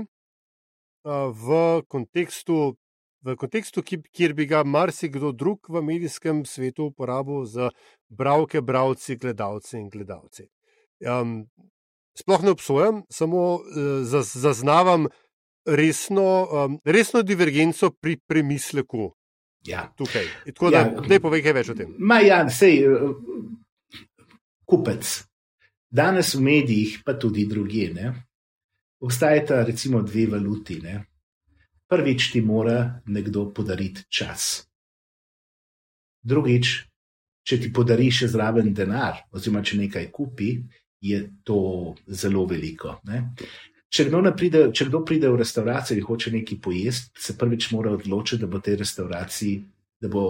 a, 1.04 1.32
v 1.32 1.82
kontekstu. 1.88 2.76
V 3.24 3.36
kontekstu, 3.40 3.82
kjer 3.84 4.34
bi 4.36 4.46
ga 4.46 4.64
marsikdo 4.68 5.32
drug 5.32 5.70
v 5.72 5.80
medijskem 5.82 6.44
svetu 6.44 6.90
uporabil 6.90 7.46
za 7.48 7.70
bralke, 8.08 8.60
bralci, 8.60 9.16
gledalci 9.16 9.78
in 9.80 9.88
gledalci. 9.88 10.48
Um, 11.00 11.46
sploh 12.18 12.44
ne 12.44 12.52
obsojam, 12.52 13.02
samo 13.08 13.58
uh, 13.64 14.04
zaznavam 14.22 15.08
resno, 15.64 16.28
um, 16.44 16.78
resno 16.84 17.22
divergenco 17.22 17.90
pri 17.96 18.18
premisleku 18.28 19.14
Ja. 19.66 19.94
Tukaj. 19.96 20.26
Tako 20.46 20.70
da, 20.70 20.78
ja. 20.78 21.00
ne 21.08 21.20
povej, 21.20 21.42
kaj 21.44 21.56
več 21.56 21.70
o 21.72 21.76
tem. 21.78 21.94
Ma, 21.98 22.20
ja, 22.20 22.42
sej, 22.52 22.82
eh, 22.84 23.96
kupec. 24.68 25.12
Danes 25.94 26.34
v 26.34 26.42
medijih, 26.42 26.98
pa 27.06 27.14
tudi 27.14 27.46
druge, 27.46 27.88
ne, 27.94 28.10
obstajata 29.00 29.62
recimo 29.64 30.02
dve 30.02 30.26
valuti. 30.32 30.80
Ne. 30.82 31.04
Prvič 31.94 32.32
ti 32.32 32.40
mora 32.42 33.00
nekdo 33.06 33.46
podariti 33.54 34.02
čas. 34.10 34.64
Drugič, 36.24 36.72
če 37.46 37.58
ti 37.60 37.70
podari 37.70 38.08
še 38.10 38.26
zraven 38.32 38.72
denar, 38.74 39.20
oziroma 39.30 39.62
če 39.62 39.78
nekaj 39.78 40.08
kupi, 40.10 40.56
je 41.04 41.20
to 41.46 41.94
zelo 42.08 42.46
veliko. 42.50 42.98
Ne. 43.06 43.36
če 43.94 44.08
kdo, 44.08 44.24
pride, 44.34 44.64
če 44.74 44.88
kdo 44.88 45.04
pride 45.06 45.30
v 45.30 45.38
restavracijo 45.38 46.00
in 46.00 46.06
hoče 46.08 46.32
nekaj 46.34 46.58
pojesti, 46.58 47.12
se 47.14 47.36
prvič 47.38 47.70
mora 47.70 47.92
odločiti, 47.94 48.40
da 48.42 48.50
bo 48.50 48.58
tej 48.58 48.80
restavraciji, 48.80 49.60
da 50.02 50.10
bo 50.10 50.24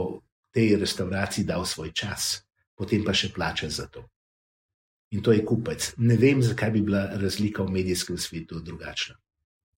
tej 0.52 0.76
restavraciji 0.82 1.48
dal 1.48 1.64
svoj 1.64 1.94
čas, 1.96 2.42
potem 2.76 3.06
pa 3.06 3.16
še 3.16 3.32
plača 3.32 3.70
za 3.72 3.88
to. 3.88 4.04
In 5.16 5.22
to 5.22 5.32
je 5.32 5.46
kupec. 5.46 5.94
Ne 5.96 6.18
vem, 6.20 6.42
zakaj 6.42 6.74
bi 6.74 6.82
bila 6.82 7.06
razlika 7.16 7.62
v 7.62 7.78
medijskem 7.78 8.18
svetu 8.18 8.60
drugačna. 8.60 9.14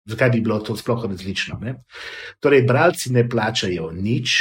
Zakaj 0.07 0.31
bi 0.31 0.41
bilo 0.41 0.59
to 0.61 0.77
sploh 0.77 1.05
različno? 1.05 1.59
Ne? 1.63 1.75
Torej, 2.41 2.63
bralci 2.67 3.13
ne 3.13 3.29
plačajo 3.29 3.91
nič, 3.93 4.37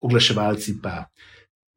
oglaševalci 0.00 0.78
pa 0.82 1.08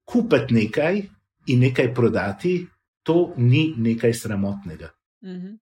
kupiti 0.06 0.54
nekaj 0.54 1.02
in 1.48 1.60
nekaj 1.60 1.94
prodati, 1.94 2.68
to 3.04 3.34
ni 3.38 3.74
nekaj 3.78 4.14
sramotnega. 4.14 4.90
Mm 5.24 5.36
-hmm. 5.36 5.58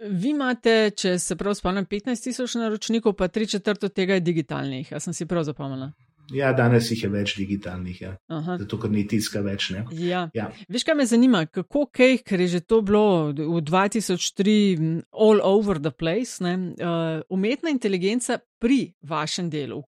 Vi 0.00 0.30
imate, 0.30 0.90
če 0.96 1.18
se 1.18 1.36
prav 1.36 1.54
spomnim, 1.54 1.86
15 1.86 2.24
tisoč 2.24 2.54
naročnikov, 2.54 3.14
pa 3.18 3.28
tri 3.28 3.46
četrt 3.46 3.84
od 3.84 3.92
tega 3.92 4.14
je 4.14 4.20
digitalnih. 4.20 4.92
Jaz 4.92 5.04
sem 5.04 5.14
si 5.14 5.26
prav 5.26 5.44
zapomnila. 5.44 5.92
Ja, 6.30 6.52
danes 6.54 6.86
jih 6.90 7.02
je 7.02 7.08
več 7.10 7.34
digitalnih, 7.36 7.98
ja. 8.00 8.12
zato 8.30 8.78
ker 8.80 8.92
ni 8.92 9.02
tiska 9.08 9.42
več. 9.42 9.72
Ja. 9.98 10.28
Ja. 10.36 10.46
Veš, 10.70 10.84
kaj 10.86 10.96
me 10.96 11.06
zanima, 11.08 11.42
kako 11.50 11.88
kaj, 11.92 12.20
ker 12.26 12.40
je 12.44 12.48
že 12.54 12.60
to 12.62 12.80
bilo 12.86 13.32
v 13.34 13.60
2003 13.66 15.02
all 15.10 15.42
over 15.42 15.80
the 15.82 15.90
place, 15.90 16.38
uh, 16.40 17.20
umetna 17.28 17.74
inteligenca 17.74 18.38
pri 18.62 18.94
vašem 19.02 19.50
delu, 19.50 19.82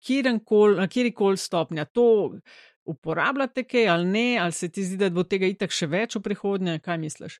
na 0.78 0.88
kjer 0.88 1.12
koli 1.14 1.38
stopnja, 1.38 1.86
to 1.86 2.38
uporabljate 2.86 3.64
kaj 3.64 3.88
ali 3.88 4.08
ne, 4.08 4.38
ali 4.42 4.52
se 4.52 4.70
ti 4.70 4.84
zdi, 4.84 4.98
da 4.98 5.10
bo 5.10 5.24
tega 5.24 5.46
itak 5.46 5.72
še 5.72 5.88
več 5.92 6.16
v 6.16 6.24
prihodnje, 6.26 6.80
kaj 6.80 6.98
misliš? 6.98 7.40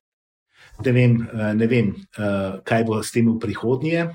Ne 0.84 0.92
vem, 0.92 1.16
eh, 1.22 1.54
ne 1.54 1.66
vem 1.66 1.94
eh, 1.94 2.60
kaj 2.64 2.84
bo 2.86 3.02
s 3.02 3.10
tem 3.14 3.28
v 3.32 3.38
prihodnje. 3.42 4.12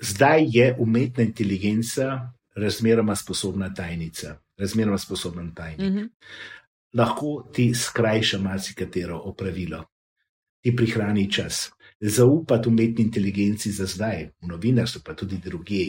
Zdaj 0.00 0.46
je 0.52 0.70
umetna 0.80 1.24
inteligenca 1.24 2.35
razmeroma 2.56 3.16
sposobna 3.16 3.74
tajnica, 3.74 4.38
razmeroma 4.58 4.98
sposobna 4.98 5.54
tajnik. 5.54 5.80
Mm 5.80 5.96
-hmm. 5.96 6.08
Lahko 6.92 7.50
ti 7.52 7.74
skrajša 7.74 8.38
marsikatero 8.38 9.20
opravilo, 9.24 9.84
ti 10.62 10.76
prihrani 10.76 11.32
čas. 11.32 11.70
Zaupati 12.00 12.68
umetni 12.68 13.04
inteligenci 13.04 13.70
za 13.72 13.86
zdaj, 13.86 14.30
v 14.42 14.46
novinarstvu, 14.46 15.02
pa 15.04 15.14
tudi 15.14 15.38
druge, 15.44 15.84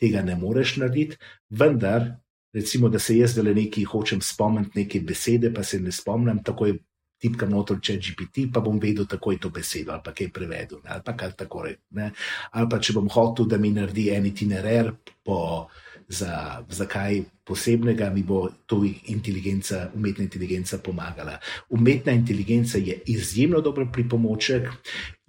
tega 0.00 0.22
ne 0.22 0.36
moreš 0.36 0.76
narediti, 0.76 1.16
vendar 1.50 2.22
recimo, 2.52 2.88
da 2.88 2.98
se 2.98 3.18
jaz 3.18 3.32
zdaj 3.32 3.54
nekaj 3.54 3.84
hočem 3.84 4.20
spomniti, 4.20 4.78
neke 4.78 5.00
besede, 5.00 5.54
pa 5.54 5.62
se 5.62 5.80
ne 5.80 5.92
spomnim, 5.92 6.42
takoj 6.44 6.78
tipkam 7.22 7.52
noter 7.54 7.78
če 7.82 7.98
GPT, 8.02 8.48
pa 8.52 8.62
bom 8.64 8.80
vedel 8.82 9.06
takoj 9.06 9.38
to 9.40 9.52
besedo 9.54 9.94
ali 9.94 10.02
pa 10.04 10.14
kaj 10.16 10.32
prevedel, 10.34 10.82
ali 10.84 11.04
pa 11.06 11.14
kar 11.18 11.36
tako 11.38 11.66
reče. 11.68 12.10
Ali 12.52 12.68
pa 12.70 12.80
če 12.82 12.96
bom 12.98 13.08
hotel, 13.12 13.48
da 13.48 13.60
mi 13.62 13.72
naredi 13.74 14.10
en 14.16 14.28
itinerar 14.32 14.92
po. 15.24 15.38
Za, 16.12 16.60
za 16.68 16.84
kaj 16.90 17.22
posebnega 17.48 18.10
mi 18.12 18.20
bo 18.26 18.50
to 18.68 18.82
inteligenca, 18.84 19.86
umetna 19.94 20.26
inteligenca 20.26 20.76
pomagala. 20.84 21.38
Umetna 21.72 22.12
inteligenca 22.12 22.76
je 22.78 22.98
izjemno 23.06 23.62
dober 23.64 23.86
pripomoček, 23.92 24.68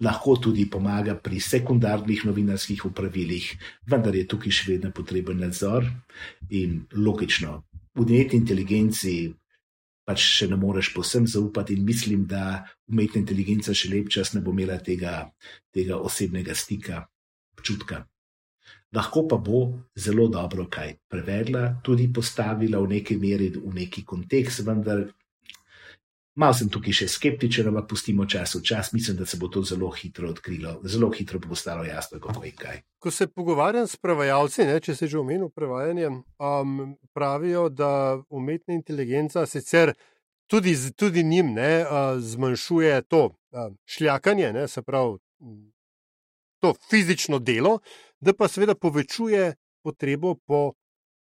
lahko 0.04 0.36
tudi 0.36 0.66
pomaga 0.70 1.14
pri 1.16 1.40
sekundarnih 1.40 2.26
novinarskih 2.26 2.84
upravilih, 2.90 3.48
vendar 3.88 4.18
je 4.18 4.26
tukaj 4.28 4.52
še 4.52 4.68
vedno 4.74 4.90
potreben 4.92 5.40
nadzor 5.40 5.88
in 6.50 6.82
logično. 6.92 7.62
V 7.94 8.04
umetni 8.04 8.42
inteligenci 8.42 9.32
pač 10.04 10.20
še 10.20 10.48
ne 10.50 10.56
moreš 10.60 10.92
posem 10.94 11.26
zaupati, 11.26 11.76
in 11.78 11.84
mislim, 11.84 12.26
da 12.28 12.64
umetna 12.92 13.22
inteligenca 13.22 13.74
še 13.74 13.90
lep 13.92 14.10
čas 14.12 14.34
ne 14.34 14.42
bo 14.44 14.52
imela 14.52 14.76
tega, 14.78 15.30
tega 15.72 15.96
osebnega 15.96 16.54
stika, 16.54 17.04
občutka. 17.56 18.04
Lahko 18.94 19.24
pa 19.26 19.40
bo 19.42 19.60
zelo 19.98 20.28
dobro 20.30 20.68
kaj 20.70 20.92
prevedla, 21.10 21.80
tudi 21.82 22.06
postavila 22.12 22.78
v 22.84 22.92
neki 22.94 23.16
meri, 23.18 23.50
v 23.50 23.72
neki 23.74 24.04
kontekst, 24.06 24.62
vendar 24.66 25.08
Mal 26.34 26.54
sem 26.58 26.66
tukaj 26.66 26.96
še 26.98 27.06
skeptičen, 27.12 27.68
ampak 27.70 27.86
pustimo 27.92 28.24
čas 28.26 28.56
v 28.58 28.62
čas. 28.66 28.90
Mislim, 28.92 29.16
da 29.20 29.26
se 29.26 29.38
bo 29.38 29.46
to 29.48 29.62
zelo 29.62 29.90
hitro 29.94 30.32
odkrilo, 30.32 30.80
zelo 30.82 31.10
hitro 31.14 31.38
bo 31.38 31.52
postalo 31.52 31.84
jasno, 31.86 32.18
kako 32.20 32.42
je 32.44 32.50
kaj. 32.58 32.80
Ko 32.98 33.10
se 33.14 33.28
pogovarjam 33.30 33.86
s 33.86 33.96
prevajalci, 33.96 34.66
ne, 34.66 34.80
če 34.82 34.96
se 34.98 35.06
že 35.06 35.20
omenil 35.20 35.52
prevajanje, 35.54 36.10
um, 36.10 36.96
pravijo, 37.14 37.68
da 37.70 38.18
umetna 38.34 38.74
inteligenca 38.74 39.46
sicer 39.46 39.94
tudi, 40.50 40.74
tudi 40.96 41.22
njim 41.22 41.54
ne, 41.54 41.84
uh, 41.84 42.18
zmanjšuje 42.18 43.02
to 43.06 43.24
uh, 43.30 43.70
šljakanje, 43.86 44.52
ne, 44.52 44.66
se 44.68 44.82
pravi 44.82 45.18
to 46.60 46.74
fizično 46.90 47.38
delo, 47.38 47.78
da 48.20 48.34
pa 48.34 48.48
seveda 48.48 48.74
povečuje 48.74 49.52
potrebo 49.84 50.34
po 50.34 50.72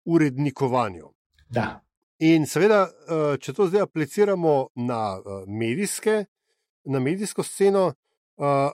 urednikovanju. 0.04 1.12
Da. 1.48 1.85
In 2.18 2.46
seveda, 2.48 2.86
eh, 2.88 3.36
če 3.36 3.52
to 3.52 3.66
zdaj 3.68 3.82
apliciramo 3.84 4.70
na, 4.74 5.18
eh, 5.20 5.44
medijske, 5.46 6.24
na 6.88 7.00
medijsko 7.00 7.42
sceno, 7.42 7.92
eh, 8.40 8.70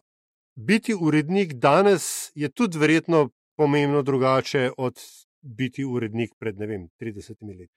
biti 0.55 0.95
urednik 0.95 1.55
danes 1.55 2.31
je 2.35 2.49
tudi 2.49 2.79
verjetno 2.79 3.31
pomembno 3.57 4.03
drugače 4.03 4.71
od 4.79 5.01
biti 5.43 5.85
urednik 5.85 6.35
pred 6.39 6.59
vem, 6.59 6.89
30 7.01 7.43
leti. 7.43 7.73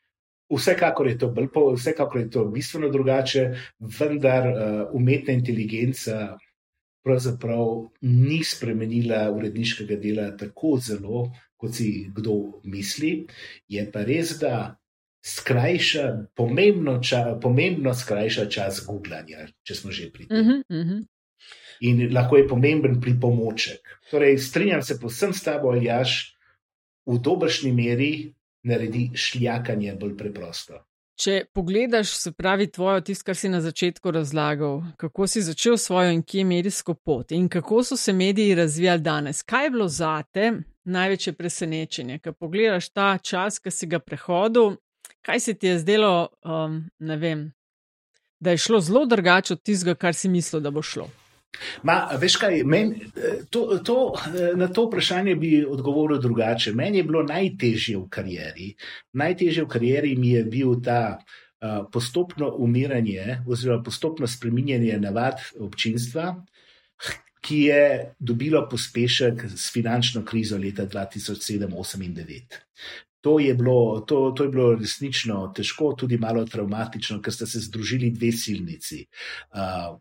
Vsekakor 0.49 1.07
je, 1.07 1.17
to, 1.17 1.33
vsekakor 1.75 2.21
je 2.21 2.29
to 2.29 2.45
bistveno 2.45 2.89
drugače, 2.89 3.55
vendar 3.79 4.45
umetna 4.93 5.33
inteligenca 5.33 6.37
pravzaprav 7.03 7.89
ni 8.01 8.43
spremenila 8.43 9.31
uredniškega 9.31 9.95
dela 9.95 10.37
tako 10.37 10.77
zelo, 10.77 11.31
kot 11.57 11.73
si 11.73 12.11
kdo 12.13 12.61
misli. 12.63 13.25
Je 13.67 13.91
pa 13.91 14.03
res, 14.03 14.37
da 14.39 14.77
skrajša, 15.25 16.05
pomembno, 16.35 16.99
ča, 17.01 17.39
pomembno 17.41 17.93
skrajša 17.93 18.45
čas 18.49 18.83
googlanja, 18.85 19.47
če 19.65 19.75
smo 19.75 19.91
že 19.91 20.11
pri 20.13 20.27
tem. 20.27 20.39
Uh 20.39 20.47
-huh, 20.47 20.63
uh 20.69 20.85
-huh. 20.87 21.03
In 21.81 22.13
lahko 22.13 22.37
je 22.37 22.47
pomemben 22.47 23.01
pripomoček. 23.01 23.79
Torej, 24.11 24.37
strinjam 24.37 24.81
se 24.81 24.99
posem 24.99 25.33
s 25.33 25.43
tabo, 25.43 25.69
Aljaš, 25.69 26.37
v 27.05 27.19
dobršni 27.19 27.71
meri 27.71 28.33
naredi 28.63 29.11
šljakanje 29.15 29.95
bolj 29.95 30.17
preprosto. 30.17 30.85
Če 31.15 31.45
pogledaš, 31.53 32.09
se 32.09 32.31
pravi, 32.31 32.71
tvojo 32.71 33.01
tisto, 33.01 33.23
kar 33.25 33.35
si 33.35 33.49
na 33.49 33.61
začetku 33.61 34.11
razlagal, 34.11 34.81
kako 34.97 35.27
si 35.27 35.41
začel 35.41 35.77
svojo 35.77 36.11
in 36.11 36.23
kje 36.23 36.43
medijsko 36.43 36.93
pot 36.93 37.31
in 37.31 37.49
kako 37.49 37.83
so 37.83 37.97
se 37.97 38.13
mediji 38.13 38.55
razvijali 38.55 39.01
danes, 39.01 39.43
kaj 39.43 39.63
je 39.63 39.69
bilo 39.69 39.87
zate 39.87 40.51
največje 40.83 41.33
presenečenje, 41.33 42.19
ko 42.19 42.33
pogledaš 42.33 42.89
ta 42.89 43.17
čas, 43.17 43.59
ki 43.59 43.71
si 43.71 43.87
ga 43.87 43.99
prehodil, 43.99 44.75
kaj 45.25 45.39
se 45.39 45.53
ti 45.53 45.67
je 45.67 45.79
zdelo, 45.79 46.27
um, 46.43 46.83
ne 46.99 47.17
vem, 47.17 47.45
da 48.39 48.51
je 48.51 48.57
šlo 48.57 48.79
zelo 48.79 49.05
drugače 49.05 49.53
od 49.53 49.61
tistega, 49.61 49.95
kar 49.95 50.13
si 50.13 50.29
mislil, 50.29 50.61
da 50.61 50.71
bo 50.71 50.83
šlo? 50.85 51.07
Ma, 51.87 51.95
veš 52.19 52.35
kaj, 52.41 52.63
men, 52.67 52.91
to, 53.49 53.79
to, 53.85 53.97
na 54.59 54.67
to 54.67 54.85
vprašanje 54.89 55.35
bi 55.39 55.51
odgovoril 55.65 56.19
drugače. 56.21 56.73
Meni 56.75 56.99
je 56.99 57.07
bilo 57.07 57.23
najtežje 57.23 57.97
v 57.97 58.09
karieri. 58.11 58.73
Najtežje 59.13 59.63
v 59.63 59.71
karieri 59.71 60.15
mi 60.19 60.33
je 60.35 60.43
bil 60.43 60.75
ta 60.83 61.15
uh, 61.15 61.85
postopno 61.91 62.51
umiranje, 62.59 63.39
oziroma 63.47 63.83
postopno 63.83 64.27
spreminjanje 64.27 64.99
navad 64.99 65.39
občinstva, 65.59 66.35
ki 67.45 67.61
je 67.69 68.13
dobilo 68.19 68.65
pospešek 68.69 69.45
s 69.55 69.71
finančno 69.73 70.25
krizo 70.25 70.57
leta 70.57 70.85
2007, 70.85 71.69
2008 71.71 72.05
in 72.05 72.15
2009 72.15 72.65
to 73.25 73.39
je, 73.39 73.53
bilo, 73.57 74.05
to, 74.05 74.31
to 74.37 74.43
je 74.43 74.49
bilo 74.53 74.75
resnično 74.77 75.47
težko, 75.57 75.95
tudi 75.97 76.19
malo 76.21 76.43
traumatično, 76.45 77.17
ker 77.25 77.33
sta 77.33 77.47
se 77.49 77.63
združili 77.63 78.11
dve 78.13 78.29
silnici. 78.37 78.99
Uh, 79.49 79.95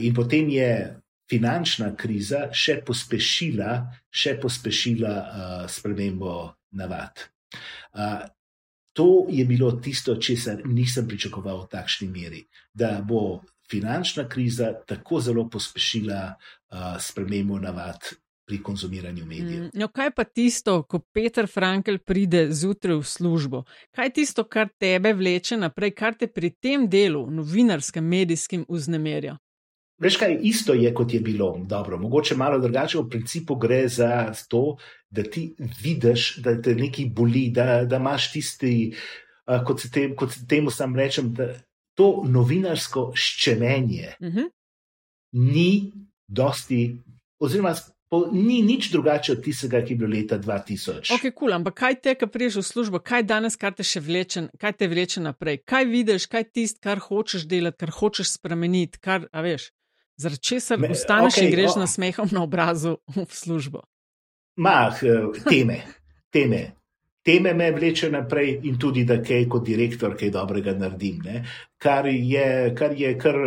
in 0.00 0.14
potem 0.16 0.48
je 0.48 0.70
finančna 1.28 1.90
kriza 1.92 2.46
še 2.56 2.78
pospešila, 2.88 3.74
še 4.08 4.38
pospešila 4.40 5.12
uh, 5.12 5.52
spremembo 5.68 6.54
navad. 6.80 7.20
Uh, 7.92 8.24
to 8.96 9.26
je 9.28 9.44
bilo 9.44 9.74
tisto, 9.84 10.16
česar 10.16 10.64
nisem 10.64 11.04
pričakoval 11.12 11.66
v 11.66 11.70
takšni 11.76 12.08
meri, 12.08 12.46
da 12.72 12.94
bo 13.04 13.42
finančna 13.68 14.24
kriza 14.24 14.72
tako 14.88 15.20
zelo 15.20 15.50
pospešila 15.52 16.24
uh, 16.32 16.96
spremembo 16.96 17.60
navad 17.60 18.08
pri 18.46 18.62
konzumiranju 18.62 19.26
medijev. 19.26 19.62
Mm, 19.62 19.70
no, 19.74 19.88
kaj 19.88 20.10
pa 20.16 20.24
tisto, 20.24 20.82
ko 20.82 20.98
Peter 20.98 21.46
Frankel 21.46 21.98
pride 21.98 22.48
zjutraj 22.50 22.96
v 22.96 23.06
službo? 23.06 23.62
Kaj 23.94 24.06
je 24.06 24.12
tisto, 24.12 24.44
kar 24.44 24.68
tebe 24.78 25.14
vleče 25.14 25.56
naprej, 25.56 25.94
kar 25.94 26.18
te 26.18 26.26
pri 26.26 26.50
tem 26.50 26.88
delu, 26.90 27.26
novinarskem, 27.30 28.04
medijskem, 28.04 28.66
vznemerja? 28.68 29.38
Veš 30.02 30.16
kaj, 30.18 30.38
isto 30.42 30.74
je, 30.74 30.90
kot 30.94 31.14
je 31.14 31.20
bilo. 31.20 31.52
Dobro, 31.68 31.98
mogoče 31.98 32.34
malo 32.36 32.58
drugače, 32.58 32.98
v 32.98 33.08
principu 33.08 33.54
gre 33.54 33.84
za 33.88 34.32
to, 34.48 34.76
da 35.10 35.22
ti 35.22 35.52
vidiš, 35.82 36.36
da 36.42 36.56
te 36.62 36.74
nekaj 36.74 37.06
boli, 37.14 37.50
da, 37.54 37.84
da 37.84 38.00
imaš 38.02 38.32
tisti, 38.32 38.72
uh, 39.46 39.60
kot, 39.66 39.80
se 39.80 39.90
te, 39.90 40.08
kot 40.16 40.32
se 40.34 40.46
temu 40.48 40.70
sam 40.70 40.96
rečem, 40.98 41.30
da 41.34 41.52
to 41.94 42.24
novinarsko 42.26 43.12
ščemenje 43.14 44.16
uh 44.20 44.26
mhm. 44.26 44.38
-huh. 44.38 44.50
ni 45.32 45.92
dosti, 46.28 46.96
oziroma 47.38 47.74
po, 48.12 48.26
ni 48.32 48.60
nič 48.62 48.90
drugače 48.92 49.32
od 49.32 49.38
tistega, 49.40 49.80
ki 49.80 49.94
je 49.94 49.96
bilo 49.96 50.10
leta 50.12 50.36
2000. 50.38 51.14
Ok, 51.14 51.22
kul, 51.22 51.32
cool, 51.38 51.54
ampak 51.56 51.78
kaj 51.80 51.94
te, 52.04 52.12
ki 52.20 52.26
priješ 52.28 52.58
v 52.60 52.64
službo, 52.68 53.00
kaj 53.00 53.24
danes, 53.24 53.56
kar 53.56 53.72
te 53.72 53.86
še 53.88 54.02
vleče, 54.04 54.42
kaj 54.60 54.74
te 54.76 54.88
vleče 54.92 55.22
naprej, 55.24 55.62
kaj 55.64 55.88
vidiš, 55.88 56.26
kaj 56.28 56.44
tist, 56.52 56.82
kar 56.84 57.00
hočeš 57.00 57.46
delati, 57.48 57.80
kar 57.80 57.94
hočeš 57.96 58.34
spremeniti, 58.34 59.00
kar, 59.00 59.24
a 59.32 59.44
veš, 59.46 59.70
zaradi 60.20 60.44
česar 60.44 60.84
ostaneš 60.90 61.38
okay, 61.38 61.46
in 61.46 61.56
greš 61.56 61.72
oh. 61.72 61.80
na 61.80 61.88
smehom 61.88 62.36
na 62.36 62.44
obrazu 62.44 62.98
v 63.16 63.26
službo. 63.32 63.80
Mah, 64.60 65.00
eh, 65.00 65.40
teme, 65.48 65.80
teme. 66.28 66.62
Teme 67.24 67.54
me 67.54 67.70
vleče 67.72 68.10
naprej 68.10 68.58
in 68.68 68.76
tudi, 68.82 69.06
da 69.08 69.22
kaj 69.24 69.46
kot 69.48 69.64
direktor 69.64 70.18
kaj 70.18 70.34
dobrega 70.34 70.76
naredim. 70.76 71.22
Ne? 71.24 71.44
Kar 71.80 72.10
je, 72.12 72.74
kar 72.76 72.92
je, 72.98 73.16
kar 73.16 73.38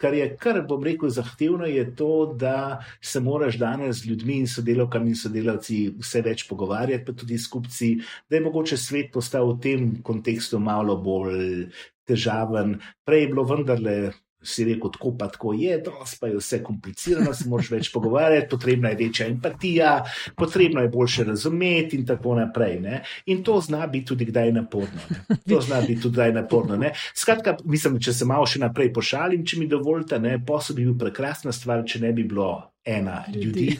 Kar 0.00 0.14
je, 0.16 0.26
kar 0.40 0.62
bom 0.64 0.84
rekel, 0.84 1.10
zahtevno 1.12 1.68
je 1.68 1.84
to, 1.96 2.32
da 2.40 2.80
se 3.04 3.20
moraš 3.20 3.58
danes 3.60 4.00
z 4.00 4.08
ljudmi 4.08 4.38
in 4.40 4.48
sodelavkami 4.48 5.12
in 5.12 5.18
sodelavci 5.20 5.80
vse 6.00 6.22
več 6.24 6.46
pogovarjati, 6.48 7.04
pa 7.04 7.12
tudi 7.12 7.38
skupci, 7.38 7.90
da 8.30 8.38
je 8.38 8.44
mogoče 8.46 8.78
svet 8.80 9.12
postal 9.12 9.52
v 9.52 9.58
tem 9.60 9.90
kontekstu 10.02 10.58
malo 10.58 10.96
bolj 10.96 11.68
težaven. 12.08 12.78
Prej 13.04 13.26
je 13.26 13.30
bilo 13.34 13.44
vendarle 13.44 13.96
si 14.42 14.64
rekel, 14.64 14.90
tako 14.90 15.12
pa 15.18 15.28
tako 15.28 15.52
je, 15.52 15.78
dosti 15.84 16.16
pa 16.20 16.26
je 16.26 16.36
vse 16.36 16.62
komplicirano, 16.64 17.34
se 17.34 17.48
moraš 17.48 17.70
več 17.70 17.90
pogovarjati, 17.92 18.48
potrebna 18.50 18.88
je 18.88 18.96
večja 18.96 19.26
empatija, 19.26 19.92
potrebno 20.36 20.80
je 20.80 20.88
boljše 20.88 21.24
razumeti 21.24 21.96
in 21.96 22.06
tako 22.06 22.34
naprej. 22.34 22.80
Ne? 22.80 23.02
In 23.26 23.44
to 23.44 23.60
zna 23.60 23.86
biti 23.86 24.06
tudi 24.06 24.24
kdaj 24.24 24.52
naporno. 24.52 25.04
Ne? 25.10 25.36
To 25.48 25.60
zna 25.60 25.80
biti 25.80 26.00
tudi 26.02 26.14
kdaj 26.14 26.32
naporno. 26.32 26.76
Ne? 26.76 26.92
Skratka, 27.14 27.56
mislim, 27.64 28.00
če 28.00 28.12
se 28.12 28.28
malo 28.28 28.46
še 28.46 28.62
naprej 28.64 28.92
pošalim, 28.96 29.44
če 29.44 29.60
mi 29.60 29.68
dovolite, 29.68 30.20
posel 30.46 30.76
bi 30.76 30.88
bil 30.88 30.96
prekrasna 30.98 31.52
stvar, 31.52 31.84
če 31.84 32.04
ne 32.06 32.12
bi 32.16 32.24
bilo. 32.24 32.52
Ena 32.80 33.18
ljudi, 33.28 33.74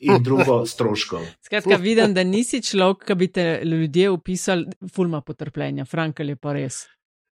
in 0.00 0.22
drugo 0.24 0.62
stroškov. 0.66 1.26
Skratka, 1.44 1.76
vidim, 1.76 2.14
da 2.16 2.24
nisi 2.24 2.62
človek, 2.64 3.04
ki 3.10 3.16
bi 3.20 3.28
te 3.28 3.44
ljudje 3.68 4.08
upisali, 4.10 4.78
fulma 4.94 5.20
potrpljenja, 5.20 5.84
Frankel 5.84 6.32
je 6.32 6.38
pa 6.40 6.56
res. 6.56 6.80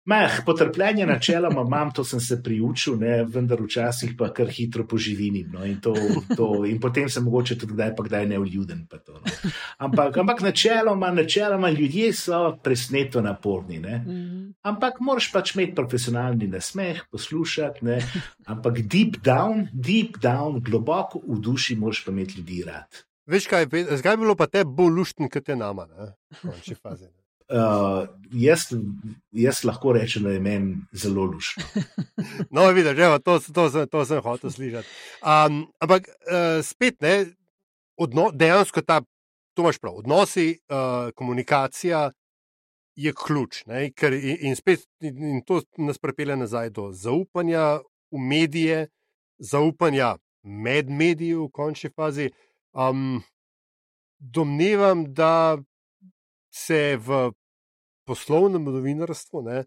Meh, 0.05 0.41
potrpljenje 0.45 1.05
načeloma 1.05 1.61
imam, 1.61 1.91
to 1.91 2.03
sem 2.03 2.19
se 2.19 2.43
priučil, 2.43 2.97
ne, 3.01 3.23
vendar 3.23 3.61
včasih 3.61 4.11
pa 4.17 4.27
kar 4.33 4.51
hitro 4.53 4.85
poživinim. 4.87 5.47
No, 5.53 5.65
in, 5.65 5.79
to, 5.81 5.95
to, 6.37 6.49
in 6.69 6.77
potem 6.79 7.09
sem 7.09 7.23
mogoče 7.25 7.57
tudi 7.57 7.73
kdaj, 7.73 7.95
pa 7.97 8.05
kdaj 8.05 8.27
neuljuden. 8.29 8.83
No. 9.07 9.21
Ampak, 9.77 10.17
ampak 10.21 10.43
načeloma, 10.45 11.09
načeloma 11.11 11.69
ljudje 11.73 12.13
so 12.13 12.43
presneto 12.63 13.21
naporni. 13.21 13.79
Ne. 13.79 13.97
Mhm. 13.97 14.45
Ampak 14.61 15.01
moraš 15.01 15.31
pač 15.33 15.55
imeti 15.55 15.75
profesionalni 15.75 16.47
nasmeh, 16.53 17.01
poslušati. 17.11 17.85
Ne. 17.85 17.99
Ampak 18.45 18.83
deep 18.85 19.17
down, 19.25 19.67
deep 19.73 20.21
down, 20.21 20.61
globoko 20.61 21.23
v 21.25 21.41
duši 21.41 21.81
moraš 21.81 22.05
pa 22.05 22.13
imeti 22.13 22.37
ljudi 22.37 22.63
rad. 22.69 23.05
Veš 23.25 23.47
kaj, 23.49 23.65
zdaj 23.97 24.13
je 24.13 24.17
bilo 24.21 24.35
pa 24.37 24.45
te 24.45 24.61
bolj 24.65 24.99
luštni, 24.99 25.33
kot 25.33 25.49
je 25.49 25.55
nama, 25.57 25.89
ne, 25.89 26.11
v 26.29 26.51
končni 26.51 26.75
fazi. 26.77 27.09
Ne. 27.09 27.24
Uh, 27.45 28.07
jaz, 28.33 28.71
jaz 29.31 29.59
lahko 29.63 29.93
rečem, 29.93 30.23
da 30.25 30.31
je 30.33 30.39
meni 30.41 30.77
zelo 30.97 31.27
lušno. 31.29 31.63
no, 32.53 32.65
vidiš, 32.73 32.95
že 32.97 33.09
to, 33.23 33.39
to, 33.39 33.69
to, 33.69 33.85
to 33.85 34.05
sem 34.05 34.21
hotel 34.21 34.51
slišati. 34.51 34.87
Um, 35.21 35.67
ampak 35.79 36.09
uh, 36.09 36.65
spet 36.65 37.01
ne, 37.05 37.25
odno, 38.01 38.31
dejansko 38.33 38.81
ta, 38.81 39.01
to 39.53 39.61
imaš 39.61 39.77
prav, 39.77 39.99
odnosi, 40.01 40.57
uh, 40.69 41.11
komunikacija 41.13 42.09
je 42.95 43.13
ključ. 43.13 43.61
Ne, 43.69 43.91
ker, 43.93 44.17
in, 44.17 44.41
in 44.41 44.57
spet 44.57 44.87
in 45.05 45.43
to 45.45 45.61
nas 45.77 46.01
prepelje 46.01 46.35
nazaj 46.35 46.73
do 46.73 46.89
zaupanja 46.91 47.83
v 48.09 48.25
medije, 48.25 48.87
zaupanja 49.37 50.15
med 50.41 50.89
mediji 50.89 51.37
v 51.37 51.49
končni 51.53 51.93
fazi. 51.93 52.31
Um, 52.73 53.21
domnevam, 54.17 55.05
da 55.13 55.57
se 56.55 56.97
v 56.97 57.31
poslovnem 58.07 58.63
novinarstvu 58.63 59.41
ne, 59.41 59.63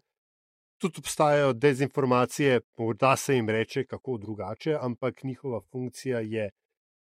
tudi 0.81 1.03
obstajajo 1.03 1.53
dezinformacije, 1.53 2.61
morda 2.77 3.15
se 3.17 3.35
jim 3.35 3.49
reče 3.49 3.85
kako 3.85 4.17
drugače, 4.17 4.77
ampak 4.81 5.23
njihova 5.23 5.61
funkcija 5.71 6.19
je 6.19 6.49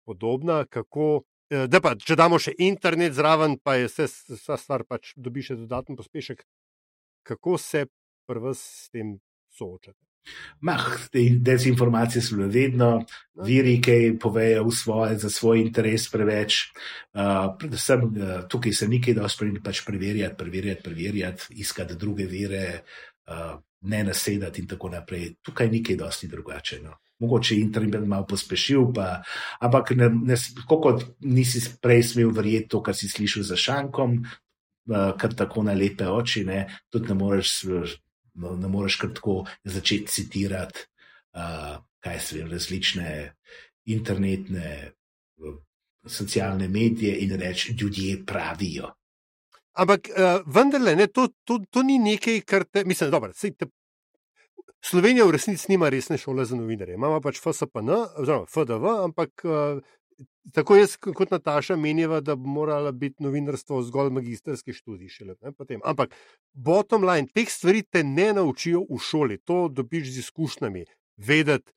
podobna. 0.06 0.66
Kako, 0.66 1.24
eh, 1.50 1.82
pa, 1.82 1.96
če 1.96 2.16
damo 2.16 2.40
še 2.40 2.54
internet 2.60 3.14
zraven, 3.18 3.58
pa 3.64 3.76
je 3.80 3.88
vse, 3.88 4.10
vsa 4.36 4.58
stvar, 4.58 4.86
pač 4.86 5.16
dobi 5.16 5.42
še 5.42 5.58
dodaten 5.64 5.98
pospešek. 5.98 6.46
Kako 7.24 7.58
se 7.58 7.86
prvo 8.28 8.54
s 8.54 8.90
tem 8.92 9.18
soočate? 9.50 10.11
Mah, 10.62 10.86
te 11.12 11.24
dezinformacije 11.42 12.22
so 12.22 12.36
vedno, 12.36 12.90
no. 13.34 13.46
viri, 13.46 13.80
ki 13.82 14.18
povejo 14.22 14.72
svoje, 14.72 15.18
za 15.18 15.30
svoj 15.30 15.62
interes 15.62 16.10
preveč. 16.12 16.60
Uh, 17.14 17.56
predvsem 17.60 18.04
uh, 18.06 18.34
tukaj 18.50 18.74
se 18.74 18.88
nekaj 18.88 19.18
da 19.18 19.30
spremljati, 19.30 19.64
pač 19.64 19.82
preverjati, 19.86 20.38
preverjati, 20.38 20.84
preverjati, 20.84 21.54
iskati 21.64 21.98
druge 21.98 22.26
vire, 22.26 22.82
uh, 23.28 23.58
ne 23.82 24.04
nasedati 24.04 24.62
in 24.62 24.68
tako 24.68 24.90
naprej. 24.90 25.34
Tukaj 25.42 25.72
nekaj 25.72 25.98
dosti 25.98 26.28
drugače. 26.28 26.80
No. 26.84 27.00
Mogoče 27.20 27.58
internet 27.58 28.06
malo 28.08 28.26
pospešil, 28.30 28.94
pa, 28.94 29.24
ampak 29.60 29.96
ne, 29.98 30.10
ne, 30.10 30.38
kot 30.68 31.04
nisi 31.20 31.64
prej 31.82 32.04
smel 32.14 32.30
verjeti 32.34 32.70
to, 32.70 32.84
kar 32.86 32.98
si 32.98 33.10
slišal 33.10 33.44
za 33.50 33.58
šankom, 33.58 34.22
uh, 34.22 35.12
kar 35.18 35.34
tako 35.34 35.66
na 35.66 35.74
lepe 35.74 36.06
oči, 36.06 36.46
ne, 36.46 36.68
tudi 36.94 37.10
ne 37.10 37.18
moreš 37.18 37.58
no, 38.34 38.56
ne 38.56 38.68
moreš 38.68 38.96
kar 39.02 39.14
tako 39.14 39.46
začeti 39.64 40.08
citirati, 40.08 40.88
uh, 41.34 41.84
kaj 42.00 42.20
se 42.20 42.38
jim 42.38 42.52
različne 42.52 43.34
internetne, 43.86 44.92
uh, 45.38 45.56
socialne 46.08 46.68
medije 46.68 47.18
in 47.20 47.36
reči, 47.40 47.76
ljudje 47.82 48.26
pravijo. 48.26 48.94
Ampak 49.74 50.10
uh, 50.10 50.54
vendarle, 50.56 50.96
ne, 50.96 51.08
to, 51.08 51.28
to, 51.44 51.60
to 51.70 51.84
ni 51.84 52.00
nekaj, 52.00 52.42
kar 52.42 52.64
te, 52.64 52.84
mislim, 52.86 53.12
dobro, 53.12 53.34
te. 53.34 53.66
Slovenija 54.82 55.26
v 55.26 55.32
resnici 55.32 55.70
nima 55.70 55.90
resne 55.90 56.18
šole 56.18 56.46
za 56.46 56.56
novinarje. 56.56 56.96
Imamo 56.98 57.22
pač 57.22 57.38
FSPN, 57.38 57.90
oziroma 58.18 58.48
FDV, 58.50 58.96
ampak 59.06 59.46
uh, 59.46 59.82
Tako 60.54 60.76
jaz 60.76 60.96
kot 60.98 61.32
Nataša 61.32 61.76
meniva, 61.78 62.20
da 62.20 62.36
bi 62.36 62.50
morala 62.50 62.92
biti 62.92 63.24
novinarstvo 63.24 63.82
zgolj 63.84 64.10
magistrski 64.10 64.74
študij. 64.74 65.10
Šele, 65.10 65.36
Ampak, 65.84 66.16
bottom 66.54 67.06
line, 67.06 67.28
teh 67.34 67.50
stvari 67.50 67.84
te 67.84 68.04
ne 68.04 68.32
naučijo 68.34 68.82
v 68.90 69.00
šoli, 69.00 69.38
to 69.38 69.68
dobiš 69.70 70.10
z 70.14 70.26
izkušnjami, 70.26 70.86
vedeti, 71.18 71.72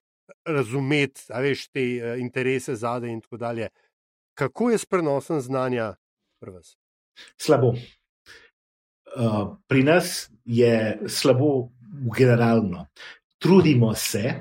razumeti, 0.45 1.26
veš 1.28 1.68
te 1.68 1.84
uh, 1.84 2.20
interese 2.20 2.76
zadaj 2.76 3.12
in 3.12 3.20
tako 3.20 3.36
dalje. 3.36 3.68
Kako 4.34 4.70
je 4.70 4.78
s 4.78 4.86
prenosom 4.86 5.40
znanja 5.40 5.95
pri 6.40 6.51
vas? 6.51 6.76
Slabo. 7.36 7.74
Uh, 9.14 9.57
pri 9.68 9.82
nas 9.82 10.30
je 10.45 10.99
slabo, 11.07 11.68
generalno. 12.16 12.86
Trudimo 13.38 13.95
se, 13.95 14.32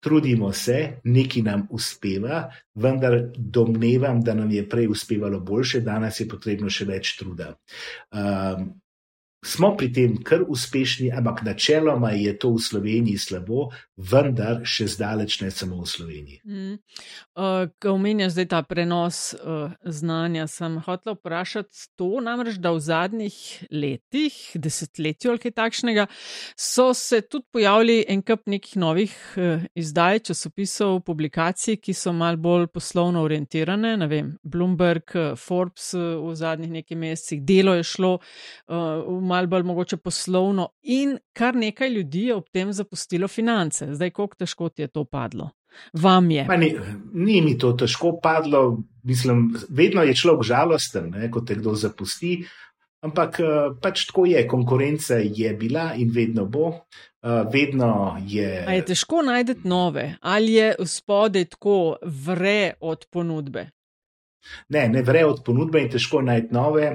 trudimo 0.00 0.52
se, 0.52 1.00
nekaj 1.04 1.42
nam 1.42 1.66
uspeva, 1.70 2.42
vendar 2.74 3.18
domnevam, 3.36 4.22
da 4.24 4.34
nam 4.34 4.50
je 4.50 4.68
prej 4.68 4.88
uspevalo 4.88 5.40
boljše, 5.40 5.80
danes 5.80 6.20
je 6.20 6.28
potrebno 6.28 6.70
še 6.70 6.86
več 6.88 7.16
truda. 7.18 7.52
Um, 8.10 8.70
smo 9.44 9.72
pri 9.76 9.88
tem 9.92 10.16
kar 10.24 10.42
uspešni, 10.48 11.10
ampak 11.16 11.42
načeloma 11.42 12.10
je 12.10 12.38
to 12.38 12.52
v 12.52 12.60
Sloveniji 12.60 13.18
slabo, 13.18 13.70
vendar 13.96 14.60
še 14.68 14.86
zdaleč 14.92 15.40
ne 15.40 15.50
samo 15.52 15.80
v 15.80 15.88
Sloveniji. 15.88 16.40
Mm. 16.44 16.76
Uh, 17.36 17.68
ko 17.80 17.94
omenjaš 17.96 18.36
zdaj 18.36 18.48
ta 18.52 18.60
prenos 18.68 19.20
uh, 19.32 19.72
znanja, 19.84 20.46
sem 20.48 20.76
hotel 20.84 21.16
vprašati 21.16 21.88
to, 21.96 22.20
namreč, 22.24 22.58
da 22.60 22.72
v 22.76 22.82
zadnjih 22.84 23.38
letih, 23.72 24.36
desetletju 24.54 25.32
ali 25.32 25.42
kaj 25.42 25.56
takšnega, 25.56 26.06
so 26.56 26.90
se 26.96 27.22
tudi 27.24 27.48
pojavili 27.52 28.04
en 28.08 28.24
kup 28.24 28.44
nekih 28.44 28.76
novih 28.80 29.16
uh, 29.40 29.64
izdaj, 29.72 30.24
časopisov, 30.30 31.00
publikacij, 31.08 31.80
ki 31.80 31.96
so 31.96 32.12
mal 32.12 32.36
bolj 32.36 32.68
poslovno 32.74 33.24
orientirane. 33.24 33.96
Ne 34.00 34.10
vem, 34.10 34.34
Bloomberg, 34.44 35.16
Forbes 35.40 35.94
uh, 35.96 36.20
v 36.28 36.36
zadnjih 36.36 36.76
nekaj 36.80 37.00
mesecih, 37.00 37.40
delo 37.44 37.76
je 37.78 37.88
šlo 37.88 38.14
uh, 38.20 39.08
malo 39.30 39.50
bolj 39.50 39.64
mogoče 39.70 39.96
poslovno, 39.96 40.68
in 40.82 41.16
kar 41.32 41.56
nekaj 41.56 41.90
ljudi 41.94 42.26
je 42.28 42.34
ob 42.34 42.50
tem 42.52 42.72
zapustilo 42.72 43.28
finance. 43.28 43.88
Zdaj, 43.94 44.10
kako 44.10 44.42
težko 44.44 44.68
ti 44.68 44.82
je 44.82 44.88
to 44.90 45.04
padlo? 45.04 45.50
Vam 45.92 46.30
je. 46.30 46.46
Ni, 46.58 46.72
ni 47.12 47.40
mi 47.42 47.58
to 47.58 47.72
težko 47.78 48.16
padlo, 48.22 48.80
mislim, 49.06 49.52
vedno 49.68 50.02
je 50.02 50.16
človek 50.18 50.42
žalosten, 50.46 51.12
ne, 51.14 51.30
ko 51.30 51.44
te 51.46 51.54
kdo 51.54 51.74
zapusti. 51.78 52.40
Ampak 53.00 53.40
eh, 53.40 53.70
pač 53.80 54.04
tako 54.10 54.26
je, 54.28 54.42
konkurenca 54.48 55.22
je 55.22 55.54
bila 55.56 55.92
in 55.96 56.10
vedno 56.14 56.44
bo. 56.46 56.74
Uh, 57.20 57.44
vedno 57.52 58.16
je. 58.24 58.64
A 58.64 58.72
je 58.78 58.84
težko 58.88 59.20
najti 59.22 59.52
nove, 59.68 60.14
ali 60.24 60.54
je 60.54 60.70
spodaj 60.88 61.44
tako 61.52 61.74
vre 62.24 62.80
od 62.80 63.04
ponudbe? 63.12 63.66
Ne, 64.68 64.88
ne 64.88 65.02
vre 65.02 65.24
od 65.26 65.42
ponudbe 65.44 65.82
in 65.82 65.90
težko 65.92 66.20
najti 66.24 66.54
nove. 66.54 66.86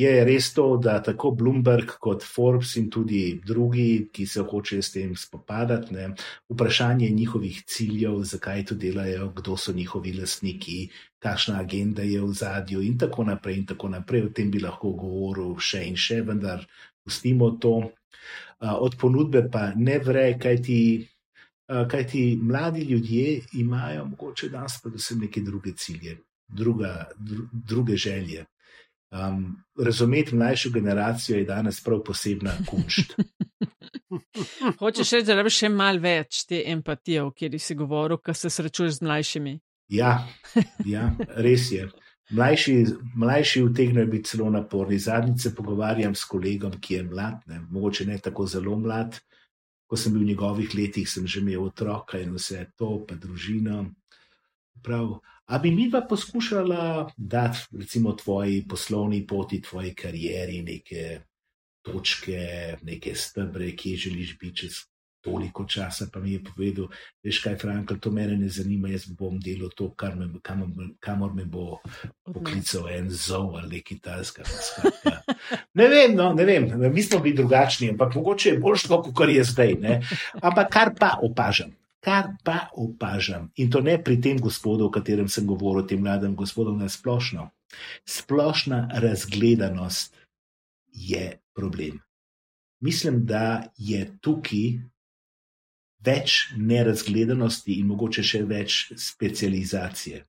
Je 0.00 0.12
res 0.24 0.48
to, 0.56 0.66
da 0.82 0.96
tako 1.04 1.32
Bloomberg 1.38 1.96
kot 2.02 2.24
Forbes 2.24 2.76
in 2.80 2.88
tudi 2.90 3.40
drugi, 3.44 4.08
ki 4.12 4.26
se 4.26 4.44
hočejo 4.46 4.82
s 4.82 4.92
tem 4.94 5.16
spopadati, 5.16 5.94
ne, 5.94 6.08
vprašanje 6.52 7.10
njihovih 7.10 7.62
ciljev, 7.68 8.22
zakaj 8.32 8.64
to 8.70 8.78
delajo, 8.80 9.30
kdo 9.36 9.56
so 9.60 9.74
njihovi 9.76 10.14
lastniki, 10.20 10.78
kakšna 11.22 11.60
agenda 11.60 12.02
je 12.02 12.22
v 12.22 12.32
zadju 12.32 12.82
in 12.82 12.98
tako 12.98 13.26
naprej. 13.28 13.60
In 13.60 13.66
tako 13.66 13.92
naprej. 13.92 14.26
O 14.26 14.32
tem 14.32 14.50
bi 14.50 14.62
lahko 14.62 14.94
govoril 14.96 15.56
še 15.60 15.84
in 15.90 15.96
še, 16.00 16.22
vendar 16.24 16.64
pustimo 17.04 17.52
to. 17.60 17.76
Od 18.60 18.96
ponudbe 18.96 19.44
pa 19.52 19.70
ne 19.76 20.00
vre, 20.00 20.32
kaj 20.40 20.62
ti. 20.62 20.80
Kaj 21.66 22.04
ti 22.06 22.20
mladi 22.38 22.84
ljudje 22.86 23.40
imajo, 23.58 24.04
mogoče 24.12 24.52
danes, 24.52 24.76
predvsem 24.84 25.24
neke 25.24 25.40
druge 25.42 25.72
cilje 25.74 26.12
druga, 26.48 27.08
dru, 27.18 27.48
druge 27.52 27.96
želje. 27.96 28.44
Um, 29.10 29.56
razumeti 29.84 30.34
mlajšo 30.34 30.70
generacijo 30.70 31.38
je 31.38 31.44
danes 31.44 31.84
prav 31.84 32.02
posebna 32.04 32.52
kunšt. 32.70 33.14
Hočeš 34.78 35.12
reči, 35.12 35.26
da 35.26 35.36
rabiš 35.38 35.60
še 35.62 35.70
malo 35.72 36.02
več 36.02 36.44
te 36.48 36.62
empatije, 36.72 37.22
o 37.22 37.30
kateri 37.30 37.58
si 37.62 37.74
govoril, 37.74 38.18
ko 38.18 38.34
se 38.34 38.50
srečuješ 38.50 38.98
z 38.98 39.06
mlajšimi? 39.06 39.54
Ja, 39.94 40.26
ja 40.94 41.12
res 41.36 41.70
je. 41.72 41.86
Mlajši, 42.34 42.74
mlajši 43.14 43.62
vtegnejo 43.68 44.10
biti 44.10 44.32
celo 44.32 44.50
naporni. 44.50 44.98
Zadnjič 44.98 45.42
se 45.42 45.54
pogovarjam 45.54 46.14
s 46.14 46.26
kolegom, 46.26 46.74
ki 46.82 46.94
je 46.94 47.04
mlad, 47.06 47.44
ne, 47.46 47.60
mogoče 47.70 48.06
ne 48.06 48.18
tako 48.18 48.48
zelo 48.50 48.74
mlad. 48.78 49.20
Ko 49.86 49.96
sem 49.96 50.12
bil 50.12 50.24
v 50.24 50.32
njegovih 50.32 50.74
letih, 50.74 51.06
sem 51.06 51.26
že 51.30 51.40
imel 51.40 51.68
otroka 51.68 52.18
in 52.18 52.34
vse 52.34 52.64
to, 52.74 53.04
pa 53.06 53.14
družino. 53.14 53.84
Prav, 54.82 55.20
A 55.46 55.58
bi 55.58 55.70
mi 55.70 55.90
pa 55.90 56.00
poskušala 56.08 57.10
dati, 57.16 57.58
recimo, 57.78 58.12
tvoji 58.12 58.64
poslovni 58.68 59.26
poti, 59.26 59.62
tvoji 59.62 59.94
karieri, 59.94 60.62
neke 60.62 61.20
točke, 61.82 62.76
neke 62.82 63.14
stebre, 63.14 63.70
kje 63.76 63.96
želiš 63.96 64.38
biti 64.38 64.56
čez 64.56 64.80
toliko 65.20 65.64
časa? 65.64 66.08
Pa 66.12 66.20
mi 66.20 66.32
je 66.32 66.42
povedal, 66.44 66.88
veš 67.22 67.38
kaj, 67.44 67.56
Frank, 67.62 67.92
to 68.00 68.10
mene 68.10 68.36
ne 68.36 68.48
zanima, 68.48 68.90
jaz 68.90 69.06
bom 69.06 69.38
delal 69.40 69.70
to, 69.70 69.92
me, 70.16 70.28
kamor, 70.42 70.68
kamor 71.00 71.34
me 71.34 71.44
bo 71.44 71.78
poklical 72.24 72.90
en 72.90 73.10
zov 73.10 73.56
ali 73.62 73.82
kitajska. 73.82 74.42
Ne 75.74 75.88
vem, 75.88 76.14
no, 76.16 76.32
ne 76.34 76.44
vem, 76.44 76.70
mi 76.92 77.02
smo 77.02 77.18
bili 77.22 77.36
drugačni, 77.36 77.90
ampak 77.94 78.14
mogoče 78.14 78.48
je 78.48 78.58
boljše, 78.58 78.88
kot 78.88 79.28
je 79.28 79.44
zdaj. 79.44 79.74
Ne? 79.80 80.00
Ampak 80.42 80.72
kar 80.72 80.94
pa 80.98 81.18
opažam. 81.22 81.70
Kar 82.06 82.36
pa 82.46 82.68
opažam, 82.78 83.48
in 83.58 83.70
to 83.70 83.80
ne 83.82 83.96
pri 83.98 84.20
tem 84.22 84.38
gospodu, 84.38 84.86
o 84.86 84.94
katerem 84.94 85.26
sem 85.28 85.46
govoril, 85.46 85.86
tem 85.90 85.98
mladem 85.98 86.36
gospodu, 86.38 86.76
na 86.78 86.86
splošno. 86.88 87.48
Splošna 88.06 88.88
razgledanost 89.02 90.14
je 90.92 91.40
problem. 91.54 91.98
Mislim, 92.80 93.24
da 93.26 93.72
je 93.76 94.04
tukaj 94.22 94.78
več 96.06 96.36
nerazgledanosti 96.56 97.80
in 97.80 97.88
mogoče 97.90 98.22
še 98.22 98.42
več 98.46 98.76
specializacije. 99.02 100.22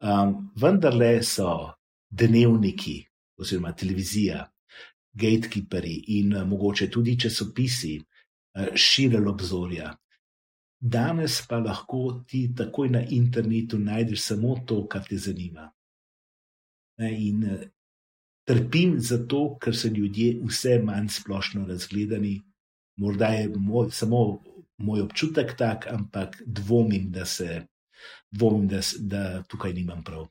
Um, 0.00 0.52
vendarle 0.56 1.24
so 1.26 1.72
dnevniki, 2.10 3.00
oziroma 3.40 3.72
televizija, 3.76 4.44
gatekeeperi 5.18 5.96
in 6.20 6.36
uh, 6.36 6.46
mogoče 6.46 6.86
tudi 6.92 7.16
časopisi 7.18 7.96
uh, 7.98 8.70
širili 8.74 9.28
obzorja. 9.28 9.90
Danes 10.80 11.42
pa 11.48 11.58
lahko 11.60 12.22
ti 12.26 12.46
takoj 12.56 12.88
na 12.88 13.02
internetu 13.04 13.78
najdeš 13.78 14.22
samo 14.22 14.56
to, 14.66 14.86
kar 14.88 15.04
te 15.08 15.18
zanima. 15.18 15.68
In 17.00 17.44
eh, 17.44 17.68
trpim 18.48 18.96
zato, 19.00 19.58
ker 19.60 19.76
so 19.76 19.88
ljudje 19.88 20.38
vse 20.44 20.78
manj 20.84 21.08
splošno 21.20 21.66
razgledani. 21.66 22.40
Morda 22.96 23.26
je 23.26 23.48
moj, 23.56 23.90
samo 23.90 24.42
moj 24.76 25.00
občutek 25.00 25.54
tak, 25.56 25.86
ampak 25.92 26.42
dvomim, 26.46 27.10
da 27.12 27.24
se. 27.24 27.66
Dvomim, 28.30 28.68
da, 28.68 28.80
da 28.98 29.42
tukaj 29.42 29.72
nimam 29.72 30.04
prav. 30.04 30.28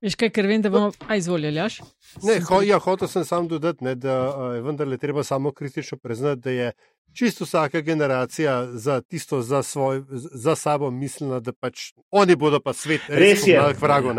Veš 0.00 0.14
kaj, 0.14 0.30
ker 0.30 0.46
vem, 0.46 0.62
da 0.62 0.70
bomo. 0.70 0.92
Aj, 1.08 1.18
izvolili, 1.18 1.58
jaš? 1.58 1.80
Ne, 2.22 2.38
ho, 2.48 2.60
ja, 2.62 2.78
hotel 2.78 3.08
sem 3.08 3.24
samo 3.24 3.48
dodati, 3.48 3.84
ne, 3.84 3.94
da 3.94 4.14
je 4.54 4.62
vendarle 4.62 4.98
treba 4.98 5.24
samo 5.24 5.52
kritično 5.52 5.98
priznati, 5.98 6.40
da 6.40 6.50
je 6.50 6.72
čisto 7.12 7.44
vsaka 7.44 7.80
generacija 7.80 8.66
za 8.72 9.00
tisto, 9.00 9.42
za, 9.42 9.62
svoj, 9.62 10.02
za 10.10 10.56
sabo 10.56 10.90
mislila, 10.90 11.40
da 11.40 11.52
pač 11.52 11.92
oni 12.10 12.36
bodo 12.36 12.60
pa 12.60 12.72
svet 12.72 13.00
res 13.08 13.46
je. 13.46 13.60
Vrago, 13.80 14.14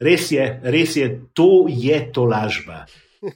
res 0.00 0.32
je, 0.32 0.60
res 0.62 0.96
je, 0.96 1.08
to 1.32 1.66
je 1.68 2.12
to 2.12 2.24
lažba. 2.24 2.86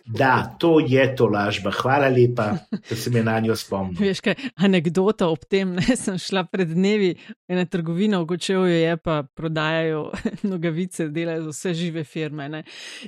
Da, 0.07 0.57
to 0.59 0.81
je 0.81 1.17
to 1.17 1.27
lažba. 1.27 1.71
Hvala 1.71 2.09
lepa, 2.09 2.53
da 2.91 2.97
se 2.97 3.11
mi 3.11 3.23
na 3.23 3.39
njo 3.41 3.57
spomnil. 3.57 4.01
Veš 4.01 4.21
kaj, 4.21 4.35
anekdota 4.57 5.29
ob 5.31 5.45
tem, 5.51 5.77
ne 5.79 5.97
sem 5.97 6.19
šla 6.19 6.45
pred 6.51 6.73
dnevi 6.75 7.13
ena 7.49 7.65
trgovina, 7.65 8.21
v 8.21 8.29
Gočevu 8.33 8.67
je 8.67 8.97
pa 8.97 9.23
prodajajo 9.23 10.11
nogavice, 10.51 11.09
delajo 11.09 11.47
za 11.49 11.55
vse 11.55 11.75
žive 11.75 12.05
firme. 12.05 12.49
Ne? 12.49 12.63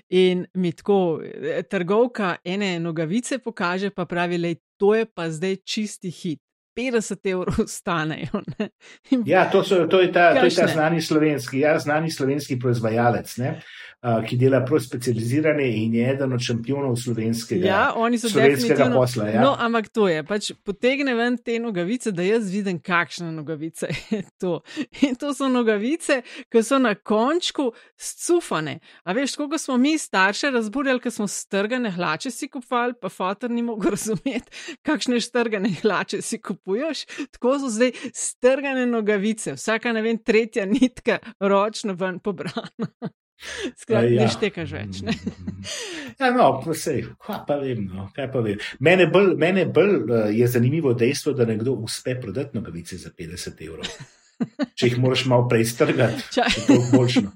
In 0.09 0.47
mi 0.55 0.72
tako 0.72 1.20
trgovka 1.70 2.37
ene 2.45 2.79
nogavice 2.81 3.39
pokaže, 3.39 3.91
pa 3.91 4.07
pravi, 4.07 4.39
da 4.39 4.55
to 4.79 4.95
je 4.95 5.07
pa 5.07 5.31
zdaj 5.31 5.57
čisti 5.64 6.11
hit. 6.11 6.43
50 6.79 7.31
evrov 7.31 7.66
stanejo. 7.66 8.43
Ja, 9.26 9.51
to, 9.51 9.64
so, 9.64 9.87
to, 9.87 10.01
je 10.01 10.12
ta, 10.12 10.35
to 10.39 10.47
je 10.47 10.55
ta 10.55 10.66
znani 10.66 11.03
slovenski, 11.03 11.59
ja, 11.59 11.79
znani 11.79 12.11
slovenski 12.11 12.59
proizvajalec. 12.59 13.37
Ne? 13.37 13.61
Ki 14.28 14.36
dela 14.38 14.61
prav 14.64 14.78
specializirane 14.80 15.64
in 15.76 15.94
je 15.94 16.11
eden 16.11 16.32
od 16.32 16.40
šampionov 16.40 16.96
slovenskega, 16.96 17.66
ja, 17.66 18.18
slovenskega 18.30 18.86
posla. 18.94 19.26
Ja. 19.28 19.42
No, 19.42 19.57
ampak 19.59 19.88
to 19.90 20.07
je, 20.09 20.22
pač 20.22 20.53
potegne 20.64 21.16
ven 21.18 21.38
te 21.42 21.57
nogavice, 21.59 22.12
da 22.14 22.22
jaz 22.22 22.46
vidim, 22.53 22.78
kakšne 22.78 23.32
nogavice 23.34 23.90
je 24.14 24.22
to. 24.38 24.61
In 25.03 25.18
to 25.18 25.32
so 25.34 25.51
nogavice, 25.51 26.20
ki 26.46 26.62
so 26.62 26.78
na 26.78 26.94
končku 26.94 27.72
scufane. 27.99 28.78
A 29.03 29.16
veš, 29.18 29.34
koliko 29.36 29.59
smo 29.59 29.76
mi 29.82 29.96
starše 29.99 30.53
razburjali, 30.55 31.03
ker 31.03 31.12
smo 31.12 31.26
strgane 31.26 31.90
hlače 31.90 32.30
si 32.30 32.46
kupovali, 32.49 32.94
pa 33.03 33.11
fotor 33.11 33.51
ni 33.51 33.66
mogel 33.66 33.90
razumeti, 33.96 34.78
kakšne 34.86 35.18
strgane 35.20 35.74
hlače 35.82 36.22
si 36.22 36.38
kupuješ. 36.38 37.07
Tako 37.34 37.59
so 37.59 37.74
zdaj 37.74 37.96
strgane 38.14 38.86
nogavice, 38.86 39.59
vsaka 39.59 39.92
ne 39.92 40.07
vem, 40.07 40.22
tretja 40.22 40.70
nitka 40.70 41.18
ročno 41.40 41.99
ven 41.99 42.22
pobrana. 42.22 42.70
Skratka, 43.76 44.05
ja. 44.11 44.24
ne 44.24 44.28
štekaš 44.34 44.74
več. 44.74 45.01
Ne? 45.07 45.14
ja, 46.20 46.30
no, 46.34 46.51
sej, 46.74 47.05
pa 47.22 47.59
vem. 47.62 47.86
No, 47.86 48.09
kaj 48.16 48.30
pa 48.34 48.43
vem. 48.45 48.62
Mene 48.84 49.09
bolj, 49.12 49.34
mene 49.39 49.66
bolj 49.70 49.97
uh, 50.03 50.28
je 50.34 50.49
zanimivo 50.51 50.95
dejstvo, 50.99 51.36
da 51.39 51.47
nekdo 51.49 51.78
uspe 51.86 52.18
prodati 52.20 52.59
nogavice 52.59 52.99
za 52.99 53.14
50 53.14 53.66
evrov. 53.68 53.99
Če 54.78 54.86
jih 54.86 54.99
moraš 55.03 55.24
malo 55.30 55.49
prej 55.51 55.64
strgati, 55.66 56.22
če 56.34 56.45
to 56.68 56.76
boljšno. 56.93 57.32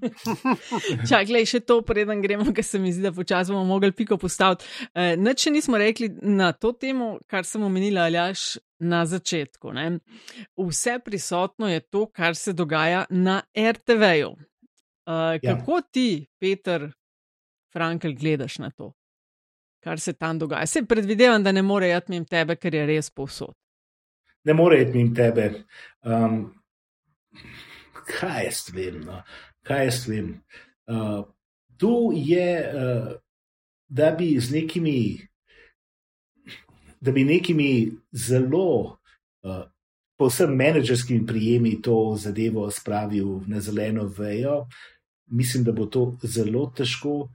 Čakaj, 1.08 1.26
gledaj, 1.26 1.48
še 1.50 1.60
to, 1.66 1.80
preden 1.86 2.22
gremo, 2.22 2.46
ker 2.54 2.66
se 2.66 2.78
mi 2.78 2.92
zdi, 2.94 3.02
da 3.08 3.10
počasi 3.14 3.54
bomo 3.54 3.64
mogli 3.66 3.90
piko 3.96 4.18
postaviti. 4.22 4.68
E, 4.94 5.16
Nič 5.18 5.48
nismo 5.50 5.80
rekli 5.82 6.12
na 6.22 6.52
to 6.54 6.70
temo, 6.78 7.16
kar 7.30 7.46
sem 7.48 7.64
omenila, 7.66 8.06
aljaš 8.06 8.52
na 8.82 9.02
začetku. 9.06 9.74
Ne? 9.74 9.88
Vse 10.58 11.00
prisotno 11.02 11.70
je 11.70 11.82
to, 11.82 12.06
kar 12.06 12.38
se 12.38 12.54
dogaja 12.54 13.04
na 13.10 13.40
RTV-ju. 13.50 14.36
Uh, 15.06 15.40
kako 15.42 15.76
ja. 15.76 15.82
ti, 15.90 16.26
Peter, 16.38 16.92
Frankel, 17.72 18.14
gledaš 18.14 18.58
na 18.58 18.70
to, 18.70 18.92
kar 19.82 20.00
se 20.00 20.12
tam 20.12 20.38
dogaja? 20.38 20.66
Se 20.66 20.84
predvidevam, 20.86 21.42
da 21.42 21.52
ne 21.52 21.62
more 21.62 21.88
jeti 21.88 22.12
mimo 22.12 22.26
tebe, 22.30 22.56
ker 22.56 22.74
je 22.74 22.86
res 22.86 23.10
povsod. 23.10 23.54
Ne 24.44 24.54
more 24.54 24.78
jeti 24.78 24.98
mimo 24.98 25.14
tebe. 25.14 25.48
Um, 26.06 26.54
kaj 28.06 28.44
jaz 28.44 28.62
vem? 28.74 29.00
No? 29.06 29.22
Kaj 29.66 29.84
jaz 29.84 30.06
vem? 30.06 30.30
Uh, 30.86 31.24
tu 31.76 32.12
je, 32.14 32.48
uh, 32.70 33.12
da 33.88 34.10
bi 34.18 34.36
z 34.40 34.54
nekimi, 34.54 34.96
da 37.00 37.12
bi 37.12 37.24
nekimi 37.24 37.72
zelo. 38.12 38.98
Uh, 39.42 39.64
Povsem 40.22 40.52
menedžerskimi 40.54 41.26
prijemi 41.26 41.80
to 41.82 42.14
zadevo 42.14 42.70
spravil 42.70 43.40
na 43.46 43.60
zeleno 43.60 44.04
vejo, 44.06 44.68
mislim, 45.26 45.64
da 45.64 45.72
bo 45.72 45.86
to 45.90 46.02
zelo 46.22 46.68
težko. 46.76 47.26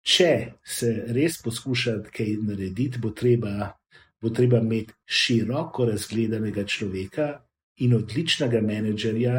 Če 0.00 0.30
se 0.64 0.88
res 1.12 1.36
poskuša 1.44 1.98
kaj 2.08 2.30
narediti, 2.46 2.96
bo 2.98 3.10
treba, 3.12 3.66
bo 4.22 4.32
treba 4.32 4.62
imeti 4.64 4.96
široko 5.04 5.84
razgledanega 5.90 6.64
človeka 6.64 7.26
in 7.84 7.92
odličnega 7.98 8.62
menedžerja 8.64 9.34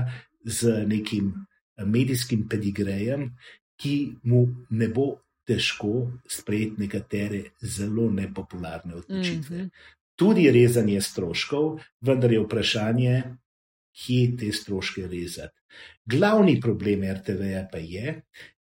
z 0.45 0.75
nekim 0.85 1.33
medijskim 1.81 2.45
pedigrejem, 2.49 3.31
ki 3.81 3.95
mu 4.29 4.43
ne 4.69 4.91
bo 4.93 5.07
težko 5.49 6.05
sprejeti 6.29 6.85
nekatere 6.85 7.41
zelo 7.65 8.11
nepopularne 8.13 9.01
odločitve. 9.01 9.57
Mm 9.57 9.65
-hmm. 9.65 10.00
Tudi 10.22 10.51
rezanje 10.53 10.99
stroškov, 11.01 11.80
vendar 12.05 12.32
je 12.32 12.39
vprašanje, 12.43 13.13
kje 13.97 14.36
te 14.38 14.51
stroške 14.53 15.07
rezati. 15.09 15.57
Glavni 16.05 16.59
problem 16.61 17.05
RTV-ja 17.13 17.63
pa 17.72 17.80
je, 17.82 18.22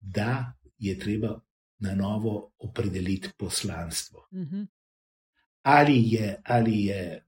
da 0.01 0.53
je 0.79 0.95
treba 0.99 1.33
na 1.83 1.95
novo 1.95 2.53
opredeliti 2.59 3.33
poslanstvo. 3.39 4.29
Uh 4.31 4.39
-huh. 4.39 4.67
Ali 5.63 6.13
je, 6.13 6.37
ali 6.45 6.85
je 6.85 7.25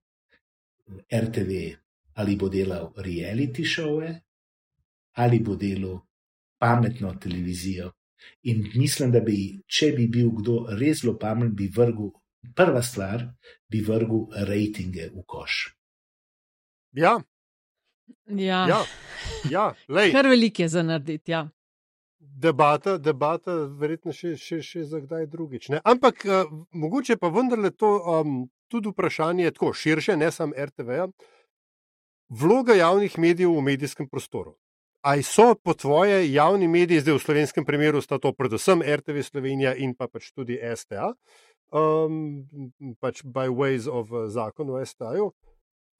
RTV, 1.12 1.50
ali 2.14 2.36
bo 2.36 2.48
delal 2.48 2.92
reality 2.96 3.64
šove, 3.64 4.20
ali 5.12 5.38
bo 5.38 5.56
delal 5.56 5.98
pametno 6.58 7.14
televizijo. 7.14 7.92
In 8.42 8.70
mislim, 8.74 9.12
da 9.12 9.20
bi, 9.20 9.62
če 9.66 9.92
bi 9.96 10.06
bil 10.06 10.30
kdo 10.30 10.66
res 10.78 11.00
zelo 11.00 11.18
pameten, 11.18 11.54
bi 11.54 11.66
vrgel, 11.76 12.10
prva 12.56 12.82
stvar, 12.82 13.26
bi 13.70 13.82
vrgel 13.86 14.26
rejtinge 14.48 15.10
v 15.14 15.24
koš. 15.26 15.74
Ja, 16.92 17.20
Ja, 18.26 18.66
ja, 18.68 18.80
ja 19.50 19.74
lej, 19.88 20.12
kar 20.12 20.26
velik 20.28 20.58
je 20.60 20.68
za 20.68 20.82
narediti. 20.82 21.32
Ja. 21.32 21.48
debata, 22.18 22.96
debata, 22.98 23.54
verjetno 23.78 24.12
še, 24.14 24.34
še, 24.40 24.60
še 24.64 24.86
za 24.88 25.02
kdaj 25.02 25.26
drugič. 25.30 25.68
Ne? 25.74 25.80
Ampak 25.84 26.24
uh, 26.26 26.48
mogoče 26.74 27.18
pa 27.20 27.30
vendarle 27.34 27.70
to 27.74 27.92
um, 27.98 28.42
tudi 28.72 28.92
vprašanje 28.92 29.52
tako 29.56 29.72
širše, 29.76 30.16
ne 30.16 30.30
samo 30.32 30.56
RTV-ja. 30.56 31.08
Vloga 32.32 32.74
javnih 32.78 33.18
medijev 33.18 33.52
v 33.52 33.64
medijskem 33.66 34.08
prostoru. 34.08 34.56
Ali 35.02 35.26
so 35.26 35.54
po 35.58 35.74
tvoje 35.74 36.22
javni 36.30 36.68
mediji, 36.70 37.02
zdaj 37.02 37.16
v 37.16 37.22
slovenskem 37.24 37.64
primeru, 37.66 38.00
sta 38.00 38.20
to 38.22 38.30
predvsem 38.38 38.84
RTV 38.86 39.24
Slovenija 39.26 39.74
in 39.74 39.96
pa 39.98 40.06
pač 40.06 40.30
tudi 40.30 40.60
STA, 40.62 41.10
um, 41.72 42.44
pač 43.00 43.22
by 43.24 43.48
ways 43.48 43.88
of 43.88 44.12
uh, 44.12 44.28
zakon 44.28 44.70
o 44.70 44.80
STA-ju. 44.84 45.30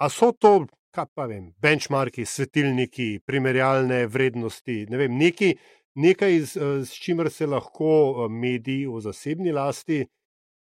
A 0.03 0.09
so 0.11 0.33
to, 0.33 0.66
kaj 0.95 1.09
pa 1.14 1.27
vem, 1.31 1.53
benchmarki, 1.62 2.27
svetilniki, 2.27 3.23
primerjalne 3.27 4.05
vrednosti, 4.07 4.83
ne 4.91 5.01
vem, 5.01 5.16
neki, 5.18 5.53
nekaj, 5.97 6.39
s, 6.45 6.57
s 6.89 7.03
čimer 7.03 7.31
se 7.31 7.47
lahko 7.47 7.93
uh, 7.93 8.31
mediji 8.31 8.89
v 8.91 9.01
zasebni 9.01 9.53
lasti 9.53 10.03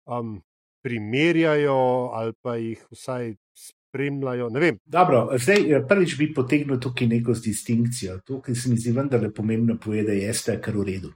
um, 0.07 0.41
primerjajo 0.83 2.11
ali 2.17 2.33
pa 2.43 2.57
jih 2.57 2.83
vsaj 2.91 3.35
Dobro, 4.87 5.31
zdaj, 5.39 5.73
eh, 5.73 5.87
prvič 5.89 6.17
bi 6.19 6.35
potegnil 6.35 6.81
tukaj 6.81 7.09
neko 7.09 7.35
distinkcijo. 7.35 8.21
To, 8.27 8.41
ki 8.41 8.55
se 8.55 8.71
mi 8.71 8.77
zdi 8.79 8.93
vendarle 8.93 9.33
pomembno 9.35 9.79
povedati, 9.83 10.19
je 10.19 10.35
STA 10.35 10.61
kar 10.61 10.77
v 10.77 10.85
redu. 10.87 11.13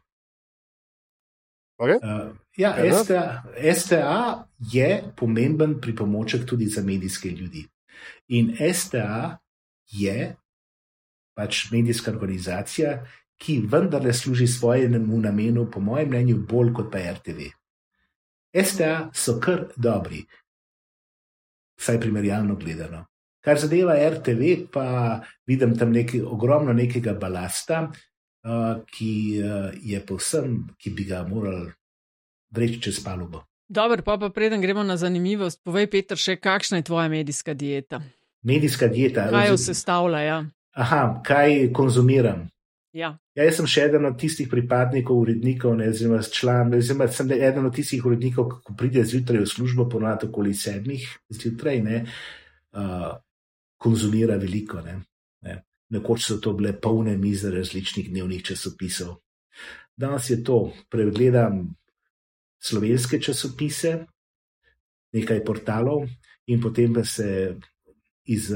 Okay. 1.76 1.98
Uh, 2.02 2.36
ja. 2.56 2.76
STA, 3.02 3.42
STA 3.74 4.46
je 4.72 5.02
pomemben 5.16 5.80
pripomoček 5.80 6.46
tudi 6.46 6.66
za 6.66 6.82
medijske 6.82 7.28
ljudi. 7.28 7.66
In 8.28 8.54
STA 8.74 9.38
je 9.90 10.36
pač 11.34 11.70
medijska 11.72 12.10
organizacija, 12.10 13.04
ki 13.36 13.58
vendarle 13.70 14.12
služi 14.12 14.46
svojemu 14.46 15.18
namenu, 15.20 15.66
po 15.70 15.80
mojem 15.80 16.08
mnenju, 16.08 16.36
bolj 16.48 16.72
kot 16.74 16.92
pa 16.92 16.98
RTV. 16.98 17.50
STA 18.54 19.10
so 19.14 19.40
kar 19.42 19.66
dobri, 19.76 20.22
vsaj 21.80 22.00
primerjalno 22.00 22.54
gledano. 22.54 23.06
Kar 23.44 23.58
zadeva 23.58 23.96
RTV, 23.98 24.70
pa 24.72 25.20
vidim 25.46 25.74
tam 25.78 25.92
nekaj, 25.92 26.22
ogromno 26.22 26.72
nekega 26.72 27.12
balasta, 27.18 27.88
ki 28.92 29.40
je 29.82 30.00
povsem, 30.06 30.60
ki 30.78 30.90
bi 30.90 31.08
ga 31.08 31.22
morali 31.28 31.72
vreči 32.54 32.80
čez 32.80 33.00
palubo. 33.04 33.44
Dobro, 33.68 34.02
pa, 34.04 34.18
pa 34.20 34.28
preden 34.28 34.60
gremo 34.60 34.82
na 34.82 34.96
zanimivost, 34.96 35.62
povej, 35.64 35.88
Peter, 35.90 36.20
še 36.20 36.36
kakšna 36.36 36.82
je 36.82 36.88
tvoja 36.90 37.08
medijska 37.08 37.54
dieta? 37.56 38.02
Medijska 38.44 38.90
dieta. 38.92 39.30
Kaj 39.32 39.48
jo 39.48 39.56
sestavlja? 39.56 40.20
Ja. 40.20 40.38
Aha, 40.76 41.22
kaj 41.24 41.72
konzumiram? 41.72 42.44
Ja. 42.94 43.16
Ja, 43.34 43.46
jaz 43.48 43.56
sem 43.58 43.66
še 43.66 43.88
eden 43.88 44.04
od 44.06 44.18
tistih 44.20 44.46
pripadnikov, 44.50 45.24
urednikov, 45.24 45.72
ne, 45.80 45.88
oziroma 45.90 46.20
član, 46.22 46.76
oziroma 46.76 47.08
sem 47.10 47.32
eden 47.34 47.66
od 47.66 47.74
tistih 47.74 48.04
urednikov, 48.06 48.60
ki 48.62 48.74
pride 48.78 49.02
zjutraj 49.10 49.42
v 49.42 49.50
službo, 49.50 49.88
ponovadi 49.90 50.28
okoli 50.28 50.52
sedmih 50.54 51.08
zjutraj, 51.34 51.80
ne, 51.82 52.04
uh, 52.76 53.08
konzumira 53.82 54.36
veliko. 54.38 54.84
Ne, 54.86 55.00
ne. 55.42 55.56
Nekoč 55.90 56.24
so 56.24 56.38
to 56.40 56.54
bile 56.56 56.72
polne 56.80 57.16
mize 57.16 57.50
različnih 57.50 58.10
dnevnih 58.10 58.42
časopisov. 58.42 59.16
Danes 59.96 60.30
je 60.30 60.40
to, 60.44 60.72
pregledam 60.90 61.74
slovenske 62.62 63.20
časopise, 63.20 64.06
nekaj 65.12 65.44
portalov, 65.44 66.08
in 66.46 66.60
potem 66.60 66.94
pa 66.94 67.04
se 67.04 67.54
iz, 68.24 68.50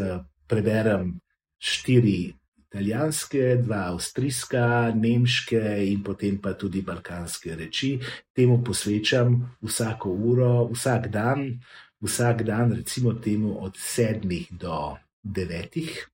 preberem 0.49 1.21
štiri 1.59 2.33
italijanske, 2.69 3.57
dva 3.63 3.85
avstrijska, 3.93 4.93
nemške 4.95 5.63
in 5.89 6.03
potem 6.05 6.39
pa 6.43 6.53
tudi 6.53 6.83
balkanske 6.83 7.57
reči. 7.57 7.99
Temu 8.37 8.61
posvečam 8.65 9.39
vsako 9.63 10.13
uro, 10.13 10.69
vsak 10.73 11.09
dan, 11.13 11.61
vsak 12.01 12.43
dan, 12.43 12.73
recimo 12.73 13.15
temu 13.15 13.57
od 13.65 13.77
sedmih 13.77 14.49
do 14.53 14.97
devetih. 15.23 16.09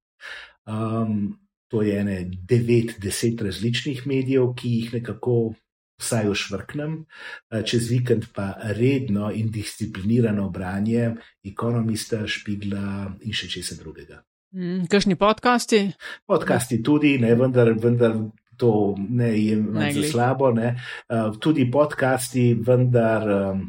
Um, 0.66 1.38
to 1.68 1.82
je 1.82 1.98
ene 2.00 2.30
devet, 2.48 2.96
deset 3.02 3.42
različnih 3.42 4.06
medijev, 4.06 4.52
ki 4.56 4.70
jih 4.78 4.92
nekako 4.94 5.54
vsaj 6.00 6.28
ošvrknem, 6.28 7.04
Eh, 7.50 7.62
čez 7.62 7.88
vikend 7.90 8.24
pa 8.34 8.54
redno 8.62 9.30
in 9.30 9.50
disciplinirano 9.50 10.50
branje 10.50 11.14
ekonomista, 11.44 12.26
špigla 12.26 13.14
in 13.22 13.32
še 13.32 13.48
česa 13.48 13.76
drugega. 13.78 14.22
Mm, 14.54 14.86
kakšni 14.90 15.16
podcasti? 15.16 15.92
Podcasti 16.26 16.82
tudi, 16.82 17.18
ne, 17.18 17.34
vendar, 17.34 17.72
vendar 17.78 18.16
to 18.56 18.94
ne 18.96 19.30
je 19.34 19.56
manj 19.56 19.92
za 19.92 20.10
slabo. 20.10 20.50
Ne. 20.50 20.74
Uh, 21.08 21.36
tudi 21.38 21.66
podcasti, 21.70 22.54
vendar 22.54 23.28
um, 23.28 23.64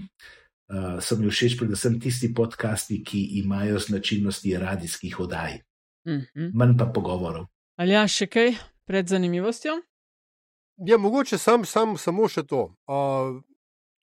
uh, 0.69 0.97
so 1.01 1.17
mi 1.17 1.29
všeč 1.29 1.57
predvsem 1.59 1.99
tisti 1.99 2.33
podcasti, 2.33 3.01
ki 3.03 3.41
imajo 3.41 3.81
značilnosti 3.81 4.57
radijskih 4.57 5.19
oddaj, 5.19 5.59
Mm 6.05 6.21
-hmm. 6.35 6.51
manj 6.53 6.77
pa 6.77 6.85
pogovorov. 6.85 7.45
Ali 7.75 7.91
ja, 7.91 8.07
še 8.07 8.27
kaj 8.27 8.55
pred 8.85 9.07
zanimivostjo? 9.07 9.81
Ja, 10.77 10.97
mogoče 10.97 11.37
sam, 11.37 11.65
sam, 11.65 11.97
samo 11.97 12.27
še 12.27 12.43
to. 12.43 12.75
Uh, 12.87 13.41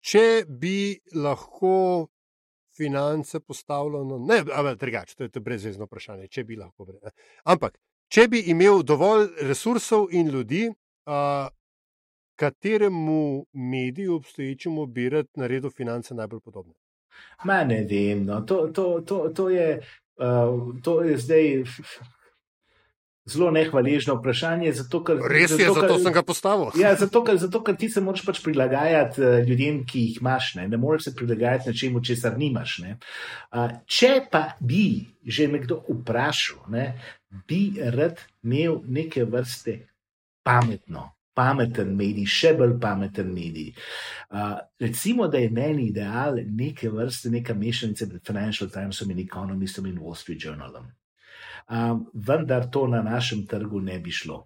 če 0.00 0.44
bi 0.48 1.00
lahko 1.14 2.08
finance 2.76 3.40
postavljeno, 3.40 4.18
ne, 4.18 4.38
ampak 4.38 4.78
drugače, 4.78 5.16
to 5.16 5.24
je, 5.24 5.28
to 5.28 5.38
je 5.38 5.42
brezvezno 5.42 5.84
vprašanje, 5.84 6.28
če 6.28 6.44
bi 6.44 6.56
lahko. 6.56 6.84
bre- 6.84 7.12
Ampak, 7.44 7.78
če 8.08 8.28
bi 8.28 8.40
imel 8.40 8.82
dovolj 8.82 9.28
resursov 9.42 10.08
in 10.10 10.28
ljudi, 10.28 10.68
uh, 11.06 11.48
kateremu 12.36 13.46
mediju 13.52 14.14
obstoječemu 14.16 14.86
bi 14.86 15.08
rad 15.08 15.26
naredil 15.36 15.70
finance 15.70 16.14
najbolj 16.14 16.40
podobne? 16.40 16.74
Ma 17.44 17.64
ne 17.64 17.84
vem, 17.84 18.24
no. 18.24 18.40
to, 18.40 18.66
to, 18.74 19.00
to, 19.00 19.28
to, 19.28 19.48
je, 19.50 19.82
uh, 20.18 20.72
to 20.82 21.02
je 21.02 21.18
zdaj 21.18 21.46
zelo 23.24 23.50
nehvaležno 23.54 24.16
vprašanje. 24.18 24.72
Zato, 24.72 25.00
ker, 25.06 25.20
Res 25.30 25.54
je, 25.54 25.60
ker- 25.62 25.74
zato 25.78 25.98
sem 26.02 26.12
ga 26.12 26.22
postavil. 26.26 26.72
Ja, 26.80 26.94
zato, 26.98 27.22
ker, 27.24 27.38
zato, 27.38 27.62
ker 27.62 27.76
ti 27.78 27.88
se 27.88 28.02
moraš 28.02 28.24
pač 28.26 28.42
prilagajati 28.42 29.22
uh, 29.22 29.38
ljudem, 29.46 29.84
ki 29.86 30.06
jih 30.08 30.20
imaš, 30.20 30.54
ne, 30.58 30.66
ne 30.68 30.76
moreš 30.76 31.10
se 31.10 31.14
prilagajati 31.14 31.70
nečemu, 31.70 32.02
česar 32.02 32.38
nimaš. 32.38 32.78
Ne. 32.82 32.98
Če 33.86 34.12
pa 34.30 34.56
bi 34.60 35.06
že 35.22 35.46
nekdo 35.46 35.84
vprašal, 35.86 36.64
ne, 36.74 36.86
bi 37.46 37.78
rad 37.78 38.18
imel 38.42 38.80
neke 38.90 39.22
vrste 39.24 39.78
pametno. 40.42 41.12
Pameten 41.34 41.94
medij, 41.96 42.26
še 42.28 42.52
bolj 42.58 42.76
pameten 42.80 43.32
medij. 43.32 43.72
Uh, 44.30 44.58
recimo, 44.80 45.28
da 45.32 45.40
je 45.40 45.50
meni 45.50 45.88
ideal 45.88 46.42
neke 46.44 46.90
vrste, 46.92 47.30
neka 47.32 47.54
mešanica 47.54 48.06
med 48.10 48.26
Financial 48.26 48.70
Timesom 48.70 49.10
in 49.10 49.22
Economistom 49.24 49.86
in 49.86 49.98
Wall 49.98 50.18
Street 50.18 50.44
Journalom. 50.44 50.90
Um, 51.68 52.06
vendar 52.12 52.68
to 52.68 52.86
na 52.86 53.02
našem 53.02 53.46
trgu 53.46 53.80
ne 53.80 53.98
bi 53.98 54.10
šlo. 54.10 54.42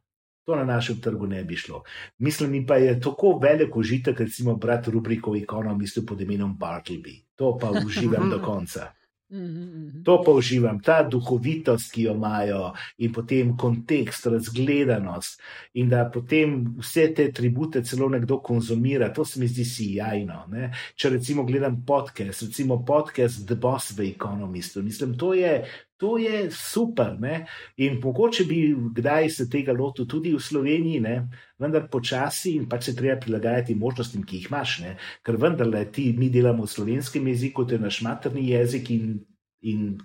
To 0.47 0.55
na 0.55 0.65
našem 0.65 1.01
trgu 1.03 1.27
ne 1.27 1.45
bi 1.45 1.57
šlo. 1.57 1.83
Mislim, 2.19 2.51
mi 2.51 2.67
pa 2.67 2.77
je 2.77 3.01
tako 3.01 3.39
velik 3.43 3.77
užitek, 3.77 4.21
recimo, 4.21 4.55
brati 4.57 4.91
rubriko 4.91 5.33
o 5.33 5.37
ekonomistu 5.37 6.07
pod 6.07 6.21
imenom 6.21 6.59
Bartleby. 6.59 7.17
To 7.35 7.57
pa 7.59 7.73
uživam 7.87 8.31
do 8.31 8.39
konca. 8.43 8.93
Mm 9.29 9.39
-hmm. 9.39 10.05
To 10.05 10.23
pa 10.23 10.31
uživam, 10.31 10.81
ta 10.81 11.03
duhovitost, 11.03 11.93
ki 11.93 12.03
jo 12.03 12.15
imajo, 12.15 12.73
in 12.99 13.13
potem 13.13 13.57
kontekst, 13.57 14.27
razgledanost, 14.27 15.41
in 15.75 15.89
da 15.89 16.11
potem 16.15 16.75
vse 16.79 17.15
te 17.15 17.33
tribute 17.33 17.83
celo 17.83 18.09
nekdo 18.09 18.39
konzumira, 18.39 19.13
to 19.13 19.25
se 19.25 19.41
mi 19.41 19.49
zdi 19.49 19.65
sijajno. 19.65 20.45
Ne? 20.49 20.73
Če 20.95 21.11
recimo 21.11 21.45
gledam 21.45 21.85
podcast, 21.87 22.43
recimo 22.43 22.85
podcast 22.85 23.47
The 23.47 23.55
Boss 23.55 23.99
v 23.99 24.01
Economistu, 24.11 24.83
mislim, 24.83 25.19
to 25.19 25.35
je. 25.35 25.65
To 25.97 26.19
je 26.21 26.51
super, 26.53 27.15
ne? 27.21 27.47
in 27.77 28.01
mogoče 28.05 28.45
bi 28.45 28.59
kdaj 28.95 29.31
se 29.31 29.47
tega 29.51 29.73
lotil 29.73 30.05
tudi 30.07 30.35
v 30.35 30.41
Sloveniji, 30.41 31.01
ne? 31.01 31.15
vendar 31.59 31.87
počasi 31.89 32.53
in 32.59 32.67
pač 32.69 32.91
se 32.91 32.97
treba 32.97 33.17
prilagajati 33.21 33.75
možnostim, 33.75 34.27
ki 34.27 34.43
jih 34.43 34.51
imaš. 34.51 34.79
Ne? 34.85 34.97
Ker 35.25 35.41
vendarle 35.41 35.87
ti, 35.93 36.11
mi 36.13 36.29
delamo 36.31 36.67
v 36.67 36.73
slovenskem 36.75 37.33
jeziku, 37.33 37.65
to 37.65 37.79
je 37.79 37.81
naš 37.81 38.03
materni 38.05 38.45
jezik 38.51 38.91
in, 38.93 39.17
in 39.65 39.97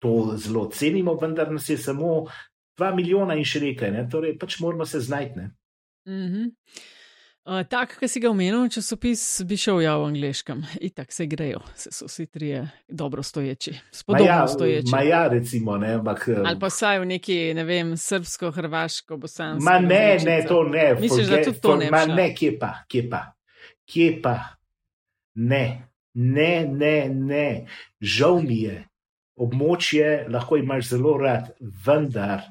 to 0.00 0.36
zelo 0.40 0.70
cenimo, 0.72 1.18
vendar 1.20 1.52
nas 1.52 1.68
je 1.68 1.76
samo 1.76 2.26
dva 2.78 2.94
milijona 2.96 3.36
in 3.36 3.44
še 3.44 3.60
nekaj, 3.60 3.92
ne? 3.92 4.08
torej 4.08 4.38
pač 4.40 4.60
moramo 4.64 4.88
se 4.88 5.00
znajti. 5.04 5.36
Ne? 5.36 5.50
Mm 6.08 6.32
-hmm. 6.32 6.50
Uh, 7.46 7.62
tak, 7.62 7.92
ki 8.00 8.08
si 8.10 8.18
ga 8.18 8.26
omenil, 8.32 8.64
časopis 8.74 9.20
bi 9.46 9.54
šel 9.54 9.78
ja 9.84 9.92
v 10.02 10.08
angliškem. 10.08 10.64
Itak 10.82 11.12
se 11.14 11.28
grejo, 11.30 11.60
se 11.78 11.92
so 11.94 12.08
vsi 12.08 12.24
trije 12.26 12.64
dobro 12.88 13.22
stoječi. 13.22 13.70
Spodobno 13.94 14.26
ja, 14.26 14.48
stoječi. 14.48 14.90
Maja, 14.90 15.28
recimo, 15.28 15.76
ne, 15.78 15.92
ampak. 15.94 16.24
Ali 16.44 16.58
pa 16.58 16.70
saj 16.70 16.98
v 17.04 17.06
neki, 17.06 17.36
ne 17.54 17.64
vem, 17.64 17.92
srbsko, 17.96 18.50
hrvaško, 18.50 19.16
bosansko. 19.22 19.62
Ma 19.62 19.78
ne, 19.78 20.18
ne, 20.24 20.40
to 20.48 20.64
ne. 20.66 20.96
Misliš, 21.00 21.30
da 21.30 21.38
tudi 21.44 21.60
to 21.62 21.76
ne? 21.76 21.90
Ma 21.94 22.02
ne, 22.10 22.32
kje 22.34 22.56
pa, 22.58 22.72
kje 22.90 23.04
pa, 23.10 23.22
kje 23.86 24.08
pa. 24.22 24.34
Ne, 25.38 25.86
ne, 26.14 26.50
ne, 26.66 26.96
ne. 27.14 27.48
Žal 28.02 28.42
mi 28.42 28.58
je. 28.64 28.80
Območje 29.38 30.24
lahko 30.34 30.58
imaš 30.58 30.90
zelo 30.96 31.14
rad, 31.22 31.54
vendar 31.86 32.42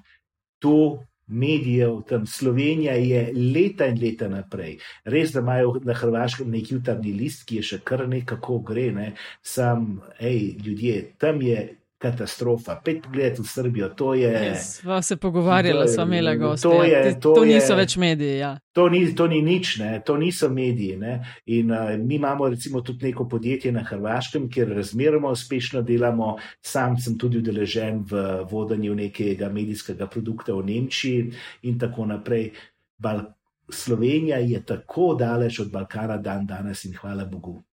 to 0.64 1.04
medijev, 1.28 2.02
tam 2.10 2.26
Slovenija 2.28 2.94
je 2.94 3.32
leta 3.34 3.88
in 3.90 4.00
leta 4.02 4.28
naprej. 4.30 4.78
Res, 5.06 5.34
da 5.34 5.42
imajo 5.42 5.80
na 5.84 5.94
Hrvaškem 5.94 6.52
neki 6.52 6.76
jutarnji 6.76 7.14
list, 7.14 7.46
ki 7.50 7.62
je 7.62 7.70
še 7.72 7.82
kar 7.84 8.08
nekako 8.10 8.60
gre, 8.60 8.92
ne? 8.92 9.08
sam, 9.42 10.02
hej, 10.20 10.56
ljudje, 10.66 11.16
tam 11.18 11.42
je 11.42 11.66
katastrofa. 12.06 12.78
Pet 12.86 13.02
pogled 13.04 13.40
v 13.40 13.48
Srbijo, 13.50 13.90
to 13.98 14.14
je. 14.14 14.56
Sva 14.62 15.02
se 15.02 15.18
pogovarjala, 15.18 15.88
sva 15.88 16.06
imela 16.06 16.36
goste. 16.36 16.70
To, 16.70 16.84
je, 16.84 17.20
to, 17.20 17.34
to 17.36 17.46
niso 17.46 17.74
je, 17.74 17.80
več 17.82 17.98
mediji. 18.02 18.38
Ja. 18.38 18.52
To, 18.78 18.88
ni, 18.90 19.02
to 19.16 19.28
ni 19.32 19.42
nič, 19.42 19.78
ne? 19.82 19.92
to 20.06 20.18
niso 20.22 20.50
mediji. 20.50 20.98
Ne? 21.02 21.18
In 21.46 21.72
uh, 21.72 21.94
mi 21.98 22.20
imamo 22.20 22.50
recimo 22.54 22.82
tudi 22.86 23.10
neko 23.10 23.28
podjetje 23.30 23.72
na 23.72 23.84
Hrvaškem, 23.84 24.50
kjer 24.52 24.76
razmeroma 24.78 25.34
uspešno 25.34 25.82
delamo. 25.82 26.36
Sam 26.62 27.00
sem 27.02 27.18
tudi 27.18 27.42
udeležen 27.44 28.04
v 28.10 28.26
vodenju 28.52 28.96
nekega 28.96 29.50
medijskega 29.50 30.08
produkta 30.08 30.54
v 30.54 30.66
Nemčiji 30.72 31.32
in 31.70 31.80
tako 31.80 32.06
naprej. 32.12 32.52
Bal 32.98 33.26
Slovenija 33.70 34.38
je 34.38 34.60
tako 34.66 35.16
daleč 35.20 35.60
od 35.60 35.72
Balkana 35.72 36.18
dan 36.18 36.46
danes 36.46 36.86
in 36.86 36.94
hvala 36.94 37.26
Bogu. 37.26 37.64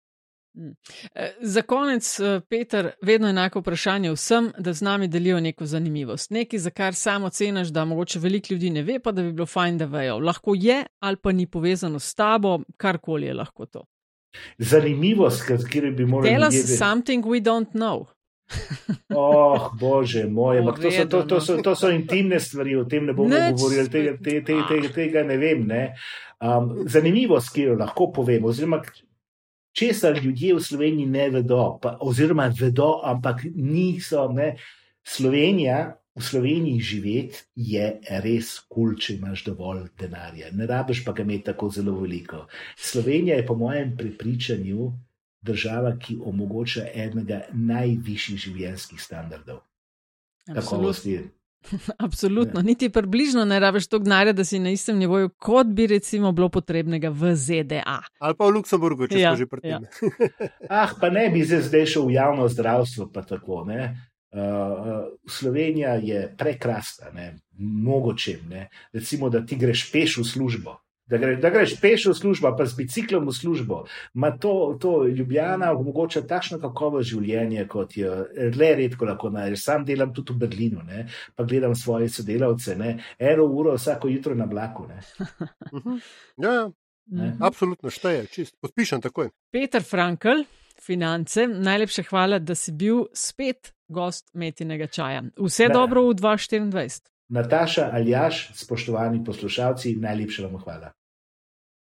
Mm. 0.55 0.75
Eh, 1.15 1.33
za 1.41 1.63
konec, 1.63 2.21
eh, 2.21 2.41
Peter, 2.49 2.91
vedno 3.03 3.29
enako 3.29 3.61
vprašanje 3.61 4.11
vsem, 4.13 4.51
da 4.59 4.73
z 4.73 4.83
nami 4.83 5.09
delijo 5.09 5.41
neko 5.41 5.67
zanimivost. 5.67 6.31
Nekaj, 6.31 6.59
za 6.59 6.71
kar 6.71 6.95
samo 6.95 7.31
ceniš, 7.31 7.69
da 7.69 7.85
mogoče 7.85 8.19
veliko 8.19 8.47
ljudi 8.51 8.71
ne 8.71 8.83
ve, 8.83 8.99
pa 8.99 9.13
da 9.13 9.23
bi 9.23 9.33
bilo 9.33 9.47
fajn, 9.47 9.79
da 9.79 9.85
vejo. 9.85 10.19
Lahko 10.19 10.55
je 10.57 10.85
ali 11.01 11.17
pa 11.17 11.33
ni 11.33 11.47
povezano 11.47 11.99
s 11.99 12.15
tabo, 12.15 12.61
karkoli 12.77 13.27
je 13.27 13.35
lahko 13.35 13.67
to. 13.67 13.85
Zanimivost, 14.59 15.47
kateri 15.47 15.91
bi 15.91 16.07
morali. 16.07 16.35
Tell 16.35 16.49
us 16.49 16.55
ljudje... 16.55 16.77
something 16.77 17.25
we 17.25 17.41
don't 17.41 17.71
know. 17.73 18.07
oh, 19.15 19.71
bože 19.81 20.27
moj, 20.29 20.59
oh, 20.59 20.81
to, 20.81 20.91
so, 20.91 21.05
to, 21.05 21.23
to, 21.23 21.41
so, 21.41 21.57
to 21.63 21.75
so 21.75 21.91
intimne 21.91 22.41
stvari, 22.41 22.77
o 22.77 22.85
tem 22.85 23.07
ne 23.07 23.13
bomo 23.13 23.37
govorili, 23.51 23.89
tega, 23.91 24.17
te, 24.25 24.43
te, 24.45 24.57
te, 24.69 24.89
tega 24.93 25.23
ne 25.25 25.37
vem. 25.37 25.65
Ne. 25.67 25.95
Um, 26.41 26.85
zanimivost, 26.89 27.53
ki 27.55 27.63
jo 27.71 27.79
lahko 27.79 28.11
povem, 28.13 28.45
oziroma 28.45 28.83
česar 29.73 30.19
ljudje 30.25 30.55
v 30.55 30.63
Sloveniji 30.63 31.07
ne 31.07 31.29
vedo, 31.31 31.79
pa, 31.83 31.97
oziroma 32.01 32.51
vedo, 32.61 33.01
ampak 33.05 33.45
niso. 33.55 34.29
Ne. 34.33 34.57
Slovenija, 35.03 35.97
v 36.15 36.23
Sloveniji 36.23 36.81
živeti 36.81 37.39
je 37.57 37.87
res 38.23 38.59
kul, 38.69 38.93
cool, 38.93 38.99
če 39.01 39.17
imaš 39.17 39.45
dovolj 39.49 39.87
denarja. 39.99 40.53
Ne 40.53 40.69
rabiš 40.69 41.05
pa 41.05 41.15
ga 41.17 41.25
imeti 41.25 41.49
tako 41.51 41.71
zelo 41.73 41.97
veliko. 42.01 42.47
Slovenija 42.77 43.41
je, 43.41 43.47
po 43.47 43.57
mojem 43.57 43.97
prepričanju, 43.97 44.93
država, 45.43 45.97
ki 45.99 46.21
omogoča 46.23 46.87
enega 46.95 47.43
najvišjih 47.53 48.39
življenjskih 48.39 49.01
standardov. 49.03 49.65
Absolutno. 50.49 51.31
Absolutno, 52.07 52.61
ja. 52.61 52.65
niti 52.65 52.89
približno 52.91 53.45
ne 53.45 53.61
rabiš 53.61 53.87
toliko 53.87 54.05
denarja, 54.05 54.33
da 54.33 54.45
si 54.45 54.59
na 54.59 54.71
istem 54.71 54.99
nivoju, 54.99 55.29
kot 55.39 55.67
bi 55.67 55.87
recimo 55.87 56.33
bilo 56.33 56.49
potrebnega 56.49 57.11
v 57.11 57.35
ZDA. 57.35 57.99
Ali 58.19 58.39
pa 58.39 58.47
v 58.47 58.57
Luksemburgu, 58.59 59.09
če 59.09 59.21
ja, 59.21 59.35
že 59.37 59.47
pri 59.47 59.61
tem. 59.61 59.87
Ja. 59.87 60.09
ah, 60.83 60.95
pa 61.01 61.11
ne 61.11 61.29
bi 61.31 61.45
zdaj 61.45 61.87
šel 61.87 62.09
v 62.11 62.17
javno 62.19 62.49
zdravstvo, 62.49 63.11
pa 63.15 63.25
tako. 63.27 63.65
Ne? 63.69 63.95
Uh, 64.33 65.13
Slovenija 65.29 65.99
je 66.01 66.25
prekrasna, 66.39 67.13
mogoče. 67.59 68.39
Recimo, 68.93 69.29
da 69.29 69.45
ti 69.47 69.57
greš 69.61 69.91
peš 69.93 70.23
v 70.23 70.25
službo 70.25 70.79
da, 71.13 71.19
gre, 71.21 71.37
da 71.37 71.51
greš 71.53 71.75
peš 71.81 72.07
v 72.11 72.15
službo, 72.17 72.51
pa 72.57 72.65
z 72.67 72.77
biciklom 72.79 73.27
v 73.29 73.35
službo. 73.37 73.83
Ma 74.15 74.33
to, 74.33 74.77
to 74.81 75.05
Ljubljana 75.07 75.73
omogoča 75.77 76.25
takšno 76.29 76.59
kakovo 76.63 77.03
življenje, 77.05 77.67
kot 77.69 77.97
je 77.97 78.11
le 78.57 78.71
redko 78.81 79.09
lahko 79.09 79.31
najdeš. 79.35 79.65
Sam 79.67 79.85
delam 79.89 80.15
tudi 80.17 80.33
v 80.33 80.47
Berlinu, 80.47 80.85
ne? 80.89 81.07
pa 81.37 81.45
gledam 81.45 81.75
svoje 81.77 82.09
sodelavce, 82.09 82.77
ne? 82.81 82.97
eno 83.19 83.45
uro 83.45 83.77
vsako 83.77 84.09
jutro 84.09 84.35
na 84.35 84.49
vlaku. 84.49 84.89
Mhm. 85.73 85.99
ja, 86.43 86.53
ja. 86.53 86.71
Ne? 87.13 87.33
Absolutno 87.41 87.91
šteje, 87.91 88.27
čist. 88.33 88.57
Podpišem 88.63 89.03
takoj. 89.03 89.33
Peter 89.53 89.83
Frankl, 89.85 90.47
finance, 90.81 91.47
najlepša 91.47 92.07
hvala, 92.09 92.39
da 92.39 92.55
si 92.55 92.73
bil 92.73 93.05
spet 93.13 93.75
gost 93.93 94.31
metinega 94.33 94.87
čaja. 94.87 95.25
Vse 95.37 95.69
da. 95.69 95.75
dobro 95.83 96.07
v 96.09 96.17
2024. 96.23 97.11
Nataša 97.33 97.91
Aljaš, 97.93 98.51
spoštovani 98.55 99.25
poslušalci, 99.25 99.97
najlepša 100.01 100.47
vam 100.47 100.61
hvala. 100.61 100.93